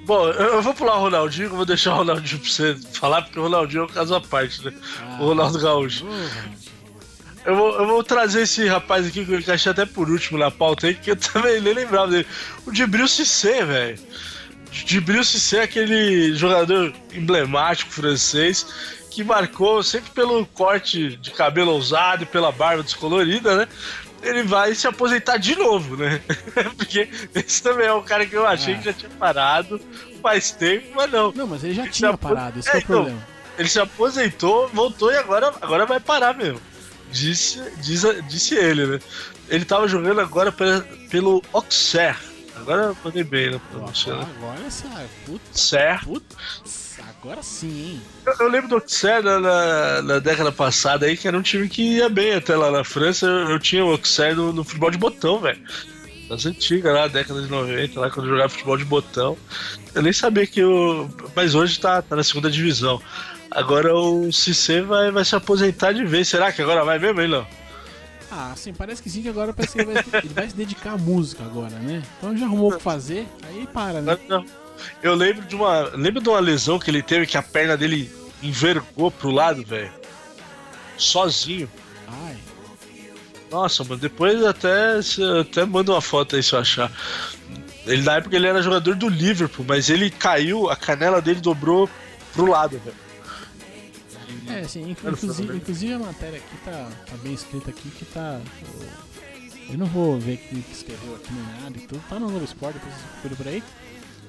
Bom, 0.05 0.27
eu, 0.29 0.61
vou 0.61 0.73
pular 0.73 0.97
o 0.97 1.01
Ronaldinho, 1.01 1.49
vou 1.49 1.65
deixar 1.65 1.93
o 1.93 1.97
Ronaldinho 1.97 2.39
pra 2.39 2.49
você 2.49 2.77
falar, 2.93 3.23
porque 3.23 3.39
o 3.39 3.43
Ronaldinho 3.43 3.81
é 3.81 3.85
um 3.85 3.87
caso 3.87 4.13
à 4.13 4.21
parte, 4.21 4.63
né? 4.63 4.71
Ah. 5.01 5.17
O 5.19 5.25
Ronaldo 5.27 5.59
Gaúcho. 5.59 6.05
Eu 7.43 7.55
vou, 7.55 7.73
eu 7.79 7.87
vou 7.87 8.03
trazer 8.03 8.43
esse 8.43 8.67
rapaz 8.67 9.07
aqui 9.07 9.25
que 9.25 9.31
eu 9.31 9.39
encaixei 9.39 9.71
até 9.71 9.85
por 9.85 10.09
último 10.09 10.37
na 10.37 10.51
pauta 10.51 10.87
aí, 10.87 10.93
que 10.93 11.11
eu 11.11 11.15
também 11.17 11.59
nem 11.59 11.73
lembrava 11.73 12.07
dele. 12.07 12.27
O 12.65 12.71
Dibril 12.71 13.07
Cissé, 13.07 13.65
velho. 13.65 13.99
Dibril 14.71 15.23
Cissé 15.23 15.57
é 15.57 15.63
aquele 15.63 16.35
jogador 16.35 16.93
emblemático 17.13 17.91
francês 17.91 18.65
que 19.15 19.23
marcou 19.23 19.81
sempre 19.81 20.11
pelo 20.11 20.45
corte 20.47 21.15
de 21.15 21.31
cabelo 21.31 21.71
ousado 21.71 22.23
e 22.23 22.25
pela 22.25 22.51
barba 22.51 22.83
descolorida, 22.83 23.55
né? 23.55 23.67
Ele 24.21 24.43
vai 24.43 24.75
se 24.75 24.87
aposentar 24.87 25.37
de 25.37 25.55
novo, 25.55 25.95
né? 25.95 26.21
Porque 26.77 27.09
esse 27.33 27.63
também 27.63 27.87
é 27.87 27.93
um 27.93 28.03
cara 28.03 28.25
que 28.25 28.35
eu 28.35 28.45
achei 28.45 28.73
Ah. 28.73 28.77
que 28.77 28.83
já 28.85 28.93
tinha 28.93 29.11
parado 29.11 29.79
faz 30.21 30.51
tempo, 30.51 30.87
mas 30.95 31.09
não. 31.11 31.31
Não, 31.31 31.47
mas 31.47 31.63
ele 31.63 31.75
já 31.75 31.87
tinha 31.87 32.09
apo- 32.09 32.27
parado, 32.27 32.59
esse 32.59 32.69
que 32.69 32.75
é 32.75 32.79
o 32.79 32.83
então, 32.83 32.95
problema. 32.95 33.27
Ele 33.57 33.69
se 33.69 33.79
aposentou, 33.79 34.67
voltou 34.73 35.11
e 35.11 35.17
agora, 35.17 35.53
agora 35.61 35.85
vai 35.85 35.99
parar 35.99 36.33
mesmo. 36.35 36.59
Disse, 37.11 37.61
diz, 37.77 38.01
disse 38.27 38.55
ele, 38.55 38.85
né? 38.85 38.99
Ele 39.47 39.63
tava 39.63 39.87
jogando 39.87 40.19
agora 40.19 40.51
pela- 40.51 40.81
pelo 41.09 41.41
Auxerre. 41.53 42.17
Agora 42.57 42.81
eu 42.83 42.97
mandei 43.03 43.23
bem 43.23 43.51
na 43.51 43.59
Pô, 43.59 43.65
pronúncia, 43.77 44.11
agora, 44.13 44.27
né? 44.27 44.35
agora 44.39 44.59
essa. 44.67 44.87
Putz, 45.25 45.61
Certo. 45.61 46.05
putz, 46.07 46.35
agora 47.25 47.41
sim, 47.41 47.93
hein? 47.93 48.01
Eu, 48.25 48.33
eu 48.39 48.47
lembro 48.47 48.69
do 48.69 48.75
Auxerre 48.75 49.23
na, 49.23 49.39
na, 49.39 50.01
na 50.03 50.19
década 50.19 50.51
passada 50.51 51.07
aí, 51.07 51.17
que 51.17 51.27
era 51.27 51.37
um 51.37 51.41
time 51.41 51.67
que 51.67 51.97
ia 51.97 52.07
bem 52.07 52.33
até 52.33 52.55
lá 52.55 52.69
na 52.69 52.83
França. 52.83 53.25
Eu, 53.25 53.49
eu 53.49 53.59
tinha 53.59 53.83
o 53.83 53.91
Auxerre 53.91 54.35
no, 54.35 54.53
no 54.53 54.63
futebol 54.63 54.91
de 54.91 54.97
botão, 54.97 55.39
velho. 55.39 55.59
Das 56.29 56.45
antigas 56.45 56.93
lá, 56.93 57.07
década 57.07 57.41
de 57.41 57.49
90, 57.49 57.99
lá 57.99 58.09
quando 58.09 58.27
eu 58.27 58.31
jogava 58.31 58.49
futebol 58.49 58.77
de 58.77 58.85
botão. 58.85 59.37
Eu 59.93 60.01
nem 60.01 60.13
sabia 60.13 60.45
que 60.45 60.63
o. 60.63 61.09
Mas 61.35 61.55
hoje 61.55 61.79
tá, 61.79 62.01
tá 62.01 62.15
na 62.15 62.23
segunda 62.23 62.49
divisão. 62.49 63.01
Agora 63.49 63.95
o 63.95 64.31
Cissé 64.31 64.81
vai, 64.81 65.11
vai 65.11 65.25
se 65.25 65.35
aposentar 65.35 65.93
de 65.93 66.05
vez. 66.05 66.27
Será 66.27 66.51
que 66.51 66.61
agora 66.61 66.83
vai 66.83 66.99
mesmo, 66.99 67.21
hein, 67.21 67.27
não? 67.27 67.47
Ah, 68.31 68.53
sim, 68.55 68.73
parece 68.73 69.01
que 69.01 69.09
sim, 69.09 69.21
que 69.21 69.29
agora 69.29 69.53
parece 69.53 69.73
que 69.73 69.81
ele 69.81 69.93
vai, 69.93 70.03
ele 70.23 70.33
vai 70.33 70.49
se 70.49 70.55
dedicar 70.55 70.93
à 70.93 70.97
música 70.97 71.43
agora, 71.43 71.77
né? 71.79 72.03
Então 72.17 72.35
já 72.35 72.45
arrumou 72.45 72.71
o 72.73 72.77
que 72.77 72.83
fazer, 72.83 73.27
aí 73.43 73.67
para, 73.71 74.01
né? 74.01 74.17
Não, 74.27 74.39
não. 74.39 74.64
Eu 75.01 75.15
lembro 75.15 75.45
de 75.45 75.55
uma. 75.55 75.89
Lembro 75.95 76.21
de 76.21 76.29
uma 76.29 76.39
lesão 76.39 76.79
que 76.79 76.89
ele 76.89 77.01
teve 77.01 77.25
que 77.25 77.37
a 77.37 77.43
perna 77.43 77.77
dele 77.77 78.11
envergou 78.41 79.11
pro 79.11 79.31
lado, 79.31 79.63
velho. 79.63 79.91
Sozinho. 80.97 81.69
Ai, 82.07 82.37
Nossa, 83.51 83.83
mano, 83.83 83.97
depois 83.97 84.43
até, 84.43 84.99
até 85.41 85.65
manda 85.65 85.91
uma 85.91 86.01
foto 86.01 86.35
aí 86.35 86.43
se 86.43 86.53
eu 86.53 86.59
achar. 86.59 86.91
Ele, 87.85 88.01
na 88.01 88.15
época 88.15 88.35
ele 88.35 88.47
era 88.47 88.61
jogador 88.61 88.95
do 88.95 89.07
Liverpool, 89.07 89.65
mas 89.67 89.89
ele 89.89 90.09
caiu, 90.09 90.69
a 90.69 90.75
canela 90.75 91.21
dele 91.21 91.39
dobrou 91.39 91.89
pro 92.33 92.45
lado, 92.45 92.79
velho. 92.79 93.05
É, 94.47 94.63
sim, 94.67 94.91
inclusive, 94.91 95.57
inclusive 95.57 95.93
a 95.93 95.99
matéria 95.99 96.37
aqui 96.37 96.57
tá, 96.63 96.89
tá 97.05 97.17
bem 97.17 97.33
escrita 97.33 97.69
aqui 97.69 97.89
que 97.89 98.05
tá. 98.05 98.39
Eu 99.69 99.77
não 99.77 99.87
vou 99.87 100.19
ver 100.19 100.37
quem 100.37 100.61
que 100.61 100.71
escreveu 100.71 101.15
aqui 101.15 101.33
nem 101.33 101.61
nada 101.61 101.77
e 101.77 101.81
tudo. 101.81 102.01
Tá 102.07 102.19
no 102.19 102.29
Novo 102.29 102.45
Esporte, 102.45 102.75
depois 102.75 102.93
você 102.93 103.07
procura 103.07 103.35
por 103.35 103.47
aí. 103.47 103.63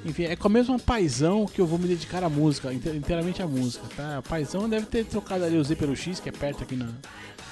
Enfim, 0.06 0.24
é 0.24 0.36
com 0.36 0.46
a 0.46 0.50
mesma 0.50 0.78
paizão 0.78 1.46
que 1.46 1.60
eu 1.60 1.66
vou 1.66 1.78
me 1.78 1.88
dedicar 1.88 2.22
à 2.22 2.28
música, 2.28 2.72
inte- 2.72 2.88
inteiramente 2.90 3.42
à 3.42 3.46
música, 3.46 3.84
tá? 3.96 4.18
A 4.18 4.22
paizão 4.22 4.68
deve 4.68 4.86
ter 4.86 5.04
trocado 5.04 5.44
ali 5.44 5.56
o 5.56 5.64
Z 5.64 5.74
pelo 5.74 5.96
X, 5.96 6.20
que 6.20 6.28
é 6.28 6.32
perto 6.32 6.62
aqui 6.62 6.76
na, 6.76 6.88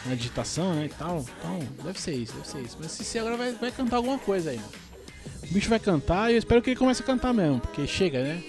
na 0.06 0.14
digitação, 0.14 0.72
né? 0.74 0.86
E 0.86 0.88
tal. 0.90 1.24
Então, 1.38 1.58
deve 1.84 2.00
ser 2.00 2.14
isso, 2.14 2.32
deve 2.34 2.46
ser 2.48 2.60
isso. 2.60 2.76
Mas 2.80 2.92
se 2.92 3.18
agora 3.18 3.36
vai, 3.36 3.52
vai 3.52 3.72
cantar 3.72 3.96
alguma 3.96 4.18
coisa 4.18 4.50
aí. 4.50 4.60
O 5.42 5.52
bicho 5.52 5.68
vai 5.68 5.80
cantar 5.80 6.30
e 6.30 6.34
eu 6.34 6.38
espero 6.38 6.62
que 6.62 6.70
ele 6.70 6.78
comece 6.78 7.02
a 7.02 7.04
cantar 7.06 7.34
mesmo, 7.34 7.58
porque 7.60 7.86
chega, 7.86 8.22
né? 8.22 8.40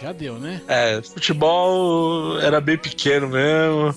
Já 0.00 0.12
deu, 0.12 0.38
né? 0.40 0.60
É, 0.66 1.00
futebol 1.02 2.40
era 2.40 2.60
bem 2.60 2.78
pequeno 2.78 3.28
mesmo. 3.28 3.94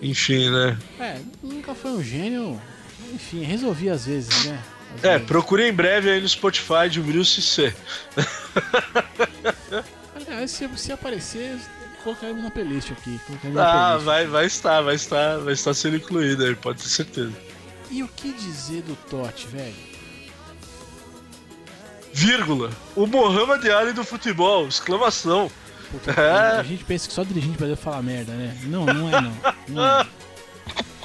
Enfim, 0.00 0.50
né? 0.50 0.78
É, 0.98 1.18
nunca 1.42 1.74
foi 1.74 1.90
um 1.92 2.02
gênio. 2.02 2.60
Enfim, 3.12 3.42
resolvi 3.42 3.88
às 3.90 4.06
vezes, 4.06 4.46
né? 4.46 4.58
É, 5.02 5.18
procure 5.18 5.68
em 5.68 5.72
breve 5.72 6.10
aí 6.10 6.20
no 6.20 6.28
Spotify 6.28 6.88
de 6.90 7.24
Cissé. 7.24 7.74
Aliás, 10.14 10.50
se, 10.50 10.68
se 10.76 10.92
aparecer, 10.92 11.56
colocaremos 12.02 12.42
na 12.42 12.50
playlist 12.50 12.90
aqui. 12.92 13.20
Ah, 13.56 13.90
playlist. 13.90 14.04
vai, 14.04 14.26
vai 14.26 14.46
estar, 14.46 14.80
vai 14.82 14.94
estar, 14.94 15.38
vai 15.38 15.52
estar 15.54 15.74
sendo 15.74 15.96
incluído 15.96 16.44
aí, 16.44 16.54
pode 16.54 16.82
ter 16.82 16.88
certeza. 16.88 17.32
E 17.90 18.02
o 18.02 18.08
que 18.08 18.32
dizer 18.32 18.82
do 18.82 18.96
Totti, 19.08 19.46
velho? 19.46 19.74
Vírgula. 22.12 22.70
O 22.96 23.06
Mohamed 23.06 23.70
Ali 23.70 23.92
do 23.92 24.04
futebol, 24.04 24.66
exclamação. 24.66 25.50
Puta, 25.90 26.10
É. 26.20 26.58
A 26.58 26.62
gente 26.62 26.84
pensa 26.84 27.08
que 27.08 27.14
só 27.14 27.22
dirigente 27.22 27.56
brasileiro 27.56 27.80
fala 27.80 28.02
merda, 28.02 28.32
né? 28.32 28.58
Não, 28.64 28.84
não 28.84 29.08
é 29.08 29.20
não. 29.20 29.34
Não, 29.68 29.86
é. 29.86 30.06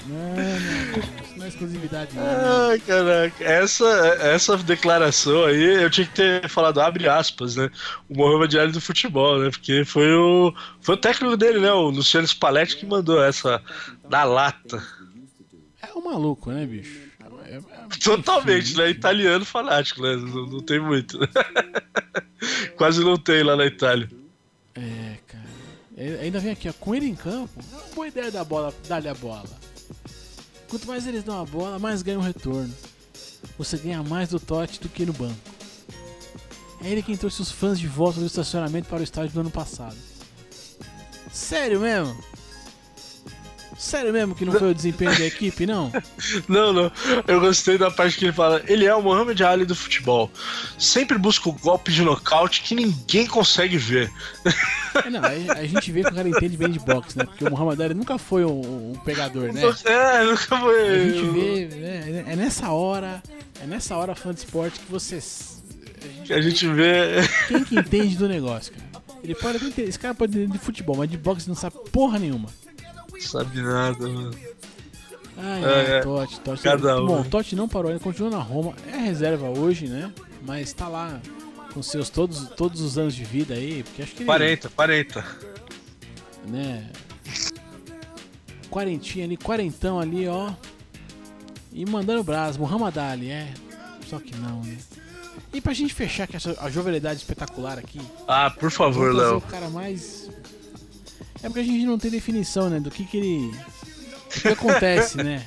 não. 0.07 1.33
Isso 1.33 1.43
é 1.43 1.47
exclusividade. 1.47 2.11
Ai, 2.17 2.79
caraca. 2.79 3.43
Essa, 3.43 3.85
essa 4.21 4.57
declaração 4.57 5.45
aí, 5.45 5.83
eu 5.83 5.89
tinha 5.89 6.07
que 6.07 6.13
ter 6.13 6.47
falado, 6.49 6.79
abre 6.81 7.07
aspas, 7.07 7.55
né? 7.55 7.69
O 8.09 8.15
Mohamed 8.17 8.57
Ali 8.59 8.71
do 8.71 8.81
futebol, 8.81 9.39
né? 9.39 9.49
Porque 9.49 9.83
foi 9.85 10.11
o, 10.13 10.53
foi 10.81 10.95
o 10.95 10.97
técnico 10.97 11.35
dele, 11.37 11.59
né? 11.59 11.71
O 11.71 11.89
Luciano 11.89 12.27
Spalletti 12.27 12.77
que 12.77 12.85
mandou 12.85 13.23
essa 13.23 13.61
na 14.09 14.23
lata. 14.23 14.83
É 15.81 15.93
um 15.97 16.03
maluco, 16.03 16.51
né, 16.51 16.65
bicho? 16.65 16.99
É- 17.45 17.55
é- 17.57 17.61
Totalmente, 18.03 18.75
né? 18.77 18.89
Italiano 18.89 19.45
fanático, 19.45 20.01
né? 20.01 20.15
Não, 20.15 20.45
não 20.47 20.59
tem 20.61 20.79
muito. 20.79 21.19
Quase 22.75 23.03
não 23.03 23.17
tem 23.17 23.43
lá 23.43 23.55
na 23.55 23.65
Itália. 23.65 24.09
É, 24.75 25.17
cara. 25.27 25.43
É, 25.95 26.19
Ainda 26.21 26.39
vem 26.39 26.51
aqui, 26.51 26.67
ó, 26.67 26.73
com 26.73 26.95
ele 26.95 27.05
em 27.07 27.15
campo, 27.15 27.51
é 27.71 27.75
uma 27.75 27.95
boa 27.95 28.07
ideia 28.07 28.31
da 28.31 28.43
bola, 28.43 28.73
dar-lhe 28.87 29.07
a 29.07 29.13
bola. 29.13 29.45
Quanto 30.73 30.87
mais 30.87 31.05
eles 31.05 31.23
dão 31.23 31.39
a 31.39 31.45
bola, 31.45 31.77
mais 31.77 32.01
ganha 32.01 32.17
um 32.17 32.23
retorno. 32.23 32.73
Você 33.59 33.77
ganha 33.77 34.01
mais 34.01 34.29
do 34.29 34.39
Totti 34.39 34.79
do 34.79 34.89
que 34.89 35.05
no 35.05 35.13
banco. 35.13 35.37
É 36.83 36.89
ele 36.89 37.03
quem 37.03 37.15
trouxe 37.15 37.43
os 37.43 37.51
fãs 37.51 37.79
de 37.79 37.87
volta 37.87 38.19
do 38.19 38.25
estacionamento 38.25 38.89
para 38.89 39.01
o 39.01 39.03
estádio 39.03 39.35
do 39.35 39.41
ano 39.41 39.51
passado. 39.51 39.95
Sério 41.31 41.79
mesmo? 41.79 42.17
Sério 43.83 44.13
mesmo 44.13 44.33
que 44.33 44.45
não 44.45 44.53
foi 44.53 44.71
o 44.71 44.73
desempenho 44.73 45.11
da 45.17 45.25
equipe, 45.25 45.65
não? 45.65 45.91
Não, 46.47 46.71
não. 46.71 46.91
Eu 47.27 47.39
gostei 47.39 47.77
da 47.77 47.91
parte 47.91 48.17
que 48.17 48.25
ele 48.25 48.31
fala. 48.31 48.61
Ele 48.67 48.85
é 48.85 48.95
o 48.95 49.01
Mohamed 49.01 49.43
Ali 49.43 49.65
do 49.65 49.75
futebol. 49.75 50.31
Sempre 50.79 51.17
busca 51.17 51.49
o 51.49 51.51
golpe 51.51 51.91
de 51.91 52.01
nocaute 52.01 52.61
que 52.61 52.73
ninguém 52.75 53.27
consegue 53.27 53.77
ver. 53.77 54.09
É, 55.03 55.09
não, 55.09 55.19
a, 55.21 55.59
a 55.59 55.65
gente 55.65 55.91
vê 55.91 56.01
que 56.01 56.09
o 56.09 56.13
cara 56.13 56.29
entende 56.29 56.55
bem 56.55 56.69
de 56.69 56.79
boxe, 56.79 57.17
né? 57.17 57.25
Porque 57.25 57.43
o 57.43 57.49
Muhammad 57.49 57.79
Ali 57.81 57.93
nunca 57.93 58.17
foi 58.17 58.45
um, 58.45 58.91
um 58.91 58.95
pegador, 59.03 59.51
né? 59.51 59.61
É, 59.83 60.23
nunca 60.23 60.59
foi. 60.59 60.89
A 60.89 61.09
gente 61.09 61.25
vê, 61.29 61.65
né? 61.75 62.23
É 62.27 62.35
nessa 62.35 62.71
hora, 62.71 63.21
é 63.61 63.65
nessa 63.65 63.97
hora 63.97 64.15
fã 64.15 64.33
de 64.33 64.39
esporte 64.39 64.79
que 64.79 64.89
você. 64.89 65.19
A 66.29 66.41
gente 66.41 66.67
vê. 66.67 67.21
Quem 67.49 67.63
que 67.65 67.75
entende 67.77 68.15
do 68.15 68.29
negócio, 68.29 68.73
cara? 68.73 69.03
Ele 69.23 69.35
pode 69.35 69.57
entender, 69.65 69.89
esse 69.89 69.99
cara 69.99 70.13
pode 70.13 70.37
entender 70.37 70.53
de 70.53 70.59
futebol, 70.59 70.97
mas 70.97 71.09
de 71.09 71.17
boxe 71.17 71.47
não 71.47 71.55
sabe 71.55 71.75
porra 71.91 72.17
nenhuma. 72.19 72.49
Sabe 73.27 73.61
nada, 73.61 74.07
mano. 74.07 74.31
Ai, 75.37 75.63
É, 75.63 75.65
ai, 75.67 75.91
é. 75.97 75.99
Totti, 76.01 76.39
Totti. 76.41 76.61
Cada 76.63 77.01
um, 77.01 77.05
Bom, 77.07 77.17
né? 77.23 77.27
Totti 77.29 77.55
não 77.55 77.67
parou, 77.67 77.89
ele 77.91 77.99
continua 77.99 78.29
na 78.29 78.37
Roma. 78.39 78.73
É 78.91 78.97
reserva 78.97 79.47
hoje, 79.49 79.87
né? 79.87 80.11
Mas 80.45 80.71
tá 80.73 80.87
lá 80.87 81.19
com 81.73 81.81
seus 81.81 82.09
todos, 82.09 82.47
todos 82.49 82.81
os 82.81 82.97
anos 82.97 83.15
de 83.15 83.23
vida 83.23 83.55
aí, 83.55 83.81
porque 83.83 84.03
acho 84.03 84.11
que 84.11 84.19
ele, 84.19 84.25
40, 84.27 84.69
40. 84.69 85.25
né? 86.47 86.89
Quarentinha 88.69 89.25
ali, 89.25 89.37
quarentão 89.37 89.99
ali, 89.99 90.27
ó. 90.27 90.51
E 91.71 91.85
mandando 91.85 92.23
brasa, 92.23 92.59
Muhammad 92.59 92.95
Ali, 92.97 93.29
é. 93.31 93.51
Só 94.07 94.19
que 94.19 94.35
não, 94.35 94.61
né? 94.61 94.77
E 95.51 95.61
pra 95.61 95.73
gente 95.73 95.93
fechar 95.93 96.27
com 96.27 96.35
essa 96.37 96.55
a 96.59 96.69
jovialidade 96.69 97.19
espetacular 97.19 97.77
aqui, 97.79 97.99
Ah, 98.27 98.49
por 98.51 98.69
favor, 98.71 99.13
Léo. 99.13 99.37
o 99.37 99.41
cara 99.41 99.69
mais. 99.69 100.29
É 101.43 101.47
porque 101.47 101.59
a 101.59 101.63
gente 101.63 101.85
não 101.85 101.97
tem 101.99 102.09
definição, 102.09 102.69
né? 102.69 102.79
Do 102.79 102.89
que 102.89 103.03
que 103.05 103.17
ele. 103.17 103.51
O 104.37 104.41
que 104.41 104.47
acontece, 104.47 105.17
né? 105.17 105.45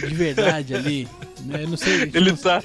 De 0.00 0.14
verdade 0.14 0.74
ali. 0.74 1.06
Né? 1.44 1.64
Eu 1.64 1.68
não 1.68 1.76
sei. 1.76 1.94
A 1.94 1.98
gente, 2.06 2.16
Ele 2.16 2.30
não, 2.30 2.36
tá. 2.38 2.62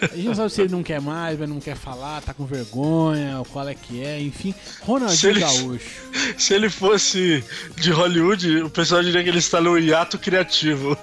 a 0.00 0.06
gente 0.14 0.26
não 0.28 0.34
sabe 0.36 0.50
se 0.50 0.60
ele 0.60 0.70
não 0.72 0.82
quer 0.82 1.00
mais, 1.00 1.36
mas 1.36 1.48
não 1.48 1.58
quer 1.58 1.74
falar, 1.74 2.20
tá 2.22 2.32
com 2.32 2.46
vergonha, 2.46 3.42
qual 3.50 3.68
é 3.68 3.74
que 3.74 4.00
é, 4.00 4.20
enfim. 4.20 4.52
Se 4.52 4.84
Ronaldinho 4.84 5.30
ele- 5.32 5.40
Gaúcho. 5.40 6.02
Se 6.38 6.54
ele 6.54 6.70
fosse 6.70 7.42
de 7.76 7.90
Hollywood, 7.90 8.62
o 8.62 8.70
pessoal 8.70 9.02
diria 9.02 9.22
que 9.24 9.28
ele 9.28 9.38
está 9.38 9.60
no 9.60 9.76
hiato 9.76 10.18
criativo. 10.18 10.96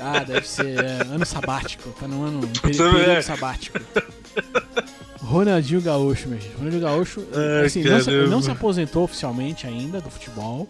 Ah, 0.00 0.18
deve 0.22 0.46
ser 0.46 0.84
é, 0.84 1.02
ano 1.10 1.24
sabático. 1.24 1.88
Tá 1.98 2.06
no 2.06 2.22
ano. 2.24 2.46
Peri 2.60 2.76
Também 2.76 2.92
período 2.94 3.18
é. 3.18 3.22
sabático. 3.22 3.78
Ronaldinho 5.26 5.80
Gaúcho, 5.82 6.28
meu 6.28 6.38
gente. 6.40 6.54
Ronaldinho 6.54 6.82
Gaúcho, 6.82 7.26
Ai, 7.34 7.66
assim, 7.66 7.82
não 7.82 8.00
se, 8.00 8.10
não 8.28 8.42
se 8.42 8.50
aposentou 8.50 9.02
oficialmente 9.04 9.66
ainda 9.66 10.00
do 10.00 10.08
futebol. 10.10 10.68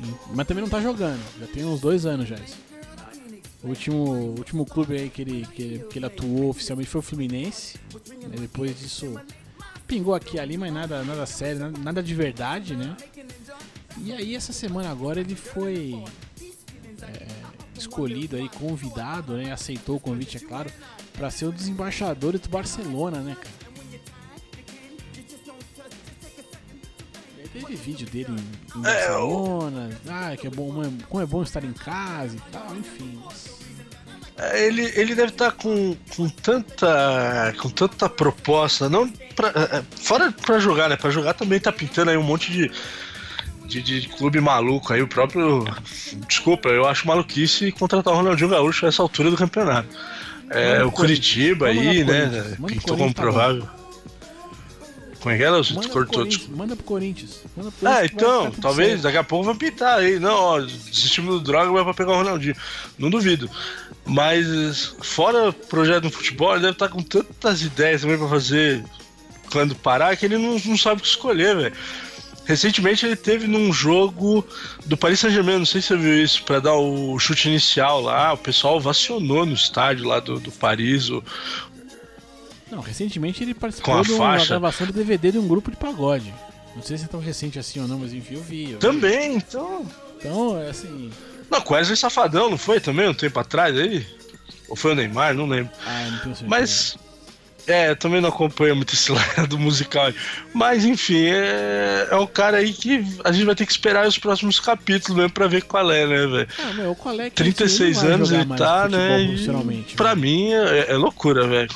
e- 0.00 0.14
Mas 0.34 0.46
também 0.46 0.62
não 0.62 0.70
tá 0.70 0.80
jogando. 0.80 1.20
Já 1.40 1.46
tem 1.48 1.64
uns 1.64 1.80
dois 1.80 2.06
anos 2.06 2.28
já 2.28 2.36
isso. 2.36 2.56
O 3.64 3.68
último, 3.68 4.02
último 4.38 4.64
clube 4.64 4.94
aí 4.96 5.10
que 5.10 5.22
ele, 5.22 5.46
que, 5.52 5.62
ele, 5.62 5.78
que 5.90 5.98
ele 5.98 6.06
atuou 6.06 6.50
oficialmente 6.50 6.88
foi 6.88 7.00
o 7.00 7.02
Fluminense. 7.02 7.76
né, 8.22 8.36
Depois 8.38 8.78
disso, 8.78 9.18
pingou 9.86 10.14
aqui 10.14 10.36
e 10.36 10.40
ali, 10.40 10.56
mas 10.56 10.72
nada, 10.72 11.02
nada 11.02 11.26
sério, 11.26 11.58
nada, 11.60 11.78
nada 11.78 12.02
de 12.02 12.14
verdade, 12.14 12.76
né? 12.76 12.96
E 13.98 14.12
aí 14.12 14.36
essa 14.36 14.52
semana 14.52 14.90
agora 14.90 15.18
ele 15.20 15.34
foi 15.34 16.00
é, 17.02 17.26
escolhido 17.76 18.36
aí, 18.36 18.48
convidado, 18.50 19.32
né? 19.36 19.50
Aceitou 19.52 19.96
o 19.96 20.00
convite, 20.00 20.36
é 20.36 20.40
claro, 20.40 20.70
para 21.16 21.30
ser 21.30 21.46
o 21.46 21.52
dos 21.52 21.66
embaixadores 21.68 22.40
do 22.40 22.48
Barcelona, 22.48 23.20
né, 23.20 23.36
cara? 23.36 23.56
Teve 27.52 27.74
vídeo 27.74 28.06
dele 28.06 28.28
em, 28.30 28.78
em 28.78 28.82
Barcelona, 28.82 29.90
ah, 30.08 30.36
que 30.36 30.46
é 30.46 30.50
bom, 30.50 30.82
como 31.08 31.22
é 31.22 31.26
bom 31.26 31.42
estar 31.42 31.64
em 31.64 31.72
casa 31.72 32.36
e 32.36 32.40
tal, 32.52 32.76
enfim. 32.76 33.18
É, 34.36 34.66
Ele, 34.66 34.82
ele 34.94 35.14
deve 35.14 35.32
estar 35.32 35.52
com, 35.52 35.96
com 36.14 36.28
tanta 36.28 37.54
com 37.58 37.70
tanta 37.70 38.08
proposta, 38.10 38.88
não 38.90 39.08
pra, 39.34 39.48
é, 39.48 39.82
fora 39.96 40.30
pra 40.30 40.58
jogar, 40.58 40.90
né? 40.90 40.96
Pra 40.96 41.10
jogar 41.10 41.32
também 41.32 41.58
tá 41.58 41.72
pintando 41.72 42.10
aí 42.10 42.16
um 42.18 42.22
monte 42.22 42.52
de, 42.52 42.70
de, 43.64 43.80
de 43.80 44.08
clube 44.08 44.38
maluco 44.38 44.92
aí, 44.92 45.00
o 45.00 45.08
próprio. 45.08 45.64
Desculpa, 46.28 46.68
eu 46.68 46.86
acho 46.86 47.08
maluquice 47.08 47.72
contratar 47.72 48.12
o 48.12 48.16
Ronaldinho 48.16 48.50
Gaúcho 48.50 48.84
a 48.84 48.90
essa 48.90 49.00
altura 49.00 49.30
do 49.30 49.36
campeonato. 49.38 49.88
É, 50.50 50.84
o 50.84 50.92
Curitiba 50.92 51.66
aí, 51.68 52.04
né? 52.04 52.56
Pintou 52.66 52.96
como 52.96 53.12
tá 53.12 53.22
provável. 53.22 53.68
Como 55.20 55.34
é 55.34 55.38
que 55.38 55.42
era? 55.42 55.56
Manda 55.56 55.80
pro, 55.80 55.88
cortou, 55.90 56.18
Corinthians, 56.20 56.48
manda 56.56 56.76
pro 56.76 56.84
Corinthians. 56.84 57.40
Manda 57.56 57.72
pro 57.72 57.88
Ah, 57.88 57.94
Corinthians 57.94 57.96
vai 57.96 58.06
então, 58.06 58.50
talvez 58.60 58.88
certo. 58.90 59.02
daqui 59.02 59.16
a 59.16 59.24
pouco 59.24 59.44
vai 59.46 59.54
pintar 59.56 59.98
aí. 59.98 60.20
Não, 60.20 60.36
ó, 60.36 60.60
desistimos 60.60 61.34
do 61.34 61.40
droga, 61.40 61.72
vai 61.72 61.82
pra 61.82 61.94
pegar 61.94 62.12
o 62.12 62.16
Ronaldinho. 62.16 62.54
Não 62.96 63.10
duvido. 63.10 63.50
Mas, 64.04 64.94
fora 65.02 65.48
o 65.48 65.52
projeto 65.52 66.04
no 66.04 66.10
futebol, 66.12 66.52
ele 66.52 66.60
deve 66.60 66.74
estar 66.74 66.88
com 66.88 67.02
tantas 67.02 67.60
ideias 67.60 68.02
também 68.02 68.16
pra 68.16 68.28
fazer 68.28 68.84
quando 69.50 69.74
parar 69.74 70.16
que 70.16 70.26
ele 70.26 70.38
não, 70.38 70.60
não 70.64 70.78
sabe 70.78 71.00
o 71.00 71.02
que 71.02 71.08
escolher, 71.08 71.56
velho. 71.56 71.74
Recentemente 72.46 73.04
ele 73.04 73.16
teve 73.16 73.48
num 73.48 73.72
jogo 73.72 74.46
do 74.86 74.96
Paris 74.96 75.18
Saint-Germain, 75.18 75.58
não 75.58 75.66
sei 75.66 75.82
se 75.82 75.88
você 75.88 75.96
viu 75.96 76.22
isso, 76.22 76.44
pra 76.44 76.60
dar 76.60 76.74
o 76.74 77.18
chute 77.18 77.48
inicial 77.48 78.00
lá, 78.00 78.32
o 78.32 78.38
pessoal 78.38 78.80
vacionou 78.80 79.44
no 79.44 79.52
estádio 79.52 80.06
lá 80.06 80.20
do, 80.20 80.38
do 80.38 80.52
Paris, 80.52 81.10
o, 81.10 81.22
Não, 82.70 82.80
recentemente 82.80 83.42
ele 83.42 83.52
participou 83.52 84.00
de 84.02 84.12
uma 84.12 84.44
gravação 84.44 84.86
do 84.86 84.92
DVD 84.92 85.32
de 85.32 85.38
um 85.38 85.48
grupo 85.48 85.72
de 85.72 85.76
pagode. 85.76 86.32
Não 86.76 86.82
sei 86.82 86.96
se 86.96 87.04
é 87.06 87.08
tão 87.08 87.20
recente 87.20 87.58
assim 87.58 87.80
ou 87.80 87.88
não, 87.88 87.98
mas 87.98 88.12
enfim, 88.12 88.34
eu 88.34 88.42
vi. 88.42 88.62
eu 88.64 88.68
vi. 88.70 88.76
Também, 88.76 89.36
então. 89.36 89.84
Então, 90.16 90.62
é 90.62 90.70
assim. 90.70 91.10
Não, 91.50 91.62
Wesley 91.68 91.96
Safadão, 91.96 92.50
não 92.50 92.58
foi 92.58 92.80
também 92.80 93.08
um 93.08 93.14
tempo 93.14 93.40
atrás 93.40 93.76
aí? 93.76 94.06
Ou 94.68 94.76
foi 94.76 94.92
o 94.92 94.94
Neymar? 94.94 95.34
Não 95.34 95.46
lembro. 95.46 95.72
Ah, 95.84 96.08
não 96.10 96.18
tenho 96.18 96.36
certeza. 96.36 96.46
Mas. 96.46 96.98
É, 97.66 97.90
eu 97.90 97.96
também 97.96 98.20
não 98.20 98.28
acompanho 98.28 98.76
muito 98.76 98.94
esse 98.94 99.10
lado 99.36 99.58
musical. 99.58 100.12
Mas 100.52 100.84
enfim, 100.84 101.26
é, 101.26 102.08
é 102.10 102.16
um 102.16 102.26
cara 102.26 102.58
aí 102.58 102.72
que 102.72 103.04
a 103.24 103.32
gente 103.32 103.44
vai 103.44 103.54
ter 103.54 103.66
que 103.66 103.72
esperar 103.72 104.06
os 104.06 104.18
próximos 104.18 104.60
capítulos 104.60 105.16
mesmo 105.16 105.32
pra 105.32 105.48
ver 105.48 105.62
qual 105.62 105.90
é, 105.90 106.06
né, 106.06 106.26
velho? 106.26 106.48
Ah, 106.58 106.72
meu, 106.74 106.94
qual 106.94 107.20
é 107.20 107.28
que 107.28 107.36
36 107.36 107.80
ele 107.80 107.94
não 107.94 108.02
vai 108.02 108.12
anos 108.14 108.32
ele 108.32 108.56
tá, 108.56 108.88
né? 108.88 109.22
E 109.22 109.94
pra 109.96 110.14
velho. 110.14 110.20
mim 110.20 110.52
é, 110.52 110.92
é 110.92 110.96
loucura, 110.96 111.46
velho. 111.46 111.74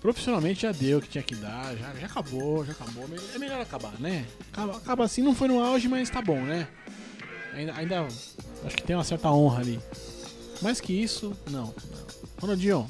Profissionalmente 0.00 0.62
já 0.62 0.70
deu 0.70 0.98
o 0.98 1.02
que 1.02 1.08
tinha 1.08 1.24
que 1.24 1.34
dar, 1.34 1.74
já, 1.76 1.92
já 2.00 2.06
acabou, 2.06 2.64
já 2.64 2.70
acabou. 2.70 3.08
É 3.34 3.38
melhor 3.38 3.60
acabar, 3.60 3.92
né? 3.98 4.24
Acaba, 4.52 4.76
acaba 4.76 5.04
assim, 5.04 5.22
não 5.22 5.34
foi 5.34 5.48
no 5.48 5.62
auge, 5.62 5.88
mas 5.88 6.08
tá 6.08 6.22
bom, 6.22 6.40
né? 6.40 6.68
Ainda, 7.52 7.74
ainda 7.74 8.08
acho 8.64 8.76
que 8.76 8.82
tem 8.84 8.94
uma 8.94 9.02
certa 9.02 9.28
honra 9.30 9.60
ali. 9.60 9.80
Mais 10.62 10.80
que 10.80 10.92
isso, 10.92 11.36
não. 11.50 11.64
não. 11.64 11.74
Ronaldinho, 12.40 12.88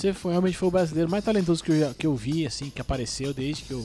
você 0.00 0.14
foi, 0.14 0.32
realmente 0.32 0.56
foi 0.56 0.68
o 0.68 0.70
brasileiro 0.70 1.10
mais 1.10 1.22
talentoso 1.22 1.62
que 1.62 1.70
eu, 1.70 1.94
que 1.94 2.06
eu 2.06 2.16
vi, 2.16 2.46
assim, 2.46 2.70
que 2.70 2.80
apareceu 2.80 3.34
desde 3.34 3.64
que 3.64 3.72
eu 3.72 3.84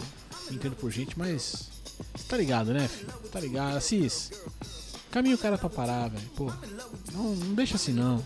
entendo 0.49 0.75
por 0.75 0.89
gente, 0.89 1.17
mas. 1.19 1.69
Você 2.15 2.27
tá 2.27 2.37
ligado, 2.37 2.73
né, 2.73 2.87
filho? 2.87 3.11
Tá 3.31 3.39
ligado? 3.39 3.75
Assis, 3.75 4.31
caminha 5.15 5.35
o 5.35 5.37
cara 5.37 5.57
pra 5.57 5.69
parar, 5.69 6.09
velho. 6.09 6.29
Pô, 6.35 6.51
não, 7.13 7.23
não 7.35 7.55
deixa 7.55 7.77
assim 7.77 7.93
não. 7.93 8.21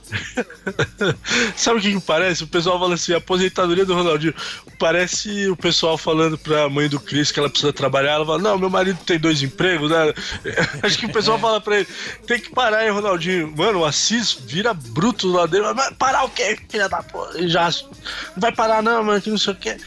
Sabe 1.56 1.78
o 1.78 1.82
que, 1.84 1.94
que 1.94 2.02
parece? 2.02 2.44
O 2.44 2.48
pessoal 2.48 2.80
fala 2.80 2.96
assim, 2.96 3.14
aposentadoria 3.14 3.86
do 3.86 3.94
Ronaldinho. 3.94 4.34
Parece 4.80 5.48
o 5.50 5.56
pessoal 5.56 6.00
falando 6.00 6.36
pra 6.36 6.68
mãe 6.68 6.90
do 6.90 7.00
Cris 7.00 7.32
que 7.32 7.40
ela 7.40 7.48
precisa 7.48 7.72
trabalhar. 7.72 8.14
Ela 8.14 8.26
fala, 8.26 8.40
não, 8.40 8.58
meu 8.58 8.72
marido 8.72 8.98
tem 9.06 9.20
dois 9.20 9.44
empregos, 9.44 9.92
né? 9.92 10.12
Acho 10.82 10.98
que 10.98 11.06
o 11.06 11.14
pessoal 11.14 11.38
fala 11.38 11.62
pra 11.62 11.78
ele, 11.78 11.88
tem 12.26 12.40
que 12.40 12.50
parar 12.50 12.80
aí, 12.80 12.90
Ronaldinho. 12.90 13.54
Mano, 13.56 13.82
o 13.82 13.86
Assis 13.86 14.34
vira 14.34 14.74
bruto 14.74 15.32
lá 15.32 15.46
dele. 15.46 15.72
Vai 15.72 15.94
parar 15.94 16.24
o 16.24 16.30
quê, 16.30 16.58
filha 16.68 16.90
da 16.90 17.04
porra? 17.04 17.48
Já, 17.48 17.70
não 17.70 18.38
vai 18.38 18.52
parar 18.52 18.82
não, 18.82 19.04
mano, 19.04 19.22
que 19.22 19.30
não 19.30 19.38
sei 19.38 19.54
o 19.54 19.56
quê. 19.56 19.78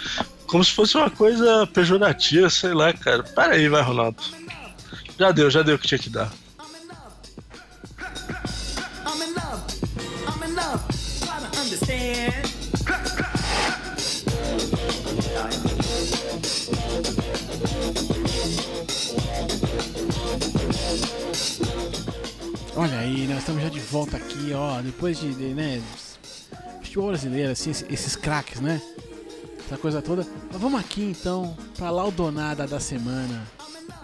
Como 0.46 0.62
se 0.62 0.70
fosse 0.70 0.96
uma 0.96 1.10
coisa 1.10 1.66
pejorativa, 1.66 2.48
sei 2.48 2.72
lá, 2.72 2.92
cara. 2.92 3.24
Para 3.24 3.54
aí, 3.54 3.68
vai, 3.68 3.82
Ronaldo. 3.82 4.22
Já 5.18 5.32
deu, 5.32 5.50
já 5.50 5.62
deu 5.62 5.74
o 5.74 5.78
que 5.80 5.88
tinha 5.88 5.98
que 5.98 6.08
dar. 6.08 6.30
Olha 22.74 22.98
aí, 22.98 23.26
nós 23.26 23.38
estamos 23.40 23.62
já 23.62 23.68
de 23.68 23.80
volta 23.80 24.16
aqui, 24.16 24.52
ó. 24.54 24.80
Depois 24.80 25.18
de, 25.18 25.34
de, 25.34 25.54
né, 25.54 25.82
futebol 26.82 27.08
brasileiro, 27.08 27.52
assim, 27.52 27.70
esses, 27.70 27.86
esses 27.90 28.16
craques, 28.16 28.60
né? 28.60 28.80
Essa 29.66 29.76
coisa 29.76 30.00
toda. 30.00 30.26
Mas 30.50 30.60
vamos 30.60 30.80
aqui 30.80 31.02
então 31.02 31.56
pra 31.76 31.90
Laudonada 31.90 32.66
da 32.66 32.80
semana. 32.80 33.46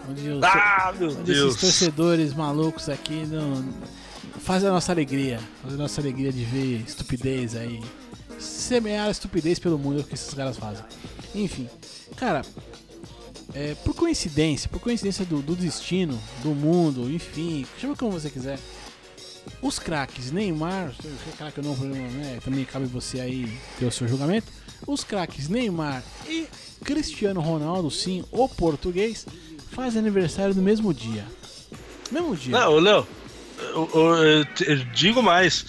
Onde, 0.09 0.29
os, 0.29 0.43
Ah, 0.43 0.93
meu 0.97 1.09
onde 1.09 1.31
esses 1.31 1.43
Deus. 1.43 1.55
torcedores 1.57 2.33
malucos 2.33 2.89
aqui 2.89 3.25
não, 3.25 3.67
fazem 4.39 4.69
a 4.69 4.71
nossa 4.71 4.91
alegria. 4.91 5.39
Fazem 5.63 5.77
a 5.79 5.81
nossa 5.81 5.99
alegria 6.01 6.31
de 6.31 6.43
ver 6.43 6.83
estupidez 6.87 7.55
aí. 7.55 7.81
Semear 8.39 9.09
estupidez 9.09 9.57
pelo 9.59 9.77
mundo 9.77 9.99
é 9.99 10.01
o 10.01 10.05
que 10.05 10.13
esses 10.13 10.33
caras 10.33 10.57
fazem. 10.57 10.85
Enfim, 11.35 11.67
cara, 12.15 12.43
é, 13.53 13.75
por 13.83 13.95
coincidência, 13.95 14.69
por 14.69 14.79
coincidência 14.79 15.25
do, 15.25 15.41
do 15.41 15.55
destino, 15.55 16.19
do 16.43 16.49
mundo, 16.49 17.09
enfim, 17.11 17.65
chama 17.79 17.95
como 17.95 18.11
você 18.11 18.29
quiser. 18.29 18.59
Os 19.61 19.79
craques 19.79 20.31
Neymar, 20.31 20.91
é 21.03 21.31
craque 21.37 21.59
ou 21.59 21.65
não, 21.65 21.75
né? 21.85 22.39
Também 22.43 22.63
cabe 22.65 22.85
você 22.85 23.19
aí 23.19 23.51
ter 23.79 23.85
o 23.85 23.91
seu 23.91 24.07
julgamento. 24.07 24.47
Os 24.85 25.03
craques 25.03 25.49
Neymar 25.49 26.03
e 26.27 26.45
Cristiano 26.83 27.41
Ronaldo, 27.41 27.89
sim, 27.89 28.23
o 28.31 28.47
português, 28.47 29.25
fazem 29.71 29.99
aniversário 29.99 30.53
no 30.53 30.61
mesmo 30.61 30.93
dia. 30.93 31.25
Mesmo 32.11 32.35
dia. 32.35 32.57
Não, 32.59 32.73
Léo, 32.79 33.07
eu, 33.59 33.89
eu- 33.93 34.45
eu 34.67 34.75
digo 34.93 35.21
mais. 35.23 35.65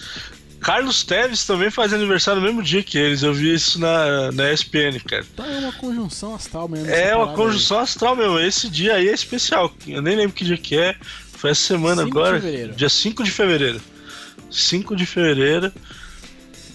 Carlos 0.61 1.03
Teves 1.03 1.45
também 1.45 1.71
faz 1.71 1.91
aniversário 1.93 2.39
no 2.39 2.47
mesmo 2.47 2.61
dia 2.61 2.83
que 2.83 2.97
eles. 2.97 3.23
Eu 3.23 3.33
vi 3.33 3.53
isso 3.53 3.79
na, 3.79 4.31
na 4.31 4.51
ESPN, 4.53 4.99
cara. 5.07 5.25
Então 5.33 5.45
é 5.45 5.57
uma 5.59 5.73
conjunção 5.73 6.35
astral 6.35 6.67
mesmo. 6.67 6.89
É 6.89 7.15
uma 7.15 7.33
conjunção 7.33 7.79
astral 7.79 8.15
mesmo. 8.15 8.39
Esse 8.39 8.69
dia 8.69 8.95
aí 8.95 9.09
é 9.09 9.13
especial. 9.13 9.73
Eu 9.87 10.01
nem 10.01 10.15
lembro 10.15 10.33
que 10.33 10.45
dia 10.45 10.57
que 10.57 10.77
é. 10.77 10.95
Foi 11.33 11.49
essa 11.49 11.61
semana 11.63 12.03
5 12.03 12.11
de 12.13 12.19
agora. 12.19 12.39
Dia 12.75 12.89
5 12.89 13.23
de 13.23 13.31
fevereiro. 13.31 13.81
5 14.51 14.95
de 14.95 15.05
fevereiro. 15.05 15.73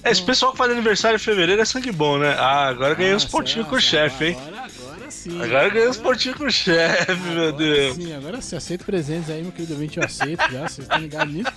É, 0.02 0.10
esse 0.10 0.22
pessoal 0.22 0.52
que 0.52 0.58
faz 0.58 0.70
aniversário 0.72 1.16
em 1.16 1.20
fevereiro 1.20 1.62
é 1.62 1.64
sangue 1.64 1.92
bom, 1.92 2.18
né? 2.18 2.34
Ah, 2.38 2.66
agora 2.68 2.90
aí. 2.90 2.96
ganhei 2.96 3.12
Ah, 3.12 3.16
uns 3.16 3.24
pontinhos 3.24 3.66
será? 3.66 3.68
com 3.68 3.76
o 3.76 3.80
chefe, 3.80 4.24
hein? 4.26 4.36
Agora, 4.40 4.66
agora 4.82 5.10
sim. 5.10 5.42
Agora 5.42 5.68
ganhei 5.68 5.88
uns 5.88 5.96
pontinhos 5.96 6.36
com 6.36 6.44
o 6.44 6.50
chefe, 6.50 7.12
meu 7.28 7.52
Deus. 7.52 7.96
Sim, 7.96 8.12
agora 8.14 8.40
sim, 8.40 8.56
aceito 8.56 8.84
presentes 8.84 9.30
aí, 9.30 9.42
meu 9.42 9.52
querido 9.52 9.74
ouvinte, 9.74 9.98
eu 9.98 10.04
aceito 10.04 10.40
já, 10.50 10.62
vocês 10.68 10.78
estão 10.78 10.98
ligados 10.98 11.32
nisso. 11.32 11.52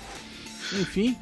Enfim. 0.80 1.18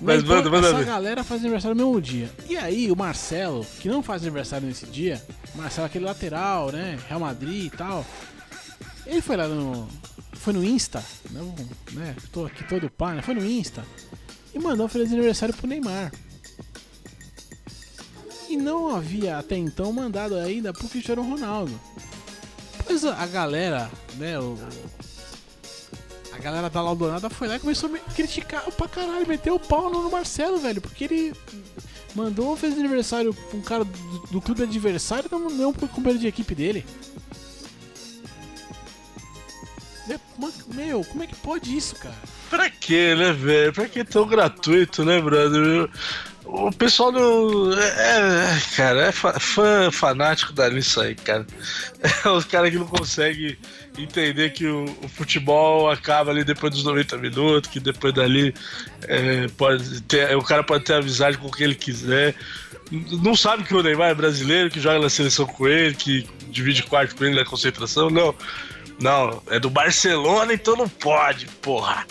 Mas 0.00 0.22
então, 0.22 0.36
manda, 0.36 0.50
manda 0.50 0.68
essa 0.68 0.84
galera 0.84 1.24
faz 1.24 1.40
aniversário 1.40 1.74
no 1.74 1.84
mesmo 1.84 2.00
dia. 2.00 2.30
E 2.48 2.56
aí, 2.56 2.90
o 2.90 2.96
Marcelo, 2.96 3.64
que 3.80 3.88
não 3.88 4.02
faz 4.02 4.22
aniversário 4.22 4.66
nesse 4.66 4.86
dia, 4.86 5.22
Marcelo, 5.54 5.86
aquele 5.86 6.04
lateral, 6.04 6.70
né? 6.70 6.98
Real 7.08 7.20
Madrid 7.20 7.72
e 7.72 7.76
tal. 7.76 8.04
Ele 9.06 9.20
foi 9.20 9.36
lá 9.36 9.48
no. 9.48 9.88
Foi 10.34 10.52
no 10.52 10.64
Insta, 10.64 11.02
não, 11.30 11.54
né? 11.92 12.14
Tô 12.30 12.44
aqui 12.44 12.62
todo 12.64 12.90
pá, 12.90 13.14
né? 13.14 13.22
Foi 13.22 13.34
no 13.34 13.44
Insta. 13.44 13.84
E 14.54 14.58
mandou 14.58 14.86
um 14.86 14.88
feliz 14.88 15.12
aniversário 15.12 15.54
pro 15.54 15.66
Neymar. 15.66 16.12
E 18.48 18.56
não 18.56 18.94
havia 18.94 19.38
até 19.38 19.56
então 19.56 19.92
mandado 19.92 20.36
ainda 20.36 20.72
pro 20.72 20.88
Cristiano 20.88 21.22
Ronaldo. 21.22 21.78
Pois 22.86 23.04
a 23.04 23.14
a 23.22 23.26
galera, 23.26 23.90
né, 24.16 24.38
o, 24.38 24.56
a 26.36 26.42
galera 26.42 26.70
da 26.70 26.82
Laudonada 26.82 27.28
foi 27.30 27.48
lá 27.48 27.56
e 27.56 27.60
começou 27.60 27.88
a 27.88 27.92
me 27.92 28.00
criticar 28.14 28.62
pra 28.72 28.88
caralho, 28.88 29.26
meteu 29.26 29.54
o 29.54 29.60
pau 29.60 29.90
no 29.90 30.10
Marcelo, 30.10 30.58
velho, 30.58 30.80
porque 30.80 31.04
ele 31.04 31.32
mandou, 32.14 32.56
fez 32.56 32.74
aniversário 32.78 33.32
pra 33.34 33.58
um 33.58 33.62
cara 33.62 33.84
do, 33.84 34.18
do 34.30 34.40
clube 34.40 34.62
adversário, 34.62 35.26
então 35.26 35.38
não 35.50 35.72
pro 35.72 35.88
companheiro 35.88 36.20
de 36.20 36.26
equipe 36.28 36.54
dele. 36.54 36.84
É, 40.08 40.18
ma- 40.38 40.52
Meu, 40.74 41.04
como 41.04 41.22
é 41.24 41.26
que 41.26 41.34
pode 41.36 41.76
isso, 41.76 41.96
cara? 41.96 42.14
Pra 42.48 42.70
quê, 42.70 43.14
né, 43.16 43.32
velho? 43.32 43.72
Pra 43.72 43.88
que 43.88 44.04
tão 44.04 44.26
gratuito, 44.26 45.04
né, 45.04 45.20
brother? 45.20 45.90
O 46.46 46.70
pessoal 46.70 47.10
não. 47.10 47.72
É, 47.72 47.88
é, 47.88 48.60
cara, 48.76 49.06
é 49.08 49.12
fã 49.12 49.90
fanático 49.90 50.52
da 50.52 50.70
nisso 50.70 51.00
aí, 51.00 51.14
cara. 51.14 51.46
É 52.24 52.28
os 52.28 52.44
caras 52.44 52.70
que 52.70 52.76
não 52.76 52.86
conseguem 52.86 53.58
entender 53.98 54.50
que 54.50 54.66
o, 54.66 54.84
o 55.02 55.08
futebol 55.08 55.90
acaba 55.90 56.30
ali 56.30 56.44
depois 56.44 56.72
dos 56.72 56.84
90 56.84 57.16
minutos, 57.18 57.70
que 57.70 57.80
depois 57.80 58.14
dali 58.14 58.54
é, 59.08 59.48
pode 59.56 60.00
ter, 60.02 60.36
o 60.36 60.42
cara 60.42 60.62
pode 60.62 60.84
ter 60.84 60.94
amizade 60.94 61.36
com 61.38 61.50
quem 61.50 61.64
ele 61.64 61.74
quiser. 61.74 62.34
Não 62.90 63.34
sabe 63.34 63.64
que 63.64 63.74
o 63.74 63.82
Neymar 63.82 64.10
é 64.10 64.14
brasileiro, 64.14 64.70
que 64.70 64.80
joga 64.80 65.00
na 65.00 65.10
seleção 65.10 65.46
com 65.46 65.66
ele, 65.66 65.94
que 65.94 66.28
divide 66.48 66.84
quarto 66.84 67.16
com 67.16 67.24
ele 67.24 67.34
na 67.34 67.44
concentração, 67.44 68.08
não. 68.08 68.34
Não, 69.00 69.42
é 69.48 69.58
do 69.58 69.68
Barcelona, 69.68 70.54
então 70.54 70.76
não 70.76 70.88
pode, 70.88 71.46
porra. 71.60 72.06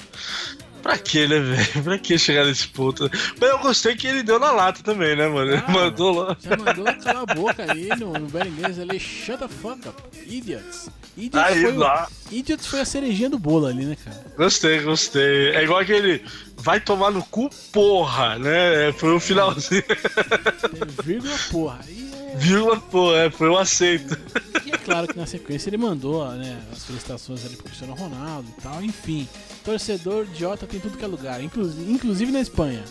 Pra 0.85 0.99
que, 0.99 1.27
né, 1.27 1.39
velho? 1.39 1.65
Pra 1.83 1.97
que 1.97 2.15
chegar 2.15 2.45
nesse 2.45 2.67
ponto? 2.67 3.09
Mas 3.41 3.49
eu 3.49 3.57
gostei 3.57 3.95
que 3.95 4.05
ele 4.05 4.21
deu 4.21 4.39
na 4.39 4.51
lata 4.51 4.83
também, 4.83 5.15
né, 5.15 5.27
mano? 5.27 5.49
Ele 5.53 5.63
Ah, 5.65 5.71
mandou 5.71 6.13
lá. 6.13 6.37
Já 6.39 6.55
mandou 6.55 6.85
calar 7.03 7.23
a 7.27 7.33
boca 7.33 7.71
aí 7.71 7.89
no, 7.99 8.13
no 8.13 8.27
inglês 8.47 8.77
ali, 8.79 8.99
shut 8.99 9.39
the 9.39 9.47
fuck 9.47 9.87
up, 9.87 9.99
idiots. 10.27 10.87
Idiots 11.17 11.47
Aí, 11.51 11.61
foi, 11.61 11.71
o- 11.73 11.77
lá. 11.79 12.07
Idiots 12.31 12.65
foi 12.67 12.81
a 12.81 12.85
cerejinha 12.85 13.29
do 13.29 13.39
bolo 13.39 13.65
ali, 13.67 13.85
né, 13.85 13.95
cara? 14.03 14.23
Gostei, 14.37 14.81
gostei. 14.81 15.49
É 15.55 15.63
igual 15.63 15.79
aquele. 15.79 16.23
Vai 16.57 16.79
tomar 16.79 17.11
no 17.11 17.23
cu, 17.23 17.49
porra, 17.71 18.37
né? 18.39 18.91
Foi 18.97 19.13
o 19.13 19.19
finalzinho. 19.19 19.83
É, 19.89 21.03
vírgula 21.03 21.35
porra. 21.51 21.79
É, 21.87 22.35
Vírgula, 22.37 22.77
porra, 22.81 23.17
é, 23.17 23.29
foi 23.29 23.49
um 23.49 23.57
aceito. 23.57 24.17
e 24.65 24.71
é 24.71 24.77
claro 24.77 25.07
que 25.07 25.17
na 25.17 25.25
sequência 25.25 25.69
ele 25.69 25.77
mandou 25.77 26.27
né, 26.33 26.59
as 26.73 26.83
felicitações 26.83 27.45
ali 27.45 27.55
pro 27.55 27.63
Cristiano 27.65 27.93
Ronaldo 27.93 28.47
e 28.57 28.61
tal. 28.61 28.83
Enfim, 28.83 29.25
torcedor 29.63 30.25
idiota 30.25 30.67
tem 30.67 30.79
tudo 30.81 30.97
que 30.97 31.05
é 31.05 31.07
lugar, 31.07 31.41
inclusive 31.41 32.31
na 32.33 32.41
Espanha. 32.41 32.83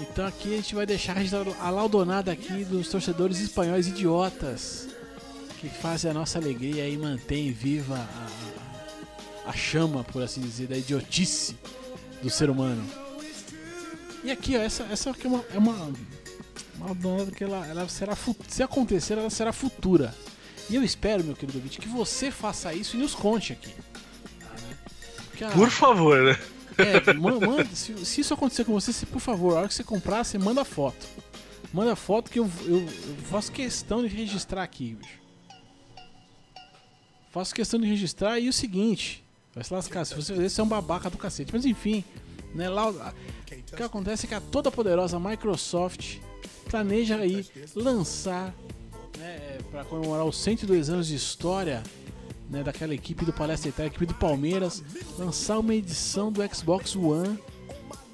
Então 0.00 0.26
aqui 0.26 0.54
a 0.54 0.56
gente 0.56 0.74
vai 0.74 0.86
deixar 0.86 1.16
a 1.60 1.70
laudonada 1.70 2.30
aqui 2.32 2.64
dos 2.64 2.88
torcedores 2.88 3.40
espanhóis 3.40 3.86
idiotas 3.86 4.88
que 5.60 5.68
fazem 5.68 6.10
a 6.10 6.14
nossa 6.14 6.38
alegria 6.38 6.88
e 6.88 6.96
mantêm 6.96 7.50
viva 7.52 7.96
a, 9.46 9.50
a 9.50 9.52
chama, 9.52 10.04
por 10.04 10.22
assim 10.22 10.40
dizer, 10.40 10.66
da 10.68 10.76
idiotice 10.76 11.56
do 12.22 12.28
ser 12.28 12.50
humano. 12.50 12.84
E 14.22 14.30
aqui, 14.30 14.56
ó, 14.56 14.60
essa, 14.60 14.82
essa 14.84 15.10
aqui 15.10 15.26
é 15.26 15.30
uma, 15.30 15.44
é 15.54 15.58
uma, 15.58 15.92
laudonada 16.80 17.30
que 17.30 17.44
ela, 17.44 17.66
ela 17.66 17.88
será, 17.88 18.14
se 18.48 18.62
acontecer, 18.62 19.16
ela 19.16 19.30
será 19.30 19.52
futura. 19.52 20.14
E 20.68 20.74
eu 20.74 20.82
espero, 20.82 21.22
meu 21.24 21.34
querido 21.36 21.58
ouvinte, 21.58 21.78
que 21.78 21.88
você 21.88 22.30
faça 22.30 22.74
isso 22.74 22.96
e 22.96 23.00
nos 23.00 23.14
conte 23.14 23.52
aqui. 23.52 23.72
Porque 25.28 25.44
a- 25.44 25.50
Por 25.50 25.70
favor, 25.70 26.22
né? 26.22 26.38
É, 26.78 27.12
ma- 27.14 27.38
manda, 27.40 27.64
se, 27.74 28.04
se 28.04 28.20
isso 28.20 28.34
acontecer 28.34 28.64
com 28.64 28.72
você, 28.72 28.92
você, 28.92 29.06
por 29.06 29.20
favor, 29.20 29.54
a 29.56 29.60
hora 29.60 29.68
que 29.68 29.74
você 29.74 29.84
comprar, 29.84 30.24
você 30.24 30.38
manda 30.38 30.64
foto. 30.64 31.06
Manda 31.72 31.96
foto 31.96 32.30
que 32.30 32.38
eu, 32.38 32.50
eu, 32.64 32.78
eu 32.80 33.16
faço 33.30 33.50
questão 33.52 34.02
de 34.06 34.08
registrar 34.14 34.62
aqui, 34.62 34.94
bicho. 34.94 35.18
Faço 37.30 37.54
questão 37.54 37.78
de 37.78 37.86
registrar 37.86 38.38
e 38.40 38.48
o 38.48 38.52
seguinte, 38.52 39.22
vai 39.54 39.62
se 39.62 39.72
lascar, 39.72 40.04
se 40.06 40.14
você 40.14 40.32
esse 40.34 40.58
é 40.60 40.64
um 40.64 40.68
babaca 40.68 41.10
do 41.10 41.18
cacete. 41.18 41.52
Mas 41.52 41.66
enfim, 41.66 42.02
né, 42.54 42.68
lá, 42.68 42.88
o 42.90 43.76
que 43.76 43.82
acontece 43.82 44.24
é 44.26 44.28
que 44.28 44.34
a 44.34 44.40
toda 44.40 44.70
poderosa 44.70 45.20
Microsoft 45.20 46.16
planeja 46.70 47.16
aí 47.16 47.46
lançar, 47.74 48.54
né, 49.18 49.58
para 49.70 49.84
comemorar 49.84 50.24
os 50.24 50.38
102 50.38 50.88
anos 50.88 51.08
de 51.08 51.14
história 51.14 51.82
né, 52.50 52.62
daquela 52.62 52.94
equipe 52.94 53.24
do 53.24 53.32
Palestra 53.32 53.68
Itália, 53.68 53.88
equipe 53.88 54.06
do 54.06 54.14
Palmeiras, 54.14 54.82
lançar 55.18 55.58
uma 55.58 55.74
edição 55.74 56.30
do 56.30 56.42
Xbox 56.54 56.94
One 56.94 57.38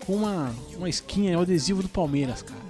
com 0.06 0.16
uma, 0.16 0.54
uma 0.76 0.88
skin, 0.88 1.34
um 1.36 1.40
adesivo 1.42 1.82
do 1.82 1.88
Palmeiras, 1.88 2.42
cara. 2.42 2.62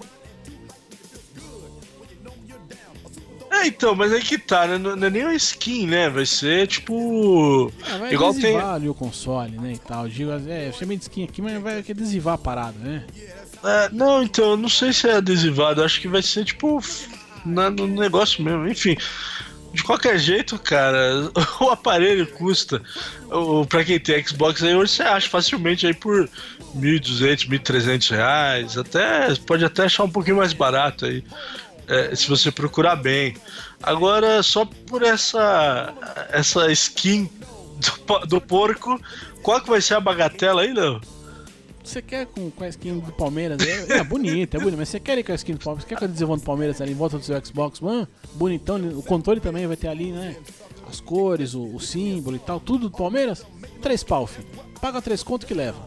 É, 3.62 3.66
então, 3.66 3.94
mas 3.94 4.12
aí 4.12 4.20
que 4.20 4.38
tá, 4.38 4.66
né? 4.66 4.78
Não, 4.78 4.96
não 4.96 5.06
é 5.06 5.10
nem 5.10 5.22
uma 5.22 5.34
skin, 5.34 5.86
né? 5.86 6.08
Vai 6.08 6.26
ser 6.26 6.66
tipo. 6.66 7.70
Ah, 7.84 7.98
vai 7.98 8.12
Igual 8.14 8.34
tem. 8.34 8.58
ali 8.58 8.88
o 8.88 8.94
console, 8.94 9.56
né, 9.58 9.74
e 9.74 9.78
tal. 9.78 10.08
Digo, 10.08 10.32
é, 10.48 10.68
eu 10.68 10.72
chamei 10.72 10.96
de 10.96 11.04
skin 11.04 11.24
aqui, 11.24 11.40
mas 11.40 11.62
vai 11.62 11.78
adesivar 11.78 12.34
a 12.34 12.38
parada, 12.38 12.78
né? 12.78 13.04
É, 13.62 13.88
não, 13.92 14.22
então, 14.22 14.52
eu 14.52 14.56
não 14.56 14.68
sei 14.68 14.92
se 14.92 15.08
é 15.08 15.16
adesivado, 15.16 15.84
acho 15.84 16.00
que 16.00 16.08
vai 16.08 16.22
ser 16.22 16.44
tipo. 16.44 16.80
Na, 17.44 17.70
no 17.70 17.86
negócio 17.86 18.42
mesmo, 18.42 18.68
enfim. 18.68 18.96
De 19.72 19.82
qualquer 19.82 20.18
jeito, 20.18 20.58
cara, 20.58 21.30
o 21.60 21.70
aparelho 21.70 22.26
custa. 22.26 22.82
Pra 23.68 23.84
quem 23.84 23.98
tem 23.98 24.24
Xbox 24.26 24.62
aí, 24.62 24.74
hoje 24.74 24.92
você 24.92 25.02
acha 25.02 25.28
facilmente 25.28 25.86
aí 25.86 25.94
por 25.94 26.28
1.200, 26.76 27.48
1.300 27.48 28.10
reais. 28.10 28.76
Até, 28.78 29.34
pode 29.46 29.64
até 29.64 29.84
achar 29.84 30.04
um 30.04 30.10
pouquinho 30.10 30.36
mais 30.36 30.52
barato 30.52 31.06
aí. 31.06 31.24
é, 31.88 32.14
se 32.14 32.28
você 32.28 32.50
procurar 32.50 32.96
bem. 32.96 33.36
Agora, 33.82 34.42
só 34.42 34.64
por 34.64 35.02
essa 35.02 35.92
essa 36.30 36.70
skin 36.72 37.28
do, 38.06 38.18
do 38.26 38.40
porco, 38.40 39.00
qual 39.42 39.60
que 39.60 39.68
vai 39.70 39.80
ser 39.80 39.94
a 39.94 40.00
bagatela 40.00 40.62
aí, 40.62 40.72
não? 40.72 41.00
Você 41.82 42.00
quer 42.00 42.26
com, 42.26 42.50
com 42.50 42.64
a 42.64 42.68
skin 42.68 42.98
do 42.98 43.12
Palmeiras? 43.12 43.58
É, 43.66 43.98
é 43.98 44.04
bonito, 44.04 44.56
é 44.56 44.60
bonito, 44.60 44.78
mas 44.78 44.88
você 44.88 45.00
quer 45.00 45.18
ir 45.18 45.24
com 45.24 45.32
a 45.32 45.34
skin 45.34 45.54
do 45.54 45.58
Palmeiras? 45.58 45.84
Você 45.84 45.88
quer 45.88 45.98
com 45.98 46.04
o 46.04 46.08
adesivão 46.08 46.36
do 46.36 46.42
Palmeiras 46.42 46.80
ali 46.80 46.92
em 46.92 46.96
volta 46.96 47.18
do 47.18 47.24
seu 47.24 47.44
Xbox 47.44 47.82
One? 47.82 48.06
Bonitão, 48.34 48.76
o 48.98 49.02
controle 49.02 49.40
também 49.40 49.66
vai 49.66 49.76
ter 49.76 49.88
ali, 49.88 50.12
né? 50.12 50.36
As 50.88 51.00
cores, 51.00 51.54
o, 51.54 51.64
o 51.64 51.80
símbolo 51.80 52.36
e 52.36 52.38
tal, 52.38 52.60
tudo 52.60 52.88
do 52.88 52.96
Palmeiras? 52.96 53.44
Três 53.80 54.04
pau, 54.04 54.26
filho. 54.26 54.46
Paga 54.80 55.02
três 55.02 55.22
conto 55.22 55.46
que 55.46 55.54
leva. 55.54 55.86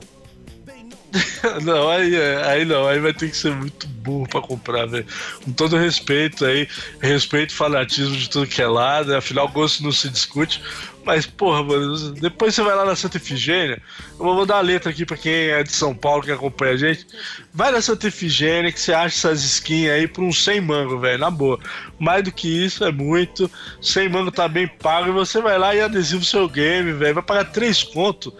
Não, 1.64 1.90
aí, 1.90 2.14
é- 2.16 2.44
aí 2.46 2.66
não, 2.66 2.88
aí 2.88 3.00
vai 3.00 3.14
ter 3.14 3.30
que 3.30 3.38
ser 3.38 3.52
muito 3.54 3.88
burro 3.88 4.28
pra 4.28 4.42
comprar, 4.42 4.86
velho. 4.86 5.06
Com 5.44 5.52
todo 5.54 5.78
respeito 5.78 6.46
aí, 6.46 6.68
respeito 7.00 7.54
fanatismo 7.54 8.16
de 8.16 8.30
tudo 8.30 8.48
que 8.48 8.62
é 8.62 8.68
lado, 8.68 9.16
afinal 9.16 9.48
gosto 9.48 9.84
não 9.84 9.92
se 9.92 10.10
discute. 10.10 10.62
Mas, 11.06 11.26
porra, 11.28 11.62
mano, 11.64 12.12
depois 12.14 12.56
você 12.56 12.64
vai 12.64 12.76
lá 12.76 12.84
na 12.84 12.96
Santa 12.96 13.18
Efigênia. 13.18 13.80
Eu 14.20 14.26
vou 14.26 14.44
dar 14.46 14.58
a 14.58 14.62
letra 14.62 14.90
aqui 14.90 15.06
pra 15.06 15.16
quem 15.16 15.32
é 15.50 15.62
de 15.62 15.72
São 15.72 15.94
Paulo 15.94 16.24
que 16.24 16.32
acompanha 16.32 16.74
a 16.74 16.78
gente. 16.78 17.06
Vai 17.54 17.72
na 17.72 17.80
Santa 17.80 18.08
Efigênia 18.08 18.72
que 18.72 18.80
você 18.80 18.92
acha 18.92 19.16
essas 19.16 19.44
skins 19.44 19.88
aí 19.90 20.08
por 20.08 20.24
uns 20.24 20.44
100 20.44 20.62
mango, 20.62 21.00
velho, 21.00 21.20
na 21.20 21.30
boa. 21.30 21.60
Mais 22.00 22.24
do 22.24 22.32
que 22.32 22.48
isso 22.48 22.84
é 22.84 22.92
muito. 22.92 23.50
100 23.80 24.10
mango 24.10 24.32
tá 24.32 24.48
bem 24.48 24.68
pago 24.68 25.10
e 25.10 25.12
você 25.12 25.40
vai 25.40 25.60
lá 25.60 25.76
e 25.76 25.82
adesiva 25.82 26.24
o 26.24 26.26
seu 26.26 26.50
game, 26.50 26.92
velho. 26.92 27.14
Vai 27.14 27.24
pagar 27.24 27.46
3 27.52 27.84
conto. 27.84 28.34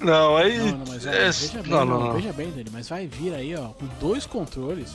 Não, 0.00 0.36
aí. 0.36 0.58
Não, 0.58 0.78
não, 0.78 0.86
mas 0.88 1.06
é- 1.06 1.30
veja 1.30 1.62
bem, 1.62 1.70
não, 1.70 1.84
não, 1.86 2.12
veja 2.14 2.32
bem, 2.32 2.50
Dani, 2.50 2.70
mas 2.72 2.88
vai 2.88 3.06
vir 3.06 3.32
aí, 3.34 3.54
ó, 3.54 3.68
com 3.68 3.86
dois 4.00 4.26
controles, 4.26 4.92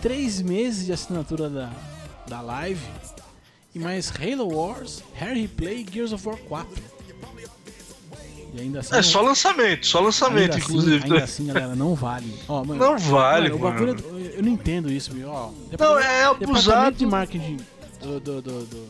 três 0.00 0.40
meses 0.40 0.86
de 0.86 0.92
assinatura 0.92 1.48
da, 1.50 1.70
da 2.26 2.40
live 2.40 2.80
e 3.74 3.78
mais 3.78 4.10
Halo 4.10 4.48
Wars, 4.54 5.02
Harry 5.14 5.42
Replay 5.42 5.84
e 5.88 5.92
Gears 5.92 6.12
of 6.12 6.26
War 6.26 6.36
4. 6.48 6.96
E 8.54 8.60
ainda 8.62 8.80
assim. 8.80 8.94
É 8.96 9.02
só 9.02 9.20
lançamento, 9.20 9.86
só 9.86 10.00
lançamento, 10.00 10.52
ainda 10.54 10.58
inclusive. 10.64 10.96
Assim, 10.96 11.12
ainda 11.12 11.24
assim, 11.24 11.46
galera, 11.48 11.74
não 11.76 11.94
vale. 11.94 12.34
Ó, 12.48 12.64
mano, 12.64 12.80
Não 12.80 12.98
vale, 12.98 13.50
mano, 13.50 13.56
o 13.56 13.58
mano. 13.60 13.74
bagulho, 13.94 14.18
eu- 14.18 14.30
eu 14.36 14.42
não 14.42 14.48
entendo 14.52 14.90
isso, 14.90 15.12
viu? 15.12 15.28
Ó, 15.28 15.50
Não, 15.78 15.98
é 15.98 16.34
Departamento 16.34 16.44
abusado. 16.44 16.96
de 16.96 17.04
marketing 17.06 17.58
do, 18.00 18.18
do, 18.20 18.40
do, 18.42 18.64
do, 18.64 18.86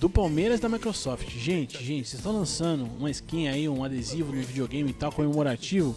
do 0.00 0.08
Palmeiras 0.08 0.58
da 0.58 0.68
Microsoft. 0.68 1.28
Gente, 1.36 1.76
gente, 1.84 2.08
vocês 2.08 2.20
estão 2.20 2.32
lançando 2.32 2.88
uma 2.98 3.10
skin 3.10 3.48
aí, 3.48 3.68
um 3.68 3.84
adesivo 3.84 4.32
no 4.32 4.42
videogame 4.42 4.90
e 4.90 4.94
tal, 4.94 5.12
comemorativo 5.12 5.94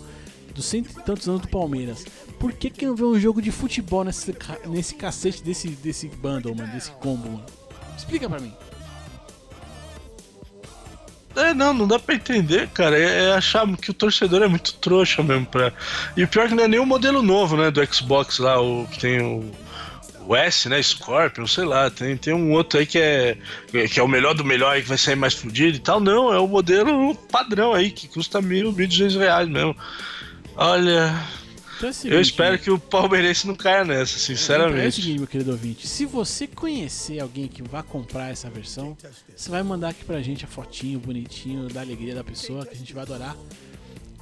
dos 0.53 0.65
cento 0.65 0.91
e 0.91 1.03
tantos 1.03 1.27
anos 1.27 1.41
do 1.41 1.47
Palmeiras. 1.47 2.05
Por 2.37 2.51
que, 2.51 2.69
que 2.69 2.85
não 2.85 2.95
vê 2.95 3.05
um 3.05 3.19
jogo 3.19 3.41
de 3.41 3.49
futebol 3.49 4.03
nesse, 4.03 4.35
nesse 4.67 4.95
cacete 4.95 5.41
desse, 5.41 5.69
desse 5.69 6.09
bundle, 6.09 6.53
mano, 6.53 6.71
desse 6.71 6.91
combo, 6.91 7.29
mano? 7.29 7.45
Explica 7.97 8.29
pra 8.29 8.39
mim. 8.39 8.53
É, 11.35 11.53
não, 11.53 11.73
não 11.73 11.87
dá 11.87 11.97
pra 11.97 12.13
entender, 12.13 12.67
cara. 12.69 12.99
É, 12.99 13.29
é 13.29 13.33
achar 13.33 13.65
que 13.77 13.89
o 13.89 13.93
torcedor 13.93 14.43
é 14.43 14.47
muito 14.47 14.73
trouxa 14.75 15.23
mesmo 15.23 15.45
pra. 15.45 15.73
E 16.15 16.23
o 16.23 16.27
pior 16.27 16.45
é 16.45 16.49
que 16.49 16.55
não 16.55 16.65
é 16.65 16.67
nem 16.67 16.79
o 16.79 16.85
modelo 16.85 17.23
novo, 17.23 17.57
né, 17.57 17.71
do 17.71 17.83
Xbox 17.91 18.37
lá, 18.37 18.61
o 18.61 18.85
que 18.87 18.99
tem 18.99 19.21
o. 19.21 19.49
O 20.27 20.35
S, 20.35 20.69
né? 20.69 20.81
Scorpion, 20.81 21.45
sei 21.47 21.65
lá, 21.65 21.89
tem, 21.89 22.15
tem 22.17 22.33
um 22.33 22.51
outro 22.51 22.79
aí 22.79 22.85
que 22.85 22.97
é, 22.97 23.37
que 23.91 23.99
é 23.99 24.03
o 24.03 24.07
melhor 24.07 24.33
do 24.33 24.43
melhor 24.45 24.73
aí 24.73 24.81
que 24.81 24.87
vai 24.87 24.97
sair 24.97 25.15
mais 25.15 25.33
fudido 25.33 25.77
e 25.77 25.79
tal. 25.79 25.99
Não, 25.99 26.33
é 26.33 26.39
o 26.39 26.47
modelo 26.47 27.13
padrão 27.15 27.73
aí, 27.73 27.91
que 27.91 28.07
custa 28.07 28.41
mil, 28.41 28.71
mil 28.71 28.85
e 28.85 28.87
duzentos 28.87 29.15
reais 29.15 29.47
mesmo. 29.49 29.75
Olha, 30.55 31.13
Então 31.77 31.89
é 31.89 32.07
o 32.07 32.13
eu 32.13 32.21
espero 32.21 32.57
que 32.59 32.69
o 32.71 32.77
palmeirense 32.79 33.47
não 33.47 33.55
caia 33.55 33.83
nessa, 33.83 34.13
É 34.13 34.17
o 34.17 34.19
sinceramente. 34.19 34.95
seguinte, 34.95 35.17
meu 35.19 35.27
querido 35.27 35.51
ouvinte, 35.51 35.87
se 35.87 36.05
você 36.05 36.47
conhecer 36.47 37.19
alguém 37.19 37.47
que 37.47 37.63
vai 37.63 37.83
comprar 37.83 38.29
essa 38.29 38.49
versão, 38.49 38.95
você 39.35 39.49
vai 39.49 39.63
mandar 39.63 39.89
aqui 39.89 40.05
pra 40.05 40.21
gente 40.21 40.45
a 40.45 40.47
fotinho 40.47 40.99
bonitinho 40.99 41.67
da 41.67 41.81
alegria 41.81 42.15
da 42.15 42.23
pessoa, 42.23 42.65
que 42.65 42.73
a 42.75 42.77
gente 42.77 42.93
vai 42.93 43.03
adorar. 43.03 43.35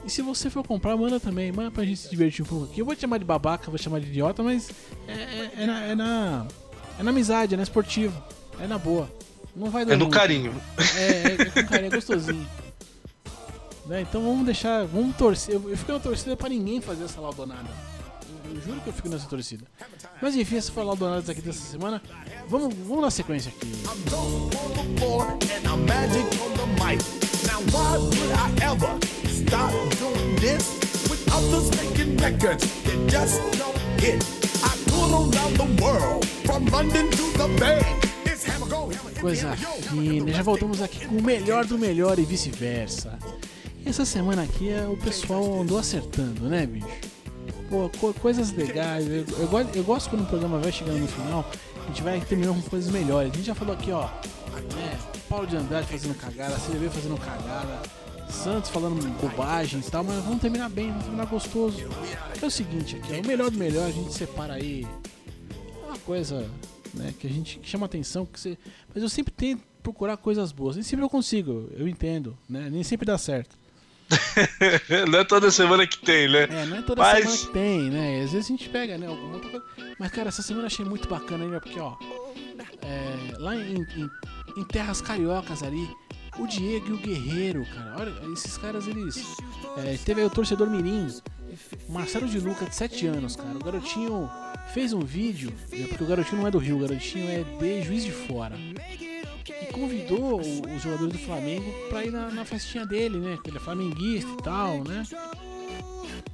E 0.06 0.10
se 0.10 0.22
você 0.22 0.49
for 0.49 0.66
comprar, 0.66 0.97
manda 0.97 1.20
também, 1.20 1.52
manda 1.52 1.70
pra 1.70 1.84
gente 1.86 1.97
se 1.99 2.10
divertir 2.10 2.43
um 2.43 2.47
pouco 2.47 2.66
aqui. 2.66 2.80
Eu 2.82 2.86
vou 2.86 2.95
te 2.95 3.02
chamar 3.02 3.18
de 3.20 3.26
babaca, 3.26 3.70
vou 3.70 3.78
te 3.78 3.84
chamar 3.84 3.99
de 3.99 4.08
idiota, 4.08 4.41
mas 4.41 4.70
é, 5.08 5.12
é- 5.14 5.52
é 5.60 5.66
na, 5.68 5.84
é 5.84 5.95
na. 5.95 6.47
é 6.99 7.04
na 7.04 7.12
amizade, 7.12 7.54
é 7.54 7.58
na 7.58 7.64
esportivo. 7.64 8.22
É 8.60 8.66
na 8.68 8.78
boa. 8.78 9.10
Não 9.56 9.70
vai 9.70 9.84
doer 9.86 9.95
É 9.95 9.97
no 9.97 10.06
muito. 10.06 10.18
carinho. 10.18 10.54
É, 10.95 11.02
é, 11.02 11.41
é 11.41 11.45
com 11.64 11.70
carinho, 11.70 11.91
é 11.91 11.95
gostosinho. 11.95 12.47
Né, 13.84 14.02
Então 14.02 14.22
vamos 14.24 14.45
deixar, 14.45 14.86
vamos 14.86 15.16
torcer. 15.18 15.56
Eu 15.56 15.70
eu 15.70 15.76
fico 15.76 15.91
na 15.91 15.99
torcida 15.99 16.38
pra 16.38 16.47
ninguém 16.47 16.80
fazer 16.80 17.04
essa 17.04 17.20
laudonada. 17.20 17.68
Eu, 18.45 18.56
eu 18.56 18.62
juro 18.62 18.80
que 18.80 18.88
eu 18.89 18.93
fico 18.93 19.10
nessa 19.10 19.28
torcida. 19.28 19.66
Mas 20.22 20.36
enfim, 20.36 20.56
essa 20.58 20.72
foi 20.72 20.84
a 20.84 20.86
laudonada 20.86 21.30
aqui 21.32 21.41
dessa 21.41 21.66
semana. 21.66 22.02
Vamos, 22.47 22.74
vamos 22.88 23.02
na 23.02 23.10
sequência 23.12 23.52
aqui. 23.52 23.68
on 23.88 24.72
the 24.74 24.99
floor 24.99 25.26
and 25.41 25.68
I'm 25.68 25.86
stop 29.52 29.72
doing 29.99 30.36
this 30.38 30.80
with 31.10 31.22
others 31.34 31.70
making 31.76 32.16
records 32.18 32.64
that 32.84 32.99
just 33.12 33.36
don't 33.60 33.78
hit? 33.99 34.24
I 34.64 34.72
tour 34.88 35.12
around 35.12 35.58
the 35.58 35.84
world 35.84 36.26
from 36.45 36.66
London 36.68 37.10
to 37.12 37.24
the 37.38 37.47
Bay. 37.60 37.82
Coisa 39.20 39.54
fina. 39.56 40.32
Já 40.32 40.41
voltamos 40.41 40.82
aqui 40.82 41.06
com 41.06 41.18
o 41.18 41.22
melhor 41.22 41.66
do 41.66 41.78
melhor 41.78 42.18
e 42.18 42.24
vice-versa. 42.24 43.20
Essa 43.86 44.06
semana 44.06 44.43
aqui 44.43 44.70
é, 44.72 44.88
o 44.88 44.95
pessoal 44.95 45.62
andou 45.62 45.78
acertando, 45.78 46.47
né, 46.47 46.66
bicho? 46.66 46.88
Pô, 47.70 47.89
co- 47.99 48.14
coisas 48.14 48.52
legais. 48.54 49.06
Eu, 49.06 49.26
eu, 49.38 49.70
eu 49.76 49.84
gosto 49.84 50.10
quando 50.10 50.22
o 50.24 50.28
programa 50.28 50.60
vai 50.60 50.72
chegando 50.72 50.99
no 50.99 51.08
final 51.08 51.45
A 51.84 51.88
gente 51.88 52.02
vai 52.04 52.22
terminar 52.22 52.54
com 52.54 52.62
coisas 52.62 52.89
melhores. 52.89 53.32
A 53.32 53.36
gente 53.36 53.45
já 53.45 53.56
falou 53.56 53.74
aqui, 53.74 53.91
ó. 53.91 54.04
Né, 54.76 54.97
Paulo 55.28 55.45
de 55.45 55.58
Andrade 55.58 55.88
fazendo 55.88 56.16
cagada, 56.16 56.58
CDB 56.58 56.89
fazendo 56.89 57.18
cagada, 57.18 57.82
Santos 58.32 58.69
falando 58.69 59.01
bobagem 59.21 59.79
e 59.79 59.84
tal, 59.91 60.03
mas 60.03 60.23
vamos 60.23 60.41
terminar 60.41 60.69
bem, 60.69 60.88
vamos 60.89 61.03
terminar 61.03 61.25
gostoso. 61.25 61.77
É 62.41 62.45
o 62.45 62.49
seguinte 62.51 62.95
aqui, 62.95 63.13
ó, 63.13 63.21
o 63.21 63.27
melhor 63.27 63.49
do 63.51 63.57
melhor, 63.57 63.88
a 63.88 63.91
gente 63.91 64.13
separa 64.13 64.53
aí 64.55 64.88
uma 65.86 65.97
coisa 65.99 66.49
né, 66.93 67.13
que 67.19 67.27
a 67.27 67.29
gente 67.29 67.59
que 67.59 67.69
chama 67.69 67.86
atenção, 67.86 68.25
que 68.25 68.39
você. 68.39 68.57
Mas 68.93 69.03
eu 69.03 69.09
sempre 69.09 69.32
tento 69.34 69.61
procurar 69.84 70.17
coisas 70.17 70.51
boas. 70.51 70.75
Nem 70.75 70.84
sempre 70.84 71.03
eu 71.05 71.09
consigo, 71.09 71.69
eu 71.75 71.88
entendo, 71.88 72.38
né? 72.49 72.69
Nem 72.71 72.84
sempre 72.84 73.05
dá 73.05 73.17
certo. 73.17 73.59
Não 75.09 75.19
é 75.19 75.23
toda 75.23 75.49
semana 75.49 75.88
que 75.88 75.97
tem, 75.99 76.29
né? 76.29 76.43
É, 76.43 76.65
não 76.65 76.77
é 76.77 76.82
toda 76.82 77.01
Mas- 77.01 77.29
semana 77.29 77.38
que 77.38 77.53
tem, 77.53 77.89
né? 77.89 78.21
Às 78.23 78.32
vezes 78.34 78.45
a 78.45 78.49
gente 78.49 78.67
pega, 78.69 78.97
né? 78.97 79.07
Alguma 79.07 79.36
outra 79.36 79.49
coisa. 79.49 79.65
Mas, 79.97 80.11
cara, 80.11 80.27
essa 80.27 80.41
semana 80.41 80.63
eu 80.63 80.67
achei 80.67 80.84
muito 80.86 81.07
bacana 81.07 81.45
ainda, 81.45 81.61
porque, 81.61 81.79
ó. 81.79 81.95
é, 82.82 83.38
lá 83.39 83.55
em, 83.55 83.77
em- 83.82 84.09
em 84.57 84.63
Terras 84.65 84.99
Cariocas 85.01 85.63
ali, 85.63 85.88
o 86.42 86.48
Diego 86.48 86.89
e 86.89 86.94
o 86.94 86.98
Guerreiro, 86.98 87.66
cara. 87.66 87.96
Olha, 88.00 88.34
esses 88.34 88.58
caras, 88.58 88.88
eles. 88.88 89.24
é, 89.78 89.98
teve 90.04 90.22
aí 90.22 90.28
o 90.28 90.30
torcedor 90.30 90.70
Mirim, 90.70 91.08
Marcelo 91.88 92.28
de 92.28 92.39
Luca, 92.39 92.66
de 92.66 92.76
7 92.76 93.08
anos, 93.08 93.36
cara. 93.36 93.56
O 93.56 93.64
garotinho 93.64 94.30
fez 94.74 94.92
um 94.94 95.02
vídeo, 95.02 95.54
é, 95.72 95.86
porque 95.86 96.04
o 96.04 96.08
garotinho 96.08 96.42
não 96.42 96.48
é 96.48 96.52
do 96.52 96.58
Rio, 96.58 96.78
o 96.78 96.80
garotinho 96.80 97.30
é 97.30 97.44
de 97.44 97.84
Juiz 97.84 98.04
de 98.04 98.12
Fora. 98.12 98.56
E 98.58 99.66
convidou 99.72 100.39
os 100.39 100.82
jogadores 100.82 101.14
do 101.14 101.20
Flamengo 101.20 101.72
pra 101.89 102.04
ir 102.04 102.12
na, 102.12 102.30
na 102.32 102.46
festinha 102.46 102.86
dele, 102.86 103.20
né? 103.20 103.38
Que 103.44 103.50
ele 103.50 103.58
é 103.58 103.60
flamenguista 103.60 104.30
e 104.32 104.44
tal, 104.44 104.84
né? 104.84 105.04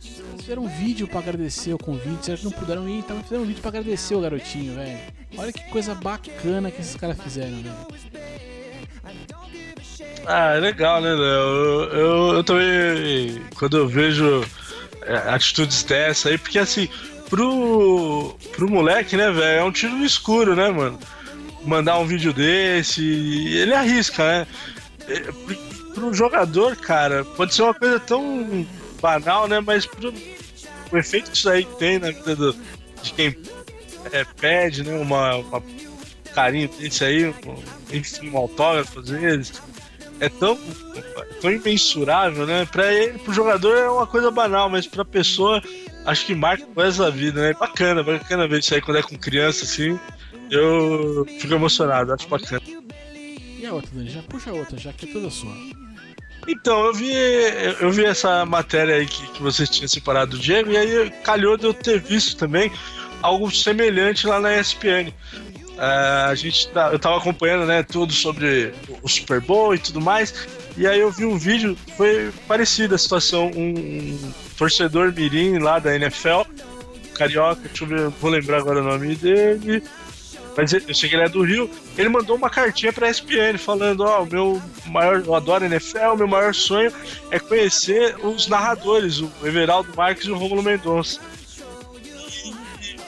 Eles 0.03 0.41
fizeram 0.41 0.63
um 0.63 0.67
vídeo 0.67 1.07
pra 1.07 1.19
agradecer 1.19 1.73
o 1.73 1.77
convite, 1.77 2.25
será 2.25 2.37
que 2.37 2.43
não 2.45 2.51
puderam 2.51 2.87
ir, 2.87 2.99
então 2.99 3.21
fizeram 3.23 3.43
um 3.43 3.47
vídeo 3.47 3.61
pra 3.61 3.69
agradecer 3.69 4.15
o 4.15 4.21
garotinho, 4.21 4.75
velho. 4.75 4.99
Olha 5.37 5.51
que 5.51 5.63
coisa 5.69 5.93
bacana 5.95 6.71
que 6.71 6.81
esses 6.81 6.95
caras 6.95 7.19
fizeram, 7.21 7.61
velho. 7.61 7.75
Ah, 10.25 10.55
é 10.55 10.59
legal, 10.59 11.01
né, 11.01 11.09
Léo? 11.09 11.19
Eu, 11.19 11.83
eu, 11.93 12.33
eu 12.35 12.43
também, 12.43 13.41
quando 13.55 13.77
eu 13.77 13.87
vejo 13.87 14.43
é, 15.03 15.15
atitudes 15.29 15.83
dessa 15.83 16.29
aí, 16.29 16.37
porque 16.37 16.59
assim, 16.59 16.89
pro, 17.29 18.35
pro 18.51 18.69
moleque, 18.69 19.15
né, 19.15 19.31
velho, 19.31 19.59
é 19.59 19.63
um 19.63 19.71
tiro 19.71 19.93
no 19.95 20.05
escuro, 20.05 20.55
né, 20.55 20.69
mano? 20.69 20.99
Mandar 21.63 21.97
um 21.99 22.05
vídeo 22.05 22.33
desse, 22.33 23.03
ele 23.55 23.73
arrisca, 23.73 24.23
né? 24.23 24.47
É, 25.07 25.19
pro, 25.93 26.13
jogador, 26.13 26.75
cara, 26.75 27.23
pode 27.23 27.53
ser 27.53 27.63
uma 27.63 27.73
coisa 27.73 27.99
tão 27.99 28.67
banal, 29.01 29.47
né, 29.47 29.59
mas 29.61 29.85
pro, 29.85 30.13
o 30.91 30.97
efeito 30.97 31.31
que 31.31 31.37
isso 31.37 31.49
aí 31.49 31.65
tem 31.79 31.99
na 31.99 32.11
vida 32.11 32.35
do- 32.35 32.55
de 33.01 33.13
quem 33.13 33.37
é, 34.11 34.25
pede, 34.39 34.83
né, 34.83 34.97
uma, 34.97 35.35
uma 35.35 35.63
carinho 36.33 36.67
desse 36.69 37.03
aí, 37.03 37.25
um, 37.27 37.33
um 38.31 38.37
autógrafo 38.37 38.99
às 38.99 39.09
vezes 39.09 39.61
é 40.19 40.29
tão, 40.29 40.57
tão 41.41 41.51
imensurável, 41.51 42.45
né? 42.45 42.65
Pra 42.65 42.91
ele, 42.93 43.17
pro 43.19 43.33
jogador 43.33 43.75
é 43.77 43.89
uma 43.89 44.07
coisa 44.07 44.31
banal, 44.31 44.69
mas 44.69 44.87
pra 44.87 45.05
pessoa 45.05 45.61
acho 46.05 46.25
que 46.25 46.33
marca 46.33 46.65
o 46.75 46.81
resto 46.81 47.03
da 47.03 47.09
vida, 47.09 47.41
né? 47.41 47.53
Bacana, 47.53 48.03
bacana 48.03 48.47
ver 48.47 48.59
isso 48.59 48.73
aí 48.73 48.81
quando 48.81 48.97
é 48.97 49.03
com 49.03 49.17
criança, 49.17 49.65
assim. 49.65 49.99
Eu 50.49 51.25
fico 51.39 51.53
emocionado, 51.53 52.13
acho 52.13 52.27
bacana. 52.27 52.61
E 53.59 53.65
a 53.65 53.73
outra, 53.73 53.91
Dani? 53.93 54.09
Já 54.09 54.21
puxa 54.23 54.51
a 54.51 54.53
outra, 54.53 54.77
já 54.77 54.93
que 54.93 55.09
é 55.09 55.11
toda 55.11 55.29
sua. 55.29 55.51
Então, 56.47 56.85
eu 56.85 56.93
vi, 56.93 57.11
eu 57.81 57.91
vi 57.91 58.05
essa 58.05 58.45
matéria 58.45 58.95
aí 58.95 59.05
que, 59.05 59.27
que 59.33 59.43
você 59.43 59.67
tinha 59.67 59.87
separado 59.87 60.31
do 60.31 60.39
Diego, 60.39 60.71
e 60.71 60.77
aí 60.77 61.11
calhou 61.23 61.57
de 61.57 61.65
eu 61.65 61.73
ter 61.73 61.99
visto 61.99 62.37
também 62.37 62.71
algo 63.21 63.51
semelhante 63.51 64.25
lá 64.25 64.39
na 64.39 64.57
ESPN. 64.57 65.11
Ah, 65.77 66.27
a 66.29 66.35
gente 66.35 66.67
tá- 66.69 66.89
eu 66.91 66.97
tava 66.99 67.17
acompanhando, 67.17 67.65
né, 67.65 67.83
tudo 67.83 68.11
sobre 68.11 68.73
o 69.03 69.07
Super 69.07 69.39
Bowl 69.39 69.75
e 69.75 69.77
tudo 69.79 70.01
mais, 70.01 70.47
e 70.75 70.87
aí 70.87 70.99
eu 70.99 71.11
vi 71.11 71.23
um 71.25 71.37
vídeo, 71.37 71.77
foi 71.95 72.31
parecida 72.47 72.95
a 72.95 72.97
situação, 72.97 73.51
um, 73.55 73.69
um 73.79 74.33
torcedor 74.57 75.13
mirim 75.13 75.59
lá 75.59 75.77
da 75.77 75.95
NFL, 75.95 76.41
carioca, 77.13 77.61
deixa 77.67 77.83
eu 77.83 77.87
ver, 77.87 78.09
vou 78.19 78.31
lembrar 78.31 78.57
agora 78.57 78.79
o 78.81 78.83
nome 78.83 79.15
dele, 79.15 79.83
mas 80.55 80.73
eu 80.73 80.95
sei 80.95 81.09
que 81.09 81.15
ele 81.15 81.23
é 81.25 81.29
do 81.29 81.43
Rio, 81.43 81.69
ele 81.95 82.09
mandou 82.09 82.35
uma 82.35 82.49
cartinha 82.49 82.91
pra 82.91 83.09
ESPN 83.09 83.57
falando, 83.59 84.01
ó, 84.01 84.23
o 84.23 84.25
meu 84.25 84.59
maior, 84.87 85.21
eu 85.23 85.35
adoro 85.35 85.65
NFL, 85.65 86.15
meu 86.17 86.27
maior 86.27 86.55
sonho 86.55 86.91
é 87.29 87.37
conhecer 87.39 88.15
os 88.25 88.47
narradores, 88.47 89.19
o 89.19 89.31
Everaldo 89.43 89.91
Marques 89.95 90.25
e 90.25 90.31
o 90.31 90.37
Romulo 90.37 90.63
Mendonça. 90.63 91.19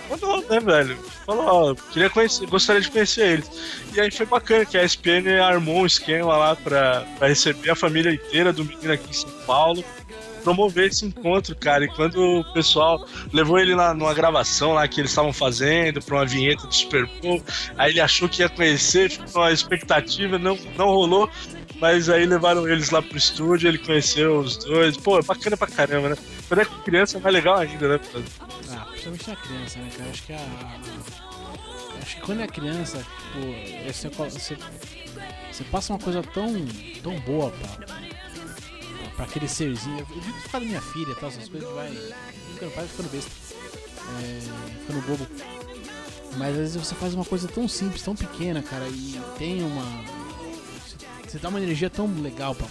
Mandou, 0.10 0.44
né, 0.50 0.60
velho? 0.60 0.98
Falou, 1.26 1.46
ó, 1.46 1.76
queria 1.92 2.10
conhecer, 2.10 2.48
gostaria 2.48 2.82
de 2.82 2.90
conhecer 2.90 3.34
eles. 3.34 3.50
E 3.94 4.00
aí 4.00 4.10
foi 4.10 4.26
bacana 4.26 4.66
que 4.66 4.78
a 4.78 4.84
ESPN 4.84 5.40
armou 5.42 5.82
um 5.82 5.86
esquema 5.86 6.36
lá 6.36 6.56
pra, 6.56 7.06
pra 7.18 7.28
receber 7.28 7.70
a 7.70 7.76
família 7.76 8.12
inteira 8.12 8.52
do 8.52 8.66
menino 8.66 8.92
aqui 8.92 9.10
em 9.10 9.14
São 9.14 9.30
Paulo, 9.46 9.84
promover 10.44 10.90
esse 10.90 11.06
encontro, 11.06 11.56
cara. 11.56 11.86
E 11.86 11.88
quando 11.90 12.18
o 12.18 12.54
pessoal 12.54 13.06
levou 13.32 13.60
ele 13.60 13.76
lá 13.76 13.94
numa 13.94 14.14
gravação 14.14 14.74
lá 14.74 14.88
que 14.88 15.00
eles 15.00 15.12
estavam 15.12 15.32
fazendo 15.32 16.02
pra 16.02 16.16
uma 16.16 16.26
vinheta 16.26 16.66
do 16.66 16.74
Super 16.74 17.06
Bowl, 17.22 17.42
aí 17.78 17.92
ele 17.92 18.02
achou 18.02 18.28
que 18.28 18.42
ia 18.42 18.50
conhecer, 18.50 19.12
ficou 19.12 19.44
uma 19.44 19.52
expectativa, 19.52 20.40
não, 20.40 20.58
não 20.76 20.88
rolou. 20.88 21.30
Mas 21.80 22.10
aí 22.10 22.26
levaram 22.26 22.68
eles 22.68 22.90
lá 22.90 23.02
pro 23.02 23.18
estúdio, 23.18 23.70
ele 23.70 23.78
conheceu 23.78 24.40
os 24.40 24.58
dois. 24.58 24.98
Pô, 24.98 25.20
é 25.20 25.22
bacana 25.22 25.56
pra 25.56 25.68
caramba, 25.68 26.10
né? 26.10 26.18
Quando 26.48 26.62
é 26.62 26.66
criança 26.84 27.18
é 27.18 27.22
mais 27.22 27.34
legal 27.34 27.58
ainda, 27.58 27.88
né? 27.88 28.00
Principalmente 29.12 29.30
na 29.30 29.36
criança, 29.36 29.80
né, 29.80 29.92
cara? 29.98 30.10
Acho 30.10 30.24
que 30.24 30.34
a. 30.34 30.80
Acho 32.02 32.16
que 32.16 32.22
quando 32.22 32.42
é 32.42 32.48
criança, 32.48 33.06
você, 33.86 34.10
você, 34.10 34.58
você 35.52 35.64
passa 35.66 35.94
uma 35.94 36.00
coisa 36.00 36.24
tão, 36.24 36.54
tão 37.04 37.20
boa 37.22 37.52
pra, 37.52 37.86
pra 39.16 39.26
aquele 39.26 39.48
serzinho. 39.48 40.00
Eu 40.00 40.06
por 40.06 40.52
causa 40.52 40.60
da 40.60 40.66
minha 40.66 40.82
filha, 40.82 41.16
tal, 41.16 41.30
essas 41.30 41.50
coisas 41.50 41.70
vai. 41.74 41.92
Ficando 42.54 42.72
pai, 42.72 42.88
ficando 42.88 43.10
besta. 43.12 43.32
É, 44.22 44.40
ficando 44.80 45.02
bobo. 45.06 45.28
Mas 46.38 46.50
às 46.52 46.58
vezes 46.58 46.76
você 46.76 46.96
faz 46.96 47.14
uma 47.14 47.26
coisa 47.26 47.48
tão 47.48 47.68
simples, 47.68 48.02
tão 48.02 48.16
pequena, 48.16 48.62
cara, 48.62 48.88
e 48.88 49.20
tem 49.38 49.64
uma. 49.64 49.84
Você 51.28 51.38
dá 51.38 51.50
uma 51.50 51.62
energia 51.62 51.90
tão 51.90 52.08
legal 52.22 52.56
pra, 52.56 52.68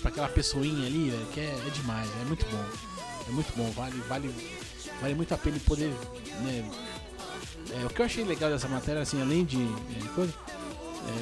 pra 0.00 0.10
aquela 0.10 0.28
pessoinha 0.28 0.86
ali, 0.86 1.10
velho, 1.10 1.26
que 1.32 1.40
é, 1.40 1.44
é 1.66 1.70
demais, 1.70 2.08
é 2.22 2.24
muito 2.26 2.46
bom. 2.46 2.89
É 3.30 3.32
muito 3.32 3.52
bom, 3.56 3.70
vale, 3.70 3.96
vale, 4.08 4.30
vale 5.00 5.14
muito 5.14 5.32
a 5.32 5.38
pena 5.38 5.56
poder. 5.64 5.88
Né, 6.42 6.68
é, 7.80 7.86
o 7.86 7.88
que 7.90 8.00
eu 8.02 8.06
achei 8.06 8.24
legal 8.24 8.50
dessa 8.50 8.66
matéria, 8.66 9.00
assim, 9.02 9.20
além 9.22 9.44
de 9.44 9.58
é, 9.62 10.08
coisa, 10.14 10.34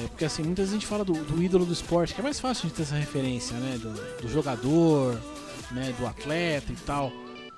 é, 0.03 0.07
porque 0.07 0.25
assim, 0.25 0.41
muitas 0.43 0.69
gente 0.71 0.87
fala 0.87 1.05
do, 1.05 1.13
do 1.13 1.41
ídolo 1.43 1.65
do 1.65 1.73
esporte, 1.73 2.13
que 2.15 2.19
é 2.21 2.23
mais 2.23 2.39
fácil 2.39 2.67
de 2.67 2.73
ter 2.73 2.81
essa 2.81 2.95
referência, 2.95 3.55
né? 3.57 3.77
Do, 3.77 4.21
do 4.23 4.27
jogador, 4.27 5.19
né? 5.71 5.93
Do 5.99 6.07
atleta 6.07 6.71
e 6.71 6.75
tal. 6.77 7.11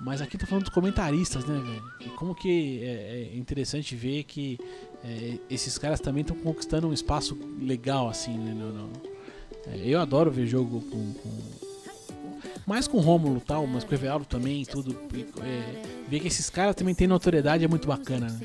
Mas 0.03 0.19
aqui 0.19 0.37
tá 0.37 0.45
falando 0.47 0.63
dos 0.65 0.73
comentaristas, 0.73 1.45
né, 1.45 1.57
velho? 1.59 1.83
E 2.01 2.09
como 2.17 2.33
que 2.35 2.81
é, 2.83 3.29
é 3.33 3.37
interessante 3.37 3.95
ver 3.95 4.23
que 4.23 4.59
é, 5.03 5.37
esses 5.49 5.77
caras 5.77 5.99
também 6.01 6.21
estão 6.21 6.35
conquistando 6.35 6.87
um 6.89 6.93
espaço 6.93 7.37
legal, 7.61 8.09
assim, 8.09 8.35
né? 8.37 8.51
no- 8.53 8.73
no- 8.73 8.91
é, 9.67 9.77
eu 9.85 10.01
adoro 10.01 10.31
ver 10.31 10.47
jogo 10.47 10.81
com, 10.81 11.13
com- 11.13 11.70
mais 12.65 12.87
com 12.87 12.97
o 12.97 13.01
Rômulo 13.01 13.37
e 13.37 13.41
tal, 13.41 13.65
mas 13.67 13.83
com 13.83 13.91
o 13.91 13.95
Everaldo 13.95 14.25
também, 14.25 14.63
tudo. 14.65 14.95
e, 15.13 15.25
é, 15.43 15.63
ver 16.09 16.19
que 16.19 16.27
esses 16.27 16.49
caras 16.49 16.75
também 16.75 16.93
têm 16.95 17.07
notoriedade 17.07 17.63
é 17.63 17.67
muito 17.67 17.87
bacana, 17.87 18.27
né? 18.27 18.39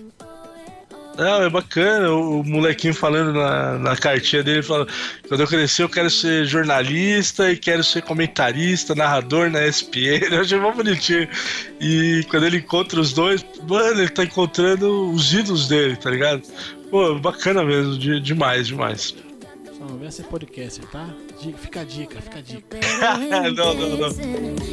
Não, 1.16 1.42
é 1.44 1.48
bacana, 1.48 2.10
o, 2.10 2.40
o 2.40 2.44
molequinho 2.44 2.92
falando 2.92 3.32
na, 3.32 3.78
na 3.78 3.96
cartinha 3.96 4.42
dele, 4.42 4.62
falando, 4.62 4.92
quando 5.26 5.40
eu 5.40 5.46
crescer 5.46 5.82
eu 5.82 5.88
quero 5.88 6.10
ser 6.10 6.44
jornalista 6.44 7.50
e 7.50 7.56
quero 7.56 7.82
ser 7.82 8.02
comentarista, 8.02 8.94
narrador 8.94 9.48
na 9.50 9.66
ESPN, 9.66 10.20
eu 10.30 10.40
achei 10.42 10.58
mó 10.58 10.72
bonitinho. 10.72 11.26
E 11.80 12.22
quando 12.28 12.44
ele 12.44 12.58
encontra 12.58 13.00
os 13.00 13.14
dois, 13.14 13.42
mano, 13.66 14.00
ele 14.02 14.10
tá 14.10 14.24
encontrando 14.24 15.10
os 15.10 15.32
ídolos 15.32 15.68
dele, 15.68 15.96
tá 15.96 16.10
ligado? 16.10 16.42
Pô, 16.90 17.14
bacana 17.18 17.64
mesmo, 17.64 17.96
de- 17.96 18.20
demais, 18.20 18.66
demais. 18.66 19.14
Só 19.78 19.84
não 19.86 19.96
vê 19.96 20.10
ser 20.10 20.24
podcaster, 20.24 20.84
tá? 20.90 21.08
Dica- 21.40 21.58
Fica 21.58 21.80
a 21.80 21.84
dica, 21.84 22.20
fica 22.20 22.38
a 22.38 22.42
dica. 22.42 22.78
não, 23.54 23.74
não, 23.74 23.96
não. 23.96 24.08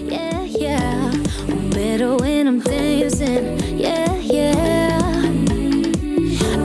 Yeah, 0.09 0.41
yeah. 0.45 1.11
I'm 1.49 1.69
better 1.69 2.15
when 2.21 2.47
I'm 2.47 2.59
dancing. 2.59 3.57
Yeah, 3.77 4.13
yeah. 4.21 4.99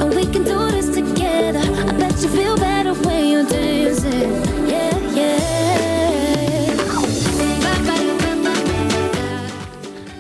And 0.01 0.15
we 0.15 0.25
can 0.27 0.45
do 0.45 0.71
this 0.71 0.87
together. 0.95 1.61
I 1.61 1.93
bet 1.99 2.23
you 2.23 2.29
feel 2.29 2.57
better 2.57 2.95
when 3.07 3.29
you're 3.33 3.45
dancing. 3.45 4.31
Yeah, 4.69 4.97
yeah. 5.15 6.79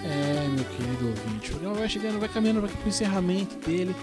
É, 0.04 0.48
meu 0.48 0.64
querido 0.64 1.08
ouvinte, 1.08 1.48
o 1.50 1.52
programa 1.54 1.74
vai 1.76 1.88
chegando, 1.88 2.18
vai 2.20 2.28
caminhando 2.28 2.64
aqui 2.64 2.76
pro 2.76 2.88
encerramento 2.88 3.56
dele. 3.66 3.94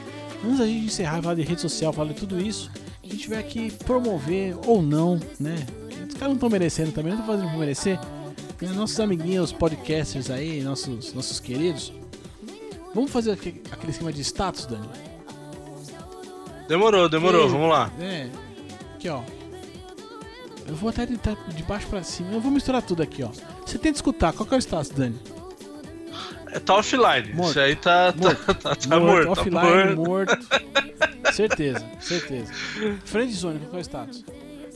Antes 0.44 0.60
da 0.60 0.66
gente 0.68 0.86
encerrar, 0.86 1.22
falar 1.22 1.36
de 1.36 1.42
rede 1.44 1.62
social, 1.62 1.92
falar 1.94 2.10
de 2.14 2.20
tudo 2.20 2.40
isso, 2.40 2.70
a 3.06 3.12
gente 3.12 3.30
vai 3.30 3.40
aqui 3.40 3.72
promover 3.86 4.56
ou 4.68 4.82
não, 4.82 5.20
né? 5.40 5.56
Os 6.08 6.14
caras 6.14 6.28
não 6.30 6.34
estão 6.34 6.50
merecendo 6.50 6.92
também, 6.92 7.14
não 7.14 7.20
estão 7.22 7.36
fazendo 7.36 7.50
pra 7.50 7.60
merecer. 7.60 8.00
Né, 8.62 8.70
Nossos 8.74 9.00
amiguinhos, 9.00 9.52
podcasters 9.52 10.30
aí, 10.30 10.62
nossos, 10.62 11.14
nossos 11.14 11.40
queridos, 11.40 11.92
Vamos 12.94 13.12
fazer 13.12 13.32
aque- 13.34 13.62
aquele 13.72 13.92
esquema 13.92 14.14
de 14.14 14.22
status, 14.22 14.66
Dani? 14.66 14.88
Demorou, 16.68 17.10
demorou, 17.10 17.46
E- 17.46 17.50
vamos 17.50 17.70
lá. 17.70 17.92
É. 18.00 18.30
Aqui, 18.96 19.10
ó. 19.10 19.22
Eu 20.66 20.76
vou 20.76 20.90
até 20.90 21.06
tentar 21.06 21.36
de 21.50 21.62
baixo 21.64 21.88
pra 21.88 22.02
cima. 22.04 22.32
Eu 22.32 22.40
vou 22.42 22.50
misturar 22.52 22.82
tudo 22.82 23.04
aqui, 23.04 23.22
ó. 23.22 23.30
Você 23.66 23.78
tenta 23.78 23.98
escutar. 23.98 24.32
Qual 24.34 24.48
que 24.48 24.54
é 24.54 24.58
o 24.58 24.62
status, 24.62 24.90
Dani? 24.90 25.16
É, 26.56 26.60
tá 26.60 26.76
offline. 26.76 27.34
Morto. 27.34 27.50
Isso 27.52 27.60
aí 27.60 27.76
tá, 27.76 28.12
tá, 28.12 28.18
Morto. 28.18 28.54
tá, 28.56 28.76
tá 28.76 29.00
morto. 29.00 29.26
tá 29.26 29.32
offline, 29.32 29.96
morto. 29.96 30.38
morto. 30.38 31.34
certeza, 31.34 31.86
certeza. 32.00 32.52
Friendzone, 33.06 33.60
qual 33.60 33.72
que 33.72 33.76
é 33.76 33.80
o 33.80 33.82
status? 33.82 34.26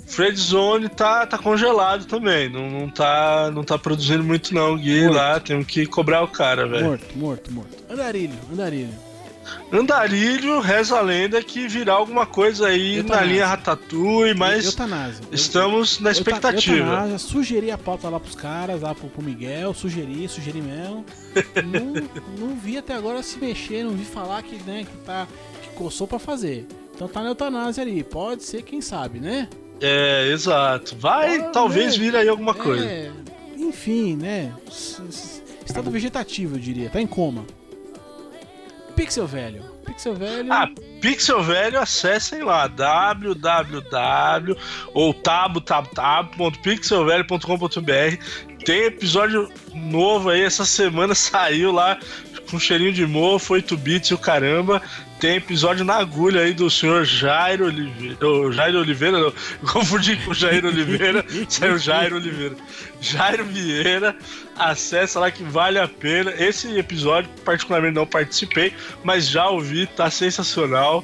Fred 0.10 0.36
Zone 0.36 0.90
tá, 0.90 1.26
tá 1.28 1.38
congelado 1.38 2.06
também. 2.06 2.50
Não, 2.50 2.68
não, 2.68 2.90
tá, 2.90 3.52
não 3.54 3.64
tá 3.64 3.78
produzindo 3.78 4.24
muito, 4.24 4.54
não. 4.56 4.76
Gui 4.76 5.04
Morto. 5.04 5.16
lá, 5.16 5.40
temos 5.40 5.68
que 5.68 5.86
cobrar 5.86 6.24
o 6.24 6.28
cara, 6.28 6.68
velho. 6.68 6.86
Morto, 6.86 7.06
morto, 7.18 7.54
morto. 7.54 7.78
Andarilho, 7.90 8.34
andarilho. 8.52 8.90
Andarilho, 9.72 10.60
reza 10.60 10.98
a 10.98 11.02
lenda 11.02 11.42
que 11.44 11.68
virá 11.68 11.94
alguma 11.94 12.26
coisa 12.26 12.68
aí 12.68 13.04
na 13.04 13.22
linha 13.22 13.46
Ratatouille, 13.46 14.38
mas 14.38 14.76
estamos 15.32 16.00
na 16.00 16.12
expectativa. 16.12 17.18
Sugeri 17.18 17.72
a 17.72 17.78
pauta 17.78 18.10
lá 18.10 18.20
pros 18.20 18.36
caras, 18.36 18.82
lá 18.82 18.96
pro, 18.96 19.08
pro 19.10 19.22
Miguel, 19.22 19.74
sugeri, 19.74 20.28
sugeri 20.28 20.62
mesmo. 20.62 21.06
não, 21.66 22.48
não 22.48 22.56
vi 22.56 22.78
até 22.78 22.96
agora 22.96 23.22
se 23.22 23.38
mexer, 23.38 23.84
não 23.84 23.92
vi 23.92 24.06
falar 24.06 24.42
que, 24.42 24.56
né, 24.64 24.86
que 24.90 24.98
tá. 25.06 25.28
que 25.62 25.70
coçou 25.70 26.08
pra 26.08 26.20
fazer. 26.20 26.68
Então 26.96 27.08
tá 27.08 27.22
na 27.22 27.30
eutanásia 27.30 27.84
ali. 27.84 28.04
Pode 28.04 28.44
ser, 28.44 28.64
quem 28.64 28.82
sabe, 28.82 29.20
né? 29.20 29.48
É, 29.80 30.28
exato. 30.32 30.96
Vai, 30.98 31.52
talvez 31.52 31.96
ver. 31.96 32.06
vire 32.06 32.18
aí 32.18 32.28
alguma 32.28 32.54
coisa. 32.54 32.86
É, 32.86 33.12
enfim, 33.56 34.16
né? 34.16 34.54
Estado 35.66 35.90
vegetativo, 35.92 36.56
eu 36.56 36.60
diria. 36.60 36.90
Tá 36.90 37.00
em 37.00 37.08
coma. 37.08 37.46
Pixel 39.00 39.26
velho. 39.26 39.64
Pixel 39.86 40.14
velho. 40.14 40.52
Ah, 40.52 40.70
Pixel 41.00 41.42
Velho, 41.42 41.80
acessem 41.80 42.44
lá 42.44 42.68
www 42.68 44.58
ou 44.94 45.14
tabu, 45.14 45.62
tabu, 45.62 45.88
tabu.pixelvelho.com.br. 45.96 48.66
Tem 48.66 48.84
episódio 48.84 49.50
novo 49.74 50.30
aí, 50.30 50.42
essa 50.42 50.66
semana 50.66 51.16
saiu 51.16 51.72
lá 51.72 51.98
com 52.52 52.60
cheirinho 52.60 52.92
de 52.92 53.06
mofo, 53.06 53.54
8 53.54 53.78
bits 53.78 54.10
e 54.10 54.16
o 54.16 54.18
caramba. 54.18 54.82
Tem 55.20 55.36
episódio 55.36 55.84
na 55.84 55.96
agulha 55.96 56.42
aí 56.42 56.54
do 56.54 56.70
senhor 56.70 57.04
Jairo 57.04 57.66
Oliveira. 57.66 58.18
Jairo 58.54 58.80
Oliveira, 58.80 59.20
não, 59.20 59.34
confundi 59.70 60.16
com 60.16 60.32
o 60.32 60.34
Jairo 60.34 60.70
Oliveira, 60.70 61.26
saiu 61.50 61.78
Jairo 61.78 62.16
Oliveira. 62.16 62.56
Jairo 63.02 63.44
Vieira, 63.44 64.16
acessa 64.58 65.20
lá 65.20 65.30
que 65.30 65.44
vale 65.44 65.78
a 65.78 65.90
pena. 65.90 66.34
Esse 66.38 66.78
episódio, 66.78 67.30
particularmente, 67.44 67.96
não 67.96 68.08
participei, 68.08 68.74
mas 69.04 69.28
já 69.28 69.50
ouvi, 69.50 69.88
tá 69.88 70.10
sensacional. 70.10 71.04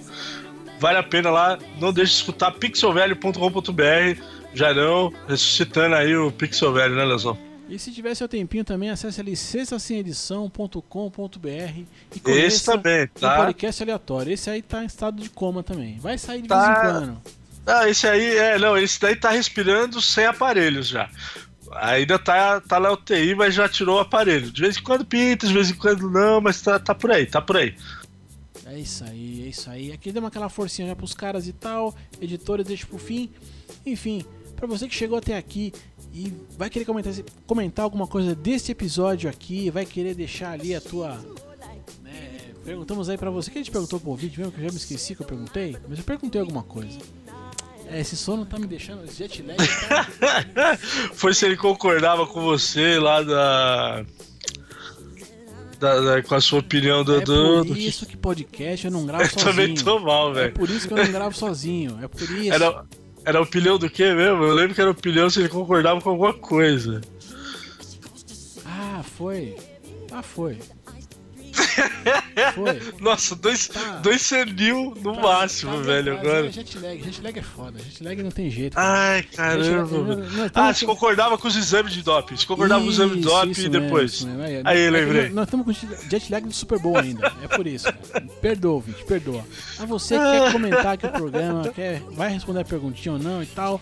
Vale 0.80 0.98
a 0.98 1.04
pena 1.04 1.30
lá, 1.30 1.60
não 1.80 1.92
deixe 1.92 2.14
de 2.14 2.18
escutar 2.20 2.52
pixelvelho.com.br. 2.52 4.22
Jairão, 4.54 5.12
ressuscitando 5.28 5.96
aí 5.96 6.16
o 6.16 6.32
Pixel 6.32 6.72
Velho, 6.72 6.96
né, 6.96 7.04
Leozão? 7.04 7.38
E 7.68 7.80
se 7.80 7.92
tiver 7.92 8.14
seu 8.16 8.28
tempinho 8.28 8.64
também, 8.64 8.90
acesse 8.92 9.20
ali 9.20 9.36
sextasemedição.com.br 9.36 11.50
e 11.50 11.88
Esse 12.12 12.20
conheça 12.22 12.72
também, 12.74 13.04
um 13.06 13.20
tá? 13.20 13.38
podcast 13.38 13.82
aleatório. 13.84 14.32
Esse 14.34 14.50
aí 14.50 14.62
tá 14.62 14.84
em 14.84 14.86
estado 14.86 15.22
de 15.22 15.30
coma 15.30 15.64
também. 15.64 15.98
Vai 16.00 16.18
sair 16.18 16.42
de 16.44 16.48
Tá. 16.48 16.64
vez 16.64 16.78
em 16.78 16.82
quando. 17.08 17.22
Ah, 17.66 17.90
esse 17.90 18.08
aí, 18.08 18.38
é, 18.38 18.60
não, 18.60 18.78
esse 18.78 19.00
daí 19.02 19.16
tá 19.16 19.32
respirando 19.32 20.00
sem 20.00 20.26
aparelhos 20.26 20.88
já. 20.88 21.10
Ainda 21.72 22.20
tá, 22.20 22.62
tá 22.62 22.80
na 22.80 22.92
UTI, 22.92 23.34
mas 23.34 23.56
já 23.56 23.68
tirou 23.68 23.98
o 23.98 24.02
aparelho. 24.02 24.52
De 24.52 24.62
vez 24.62 24.78
em 24.78 24.84
quando 24.84 25.04
pinta, 25.04 25.48
de 25.48 25.54
vez 25.54 25.72
em 25.72 25.76
quando 25.76 26.08
não, 26.10 26.40
mas 26.40 26.62
tá, 26.62 26.78
tá 26.78 26.94
por 26.94 27.12
aí, 27.12 27.26
tá 27.26 27.42
por 27.42 27.58
aí. 27.58 27.76
É 28.68 28.78
isso 28.80 29.04
aí, 29.04 29.44
é 29.44 29.48
isso 29.50 29.70
aí. 29.70 29.92
Aqui 29.92 30.12
demos 30.12 30.28
aquela 30.28 30.50
forcinha 30.50 30.88
já 30.88 30.96
pros 30.96 31.16
caras 31.16 31.48
e 31.48 31.54
tal. 31.54 31.96
Editores, 32.22 32.66
deixa 32.68 32.86
pro 32.86 33.00
fim. 33.00 33.32
Enfim, 33.84 34.24
pra 34.56 34.68
você 34.68 34.88
que 34.88 34.94
chegou 34.96 35.18
até 35.18 35.36
aqui 35.36 35.74
e 36.16 36.34
vai 36.58 36.70
querer 36.70 36.86
comentar, 36.86 37.14
comentar 37.46 37.84
alguma 37.84 38.08
coisa 38.08 38.34
desse 38.34 38.72
episódio 38.72 39.30
aqui, 39.30 39.70
vai 39.70 39.86
querer 39.86 40.16
deixar 40.16 40.52
ali 40.52 40.74
a 40.74 40.80
tua. 40.80 41.20
né, 42.04 42.40
perguntamos 42.64 43.10
aí 43.10 43.18
pra 43.18 43.30
você. 43.30 43.52
que 43.52 43.58
a 43.58 43.62
gente 43.62 43.72
perguntou 43.72 44.00
pro 44.00 44.12
ouvinte 44.12 44.38
mesmo? 44.40 44.52
Que 44.54 44.60
eu 44.62 44.66
já 44.66 44.72
me 44.72 44.78
esqueci 44.78 45.14
que 45.14 45.22
eu 45.22 45.26
perguntei. 45.28 45.76
Mas 45.90 45.98
eu 46.00 46.06
perguntei 46.06 46.40
alguma 46.40 46.64
coisa. 46.64 46.98
É, 47.88 48.00
esse 48.00 48.16
sono 48.18 48.46
tá 48.46 48.58
me 48.58 48.66
deixando. 48.66 49.04
Esse 49.04 49.18
jet 49.18 49.44
lag 49.44 49.58
tá. 49.58 50.78
Foi 51.14 51.34
se 51.34 51.46
ele 51.46 51.58
concordava 51.58 52.26
com 52.26 52.42
você 52.42 52.98
lá 52.98 53.22
da. 53.22 54.06
da- 55.80 56.00
da- 56.02 56.24
com 56.24 56.34
a 56.36 56.42
sua 56.42 56.60
opinião 56.60 57.04
do. 57.04 57.16
É 57.18 57.20
por 57.26 57.66
do- 57.66 57.78
isso 57.78 58.06
que 58.06 58.18
podcast 58.18 58.86
eu 58.86 58.92
não 58.92 59.06
gravo 59.06 59.24
Eu 59.30 59.30
também 59.36 59.76
sozinho. 59.78 59.84
tô 59.86 60.00
mal, 60.00 60.32
É 60.32 60.34
velho. 60.34 60.54
por 60.54 60.70
isso 60.70 60.88
que 60.88 60.94
eu 60.94 60.98
não 60.98 61.12
gravo 61.12 61.36
sozinho. 61.36 62.00
É 62.02 62.08
por 62.08 62.22
isso. 62.24 62.54
Era, 62.54 62.86
era 63.26 63.42
opinião 63.42 63.78
do 63.78 63.90
quê 63.90 64.14
mesmo? 64.14 64.44
Eu 64.44 64.54
lembro 64.54 64.76
que 64.76 64.82
era 64.82 64.92
opinião 64.92 65.30
se 65.30 65.40
ele 65.40 65.50
concordava 65.50 66.00
com 66.00 66.12
alguma 66.12 66.34
coisa. 66.34 67.02
Ah, 68.66 69.02
foi. 69.04 69.56
Ah, 70.12 70.22
foi. 70.22 70.60
Foi. 72.54 72.82
Nossa, 73.02 73.36
dois, 73.36 73.68
Tá. 73.68 73.98
dois 73.98 74.22
senil 74.22 74.94
no 75.02 75.16
Tá, 75.16 75.22
máximo, 75.22 75.72
tá, 75.78 75.82
velho, 75.82 76.14
tá, 76.16 76.20
agora. 76.22 76.52
Jet 76.52 76.78
lag, 76.80 77.04
jet 77.04 77.22
lag 77.22 77.40
é 77.40 77.42
foda. 77.42 77.80
Jet 77.80 78.04
lag 78.04 78.24
não 78.24 78.32
tem 78.32 78.50
jeito. 78.50 78.76
cara. 78.76 78.88
Ai, 79.14 79.24
caramba. 79.24 79.98
Nós- 80.16 80.34
nós 80.34 80.52
Ah, 80.54 80.74
se 80.74 80.86
concordava 80.86 81.38
com 81.38 81.48
os 81.48 81.56
exames 81.56 81.94
de 81.94 82.02
doping. 82.04 82.36
Se 82.38 82.46
concordava 82.46 82.82
com 82.82 82.88
os 82.90 82.96
exames 82.96 83.22
de 83.22 83.28
Isso, 83.28 83.46
isso 83.52 83.62
e 83.66 83.70
depois. 83.70 84.14
isso 84.14 84.28
mesmo. 84.28 84.42
Aí, 84.44 84.62
Aí, 84.66 84.82
é 84.82 84.90
lembrei. 84.90 85.30
Nós, 85.30 85.46
estamos 85.46 85.66
com 85.66 85.72
jet 86.10 86.32
lag 86.32 86.46
do 86.48 86.54
Super 86.54 86.80
Bowl 86.80 86.98
ainda. 86.98 87.32
É 87.42 87.48
por 87.48 87.66
isso, 87.68 87.86
cara. 87.86 88.26
Perdoa, 88.42 88.82
Vinte, 88.82 89.04
perdoa. 89.06 89.44
Mas 89.80 89.90
você 89.90 90.16
que 90.18 90.24
quer 90.24 90.52
comentar 90.52 90.88
aqui 90.94 91.06
o 91.06 91.12
programa, 91.12 91.70
quer, 91.70 92.02
vai 92.12 92.32
responder 92.32 92.62
a 92.62 92.66
perguntinha 92.66 93.14
ou 93.14 93.20
não 93.20 93.42
e 93.42 93.46
tal, 93.46 93.80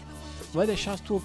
vai 0.54 0.68
deixar 0.68 0.94
a 0.94 0.98
tua, 0.98 1.22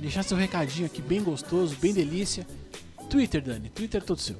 Deixar 0.00 0.22
seu 0.22 0.36
recadinho 0.36 0.86
aqui 0.86 1.02
bem 1.02 1.22
gostoso, 1.22 1.76
bem 1.80 1.92
delícia. 1.92 2.46
Twitter, 3.10 3.42
Dani. 3.42 3.68
Twitter 3.70 4.00
é 4.02 4.04
todo 4.04 4.20
seu. 4.20 4.36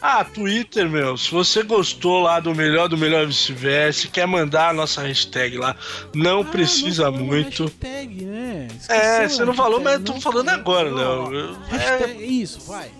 Ah, 0.00 0.24
Twitter, 0.24 0.88
meu. 0.90 1.16
Se 1.16 1.30
você 1.30 1.62
gostou 1.62 2.20
lá 2.20 2.38
do 2.38 2.54
melhor 2.54 2.88
do 2.88 2.98
melhor 2.98 3.26
vice-versa, 3.26 4.08
quer 4.08 4.26
mandar 4.26 4.70
a 4.70 4.72
nossa 4.72 5.02
hashtag 5.02 5.56
lá, 5.56 5.74
não 6.14 6.42
Ah, 6.42 6.44
precisa 6.44 7.10
não 7.10 7.18
muito. 7.18 7.64
Hashtag, 7.64 8.24
né? 8.24 8.68
É, 8.88 9.28
você 9.28 9.44
não 9.44 9.54
falou, 9.54 9.80
mas 9.80 9.94
eu 9.94 10.04
tô 10.04 10.12
não 10.14 10.20
falando 10.20 10.48
agora, 10.50 10.92
Ó, 10.92 11.28
Léo. 11.28 11.56
É, 11.70 11.76
Hashtag, 11.76 12.42
isso, 12.42 12.60
vai. 12.60 12.90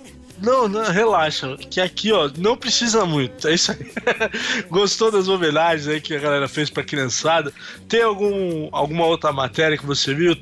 Não, 0.41 0.69
não, 0.69 0.85
relaxa. 0.85 1.57
Que 1.57 1.81
aqui, 1.81 2.13
ó, 2.13 2.31
não 2.37 2.57
precisa 2.57 3.07
muito. 3.07 3.49
É 3.49 3.55
isso 3.55 3.73
aí. 3.73 3.91
Gostou 4.69 5.11
das 5.11 5.29
homenagens 5.29 5.89
aí 5.89 6.01
que 6.01 6.15
a 6.15 6.19
galera 6.19 6.49
fez 6.49 6.69
pra 6.69 6.83
criançada? 6.83 7.53
Tem 7.89 8.03
algum, 8.03 8.69
alguma 8.73 9.07
outra 9.07 9.33
matéria 9.33 9.79
que 9.79 9.87
você 9.87 10.15
viu? 10.15 10.37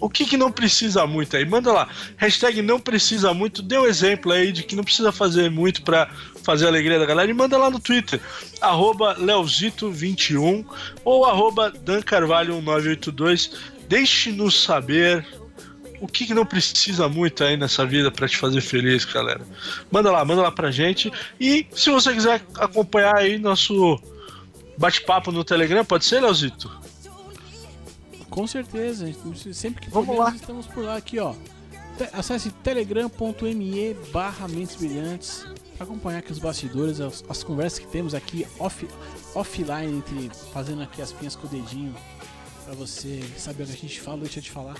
O 0.00 0.08
que 0.08 0.24
que 0.24 0.36
não 0.36 0.52
precisa 0.52 1.06
muito 1.06 1.36
aí? 1.36 1.44
Manda 1.44 1.72
lá. 1.72 1.88
Hashtag 2.16 2.62
não 2.62 2.78
precisa 2.78 3.34
muito. 3.34 3.62
Dê 3.62 3.78
um 3.78 3.86
exemplo 3.86 4.32
aí 4.32 4.52
de 4.52 4.62
que 4.62 4.76
não 4.76 4.84
precisa 4.84 5.10
fazer 5.10 5.50
muito 5.50 5.82
pra 5.82 6.08
fazer 6.42 6.66
a 6.66 6.68
alegria 6.68 6.98
da 6.98 7.06
galera. 7.06 7.30
E 7.30 7.34
manda 7.34 7.58
lá 7.58 7.70
no 7.70 7.80
Twitter. 7.80 8.20
Arroba 8.60 9.16
Leozito21 9.16 10.64
ou 11.04 11.24
arroba 11.24 11.72
dancarvalho1982. 11.72 13.52
Deixe-nos 13.88 14.62
saber 14.62 15.26
o 16.00 16.06
que, 16.08 16.32
não 16.34 16.46
precisa 16.46 17.08
muito 17.08 17.44
aí 17.44 17.56
nessa 17.56 17.84
vida 17.86 18.10
pra 18.10 18.26
te 18.28 18.36
fazer 18.36 18.60
feliz, 18.60 19.04
galera. 19.04 19.46
Manda 19.90 20.10
lá, 20.10 20.24
manda 20.24 20.42
lá 20.42 20.50
pra 20.50 20.70
gente. 20.70 21.12
E 21.38 21.66
se 21.74 21.90
você 21.90 22.12
quiser 22.12 22.42
acompanhar 22.56 23.16
aí 23.16 23.38
nosso 23.38 24.00
bate-papo 24.78 25.30
no 25.30 25.44
Telegram, 25.44 25.84
pode 25.84 26.04
ser, 26.04 26.20
Leozito? 26.20 26.70
Com 28.28 28.46
certeza. 28.46 29.06
gente- 29.06 29.54
Sempre 29.54 29.82
que 29.86 29.90
Vamos 29.90 30.06
podemos, 30.08 30.30
lá. 30.30 30.36
estamos 30.36 30.66
por 30.66 30.84
lá 30.84 30.96
aqui, 30.96 31.18
ó. 31.18 31.34
Te- 31.98 32.08
Acesse 32.12 32.50
telegram.me 32.50 33.94
barra 34.12 34.46
Mentes 34.48 34.76
Brilhantes 34.76 35.44
para 35.76 35.84
acompanhar 35.84 36.18
aqui 36.18 36.30
os 36.32 36.38
bastidores, 36.38 37.00
as, 37.00 37.24
as 37.28 37.42
conversas 37.42 37.78
que 37.78 37.86
temos 37.88 38.14
aqui 38.14 38.46
off, 38.58 38.86
offline, 39.34 39.98
entre, 39.98 40.30
fazendo 40.52 40.82
aqui 40.82 41.02
as 41.02 41.12
pinhas 41.12 41.34
com 41.34 41.46
o 41.46 41.50
dedinho, 41.50 41.94
para 42.70 42.78
você 42.78 43.20
saber 43.36 43.64
o 43.64 43.66
que 43.66 43.72
a 43.72 43.76
gente 43.76 44.00
fala, 44.00 44.18
deixa 44.18 44.38
eu 44.38 44.44
te 44.44 44.50
falar. 44.50 44.76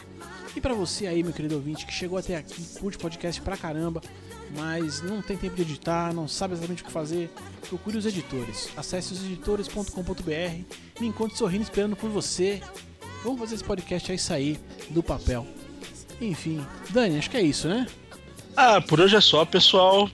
E 0.55 0.61
para 0.61 0.73
você 0.75 1.09
aí, 1.09 1.25
meu 1.25 1.33
querido 1.33 1.57
ouvinte, 1.57 1.85
que 1.85 1.93
chegou 1.93 2.19
até 2.19 2.37
aqui, 2.37 2.63
curte 2.79 2.97
podcast 2.97 3.41
pra 3.41 3.57
caramba, 3.57 4.01
mas 4.57 5.03
não 5.03 5.21
tem 5.21 5.37
tempo 5.37 5.57
de 5.57 5.63
editar, 5.63 6.15
não 6.15 6.29
sabe 6.29 6.55
exatamente 6.55 6.85
o 6.85 6.87
que 6.87 6.93
fazer, 6.93 7.29
procure 7.69 7.99
os 7.99 8.07
editores. 8.07 8.69
Acesse 8.77 9.15
oseditores.com.br, 9.15 11.01
me 11.01 11.07
encontre 11.09 11.37
sorrindo 11.37 11.65
esperando 11.65 11.97
por 11.97 12.09
você. 12.11 12.63
Vamos 13.25 13.41
fazer 13.41 13.57
esse 13.57 13.65
podcast 13.65 14.13
aí 14.13 14.19
sair 14.19 14.61
do 14.91 15.03
papel. 15.03 15.45
Enfim, 16.21 16.65
Dani, 16.91 17.19
acho 17.19 17.29
que 17.29 17.39
é 17.39 17.43
isso, 17.43 17.67
né? 17.67 17.89
Ah, 18.57 18.81
por 18.81 19.01
hoje 19.01 19.17
é 19.17 19.21
só, 19.21 19.45
pessoal. 19.45 20.09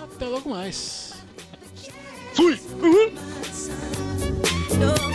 Até 0.00 0.26
logo 0.26 0.50
mais. 0.50 1.14
Fui! 2.32 2.60
Uhul. 2.80 4.05
Yeah. 4.78 5.06